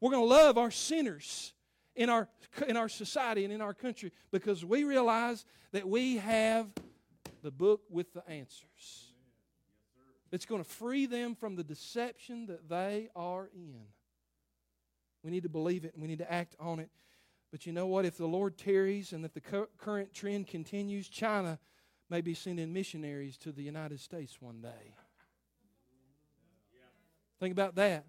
We're 0.00 0.12
going 0.12 0.22
to 0.22 0.28
love 0.28 0.58
our 0.58 0.70
sinners 0.70 1.52
in 1.96 2.08
our, 2.08 2.28
in 2.68 2.76
our 2.76 2.88
society 2.88 3.44
and 3.44 3.52
in 3.52 3.60
our 3.60 3.74
country 3.74 4.12
because 4.30 4.64
we 4.64 4.84
realize 4.84 5.44
that 5.72 5.88
we 5.88 6.18
have 6.18 6.72
the 7.42 7.50
book 7.50 7.80
with 7.90 8.12
the 8.14 8.26
answers. 8.28 9.12
It's 10.30 10.46
going 10.46 10.62
to 10.62 10.68
free 10.68 11.06
them 11.06 11.34
from 11.34 11.56
the 11.56 11.64
deception 11.64 12.46
that 12.46 12.68
they 12.68 13.10
are 13.16 13.50
in. 13.52 13.82
We 15.24 15.32
need 15.32 15.42
to 15.42 15.48
believe 15.48 15.84
it 15.84 15.94
and 15.94 16.02
we 16.02 16.08
need 16.08 16.18
to 16.18 16.32
act 16.32 16.54
on 16.60 16.78
it. 16.78 16.90
But 17.52 17.66
you 17.66 17.72
know 17.72 17.86
what? 17.86 18.06
If 18.06 18.16
the 18.16 18.26
Lord 18.26 18.56
tarries 18.56 19.12
and 19.12 19.24
if 19.24 19.34
the 19.34 19.68
current 19.78 20.14
trend 20.14 20.48
continues, 20.48 21.06
China 21.06 21.58
may 22.08 22.22
be 22.22 22.34
sending 22.34 22.72
missionaries 22.72 23.36
to 23.38 23.52
the 23.52 23.62
United 23.62 24.00
States 24.00 24.40
one 24.40 24.62
day. 24.62 24.94
Think 27.38 27.52
about 27.52 27.74
that. 27.74 28.06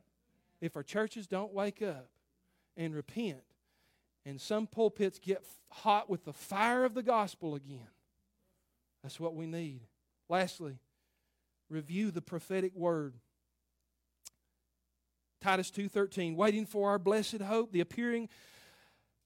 If 0.61 0.77
our 0.77 0.83
churches 0.83 1.27
don't 1.27 1.53
wake 1.53 1.81
up 1.81 2.07
and 2.77 2.95
repent, 2.95 3.43
and 4.25 4.39
some 4.39 4.65
pulpits 4.65 5.19
get 5.19 5.43
hot 5.69 6.09
with 6.09 6.23
the 6.23 6.31
fire 6.31 6.85
of 6.85 6.93
the 6.93 7.03
gospel 7.03 7.55
again, 7.55 7.89
that's 9.01 9.19
what 9.19 9.35
we 9.35 9.45
need. 9.45 9.81
Lastly, 10.29 10.79
review 11.69 12.11
the 12.11 12.21
prophetic 12.21 12.73
word. 12.73 13.15
Titus 15.41 15.69
2:13 15.69 16.37
waiting 16.37 16.65
for 16.65 16.89
our 16.89 16.99
blessed 16.99 17.41
hope 17.41 17.73
the 17.73 17.81
appearing 17.81 18.29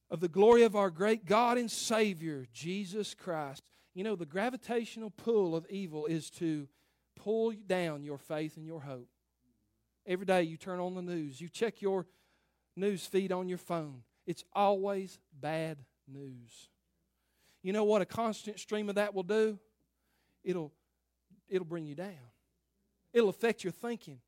of 0.09 0.19
the 0.19 0.27
glory 0.27 0.63
of 0.63 0.75
our 0.75 0.89
great 0.89 1.25
God 1.25 1.57
and 1.57 1.69
Savior 1.69 2.45
Jesus 2.53 3.13
Christ. 3.13 3.63
You 3.93 4.03
know 4.03 4.15
the 4.15 4.25
gravitational 4.25 5.09
pull 5.09 5.55
of 5.55 5.65
evil 5.69 6.05
is 6.05 6.29
to 6.31 6.67
pull 7.15 7.53
down 7.65 8.03
your 8.03 8.17
faith 8.17 8.57
and 8.57 8.65
your 8.65 8.81
hope. 8.81 9.09
Every 10.05 10.25
day 10.25 10.43
you 10.43 10.55
turn 10.55 10.79
on 10.79 10.95
the 10.95 11.01
news, 11.01 11.41
you 11.41 11.49
check 11.49 11.81
your 11.81 12.05
news 12.75 13.05
feed 13.05 13.31
on 13.31 13.49
your 13.49 13.57
phone. 13.57 14.03
It's 14.25 14.43
always 14.53 15.19
bad 15.33 15.79
news. 16.07 16.69
You 17.63 17.73
know 17.73 17.83
what 17.83 18.01
a 18.01 18.05
constant 18.05 18.59
stream 18.59 18.87
of 18.87 18.95
that 18.95 19.13
will 19.13 19.23
do? 19.23 19.59
It'll 20.43 20.71
it'll 21.49 21.65
bring 21.65 21.85
you 21.85 21.95
down. 21.95 22.13
It'll 23.13 23.29
affect 23.29 23.63
your 23.63 23.73
thinking. 23.73 24.19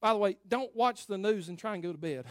By 0.00 0.12
the 0.12 0.18
way, 0.18 0.36
don't 0.46 0.74
watch 0.74 1.06
the 1.06 1.16
news 1.16 1.48
and 1.48 1.58
try 1.58 1.74
and 1.74 1.82
go 1.82 1.92
to 1.92 1.98
bed. 1.98 2.24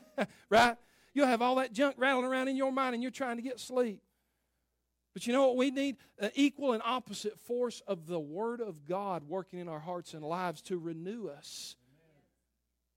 right? 0.50 0.76
You'll 1.14 1.26
have 1.26 1.42
all 1.42 1.56
that 1.56 1.72
junk 1.72 1.96
rattling 1.98 2.24
around 2.24 2.48
in 2.48 2.56
your 2.56 2.72
mind 2.72 2.94
and 2.94 3.02
you're 3.02 3.10
trying 3.10 3.36
to 3.36 3.42
get 3.42 3.60
sleep. 3.60 4.00
But 5.14 5.26
you 5.26 5.32
know 5.32 5.46
what 5.46 5.56
we 5.56 5.70
need? 5.70 5.96
An 6.18 6.30
equal 6.34 6.74
and 6.74 6.82
opposite 6.84 7.38
force 7.40 7.82
of 7.86 8.06
the 8.06 8.20
Word 8.20 8.60
of 8.60 8.86
God 8.86 9.24
working 9.24 9.58
in 9.58 9.68
our 9.68 9.80
hearts 9.80 10.14
and 10.14 10.22
lives 10.22 10.62
to 10.62 10.78
renew 10.78 11.28
us. 11.28 11.76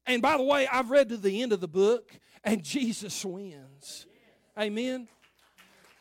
And 0.05 0.21
by 0.21 0.37
the 0.37 0.43
way, 0.43 0.67
I've 0.67 0.91
read 0.91 1.09
to 1.09 1.17
the 1.17 1.41
end 1.41 1.53
of 1.53 1.61
the 1.61 1.67
book, 1.67 2.11
and 2.43 2.63
Jesus 2.63 3.23
wins. 3.23 4.05
Amen. 4.59 5.07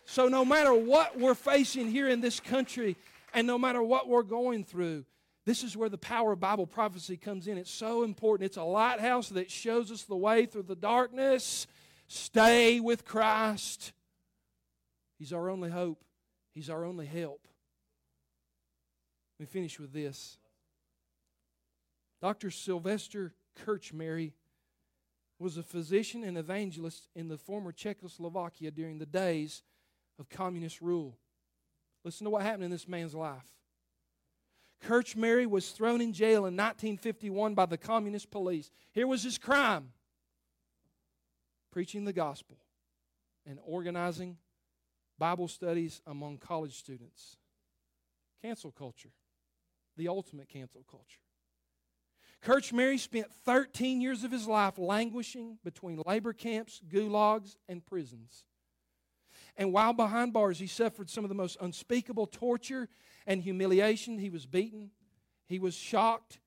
So, 0.05 0.27
no 0.29 0.45
matter 0.45 0.75
what 0.75 1.19
we're 1.19 1.35
facing 1.35 1.91
here 1.91 2.09
in 2.09 2.21
this 2.21 2.41
country, 2.41 2.97
and 3.33 3.47
no 3.47 3.59
matter 3.59 3.83
what 3.83 4.09
we're 4.09 4.23
going 4.23 4.65
through, 4.65 5.05
this 5.47 5.63
is 5.63 5.77
where 5.77 5.89
the 5.89 5.99
power 5.99 6.33
of 6.33 6.41
Bible 6.41 6.67
prophecy 6.67 7.17
comes 7.17 7.47
in. 7.47 7.57
It's 7.57 7.71
so 7.71 8.03
important. 8.03 8.47
It's 8.47 8.57
a 8.57 8.63
lighthouse 8.63 9.31
that 9.31 9.51
shows 9.51 9.91
us 9.91 10.03
the 10.03 10.17
way 10.17 10.47
through 10.47 10.65
the 10.65 10.77
darkness. 10.77 11.67
Stay 12.13 12.81
with 12.81 13.05
Christ. 13.05 13.93
He's 15.17 15.33
our 15.33 15.49
only 15.49 15.71
hope, 15.71 16.03
He's 16.53 16.69
our 16.69 16.85
only 16.85 17.07
help. 17.07 17.47
Let 19.39 19.45
me 19.45 19.47
finish 19.47 19.79
with 19.79 19.93
this. 19.93 20.37
Dr. 22.21 22.51
Silvester 22.51 23.33
Krčméry 23.65 24.33
was 25.39 25.57
a 25.57 25.63
physician 25.63 26.25
and 26.25 26.37
evangelist 26.37 27.07
in 27.15 27.29
the 27.29 27.39
former 27.39 27.71
Czechoslovakia 27.71 28.73
during 28.73 28.99
the 28.99 29.07
days 29.07 29.63
of 30.19 30.29
communist 30.29 30.81
rule. 30.81 31.17
Listen 32.05 32.25
to 32.25 32.31
what 32.31 32.43
happened 32.43 32.65
in 32.65 32.71
this 32.73 32.89
man's 32.89 33.15
life. 33.15 33.47
Krčméry 34.85 35.47
was 35.47 35.71
thrown 35.71 36.01
in 36.01 36.13
jail 36.13 36.39
in 36.39 36.57
1951 36.57 37.55
by 37.55 37.67
the 37.67 37.79
communist 37.79 38.33
police. 38.33 38.73
Here 38.91 39.07
was 39.07 39.23
his 39.23 39.39
crime 39.39 39.93
preaching 41.71 42.05
the 42.05 42.13
gospel 42.13 42.59
and 43.47 43.59
organizing 43.65 44.37
Bible 45.19 45.49
studies 45.49 46.01
among 46.07 46.39
college 46.39 46.77
students. 46.79 47.37
Cancel 48.43 48.73
culture, 48.73 49.13
the 49.97 50.09
ultimate 50.09 50.49
cancel 50.49 50.85
culture. 50.91 51.21
Krčméry 52.43 52.99
spent 52.99 53.31
13 53.45 54.01
years 54.01 54.25
of 54.25 54.33
his 54.33 54.47
life 54.47 54.79
languishing 54.79 55.59
between 55.63 56.03
labor 56.07 56.33
camps, 56.33 56.81
gulags, 56.89 57.57
and 57.69 57.85
prisons. 57.85 58.47
And 59.57 59.75
while 59.75 59.93
behind 59.93 60.33
bars, 60.33 60.59
he 60.59 60.67
suffered 60.67 61.11
some 61.11 61.25
of 61.25 61.29
the 61.29 61.35
most 61.35 61.59
unspeakable 61.61 62.27
torture 62.27 62.89
and 63.27 63.43
humiliation. 63.43 64.19
He 64.19 64.31
was 64.31 64.47
beaten, 64.47 64.91
he 65.47 65.59
was 65.59 65.75
shocked, 65.75 66.41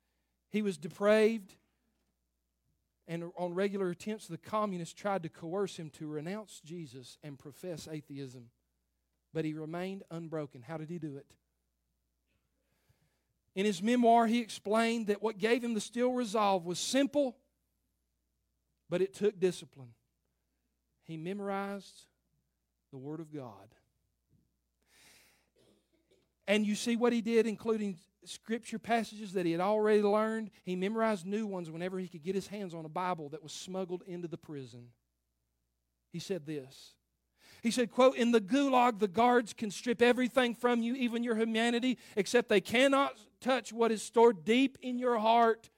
he 0.50 0.64
was 0.64 0.78
depraved. 0.78 1.56
And 3.08 3.32
on 3.36 3.54
regular 3.54 3.90
attempts, 3.90 4.28
the 4.28 4.38
communists 4.38 4.94
tried 4.94 5.24
to 5.24 5.30
coerce 5.30 5.76
him 5.78 5.90
to 5.92 6.08
renounce 6.08 6.62
Jesus 6.64 7.18
and 7.24 7.38
profess 7.38 7.88
atheism. 7.92 8.50
But 9.34 9.46
he 9.46 9.54
remained 9.54 10.04
unbroken. 10.10 10.62
How 10.62 10.78
did 10.78 10.90
he 10.90 11.00
do 11.00 11.18
it? 11.18 11.26
In 13.56 13.66
his 13.66 13.84
memoir, 13.84 14.26
he 14.26 14.40
explained 14.40 15.08
that 15.08 15.22
what 15.22 15.38
gave 15.38 15.64
him 15.64 15.74
the 15.74 15.82
still 15.82 16.14
resolve 16.14 16.66
was 16.66 16.80
simple, 16.80 17.36
but 18.90 19.02
it 19.02 19.14
took 19.14 19.40
discipline. 19.40 19.94
He 21.04 21.18
memorized 21.18 22.06
the 22.92 22.98
Word 22.98 23.20
of 23.20 23.34
God. 23.34 23.76
And 26.48 26.66
you 26.66 26.76
see 26.76 26.96
what 26.96 27.14
he 27.14 27.22
did, 27.22 27.46
including 27.46 27.98
scripture 28.28 28.80
passages 28.80 29.34
that 29.34 29.46
he 29.46 29.52
had 29.52 29.62
already 29.62 30.02
learned. 30.02 30.52
He 30.64 30.76
memorized 30.76 31.26
new 31.26 31.46
ones 31.46 31.70
whenever 31.70 32.00
he 32.00 32.08
could 32.08 32.24
get 32.24 32.36
his 32.36 32.48
hands 32.48 32.74
on 32.74 32.86
a 32.86 32.90
Bible 32.90 33.30
that 33.30 33.44
was 33.44 33.52
smuggled 33.52 34.04
into 34.08 34.28
the 34.28 34.38
prison. 34.38 34.90
He 36.12 36.20
said 36.20 36.46
this 36.46 36.94
he 37.64 37.72
said, 37.72 37.92
quote, 37.92 38.18
in 38.18 38.32
the 38.32 38.42
gulag, 38.42 39.00
the 39.00 39.08
guards 39.08 39.54
can 39.54 39.72
strip 39.72 40.02
everything 40.02 40.54
from 40.54 40.82
you, 40.82 40.96
even 40.96 41.24
your 41.24 41.38
humanity, 41.38 41.98
except 42.18 42.50
they 42.50 42.60
cannot 42.60 43.18
touch 43.40 43.72
what 43.72 43.90
is 43.90 44.04
stored 44.04 44.44
deep 44.44 44.78
in 44.82 45.00
your 45.00 45.18
heart. 45.18 45.70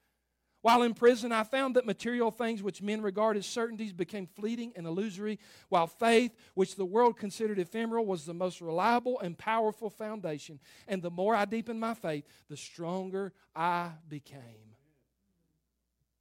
While 0.66 0.82
in 0.82 0.96
prison, 0.96 1.32
I 1.32 1.44
found 1.44 1.76
that 1.76 1.86
material 1.86 2.32
things 2.32 2.64
which 2.64 2.82
men 2.82 3.04
regard 3.04 3.38
as 3.38 3.46
certainties 3.46 3.94
became 3.94 4.26
fleeting 4.26 4.74
and 4.76 4.88
illusory, 4.88 5.38
while 5.70 5.86
faith, 5.86 6.36
which 6.56 6.76
the 6.76 6.84
world 6.84 7.20
considered 7.20 7.60
ephemeral, 7.60 8.04
was 8.04 8.26
the 8.26 8.34
most 8.34 8.62
reliable 8.62 9.20
and 9.20 9.38
powerful 9.38 9.92
foundation. 9.92 10.60
And 10.88 11.04
the 11.04 11.12
more 11.12 11.36
I 11.36 11.46
deepened 11.46 11.80
my 11.80 11.94
faith, 11.94 12.26
the 12.50 12.58
stronger 12.58 13.32
I 13.56 13.92
became. 14.10 14.65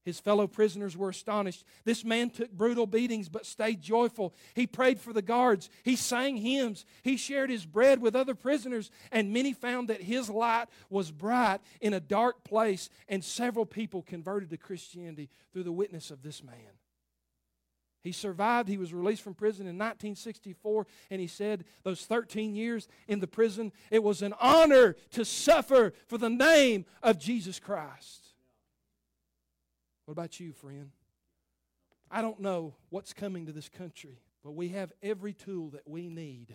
His 0.05 0.21
fellow 0.21 0.47
prisoners 0.47 0.97
were 0.97 1.09
astonished. 1.09 1.65
This 1.85 2.05
man 2.05 2.29
took 2.29 2.51
brutal 2.53 2.87
beatings 2.87 3.31
but 3.31 3.47
stayed 3.47 3.81
joyful. 3.81 4.35
He 4.55 4.67
prayed 4.67 5.01
for 5.01 5.15
the 5.15 5.23
guards. 5.23 5.71
He 5.83 5.97
sang 5.97 6.37
hymns. 6.37 6.85
He 7.03 7.17
shared 7.17 7.49
his 7.49 7.65
bread 7.65 8.03
with 8.03 8.15
other 8.15 8.35
prisoners. 8.35 8.91
And 9.11 9.33
many 9.33 9.55
found 9.55 9.89
that 9.89 10.03
his 10.03 10.29
light 10.29 10.67
was 10.91 11.11
bright 11.11 11.61
in 11.81 11.95
a 11.95 12.01
dark 12.01 12.45
place. 12.45 12.91
And 13.09 13.25
several 13.25 13.65
people 13.65 14.03
converted 14.03 14.51
to 14.51 14.59
Christianity 14.59 15.31
through 15.53 15.65
the 15.65 15.73
witness 15.73 16.11
of 16.11 16.23
this 16.23 16.45
man. 16.45 16.55
He 18.03 18.13
survived. 18.13 18.69
He 18.69 18.77
was 18.77 18.93
released 18.93 19.23
from 19.23 19.33
prison 19.33 19.63
in 19.63 19.79
1964. 19.79 20.87
And 21.11 21.23
he 21.23 21.27
said, 21.27 21.65
those 21.83 22.05
13 22.05 22.55
years 22.55 22.89
in 23.09 23.21
the 23.21 23.27
prison, 23.27 23.73
it 23.91 24.03
was 24.03 24.21
an 24.21 24.35
honor 24.39 24.97
to 25.13 25.25
suffer 25.25 25.95
for 26.07 26.19
the 26.19 26.29
name 26.29 26.85
of 27.03 27.19
Jesus 27.19 27.59
Christ. 27.59 28.24
What 30.05 30.13
about 30.13 30.39
you, 30.39 30.53
friend? 30.53 30.91
I 32.11 32.23
don't 32.23 32.41
know 32.41 32.75
what's 32.91 33.13
coming 33.13 33.47
to 33.47 33.53
this 33.53 33.69
country, 33.69 34.21
but 34.43 34.53
we 34.53 34.69
have 34.71 34.93
every 35.03 35.33
tool 35.33 35.71
that 35.71 35.89
we 35.89 36.09
need 36.09 36.55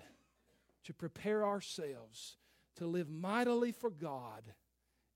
to 0.85 0.93
prepare 0.93 1.45
ourselves 1.45 2.37
to 2.77 2.85
live 2.85 3.09
mightily 3.09 3.71
for 3.71 3.89
God 3.89 4.43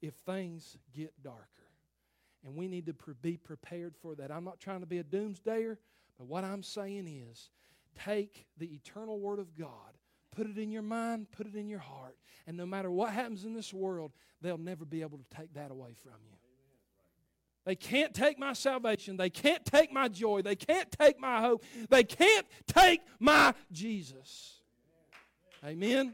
if 0.01 0.15
things 0.15 0.77
get 0.93 1.13
darker. 1.23 1.47
And 2.45 2.55
we 2.55 2.67
need 2.67 2.87
to 2.87 2.95
be 3.21 3.37
prepared 3.37 3.95
for 3.95 4.15
that. 4.15 4.31
I'm 4.31 4.43
not 4.43 4.59
trying 4.59 4.81
to 4.81 4.85
be 4.85 4.97
a 4.97 5.03
doomsdayer, 5.03 5.77
but 6.17 6.27
what 6.27 6.43
I'm 6.43 6.63
saying 6.63 7.07
is 7.07 7.49
take 8.03 8.45
the 8.57 8.73
eternal 8.73 9.19
Word 9.19 9.39
of 9.39 9.55
God, 9.57 9.69
put 10.35 10.47
it 10.47 10.57
in 10.57 10.71
your 10.71 10.81
mind, 10.81 11.27
put 11.31 11.47
it 11.47 11.55
in 11.55 11.69
your 11.69 11.79
heart, 11.79 12.17
and 12.47 12.57
no 12.57 12.65
matter 12.65 12.91
what 12.91 13.13
happens 13.13 13.45
in 13.45 13.53
this 13.53 13.73
world, 13.73 14.11
they'll 14.41 14.57
never 14.57 14.83
be 14.83 15.01
able 15.01 15.19
to 15.19 15.37
take 15.37 15.53
that 15.53 15.71
away 15.71 15.93
from 15.93 16.13
you. 16.29 16.42
They 17.65 17.75
can't 17.75 18.13
take 18.13 18.37
my 18.37 18.53
salvation. 18.53 19.15
They 19.17 19.29
can't 19.29 19.63
take 19.65 19.91
my 19.91 20.09
joy. 20.09 20.41
They 20.41 20.55
can't 20.55 20.91
take 20.91 21.19
my 21.19 21.39
hope. 21.39 21.63
They 21.89 22.03
can't 22.03 22.45
take 22.67 23.01
my 23.19 23.53
Jesus. 23.71 24.59
Amen. 25.63 26.13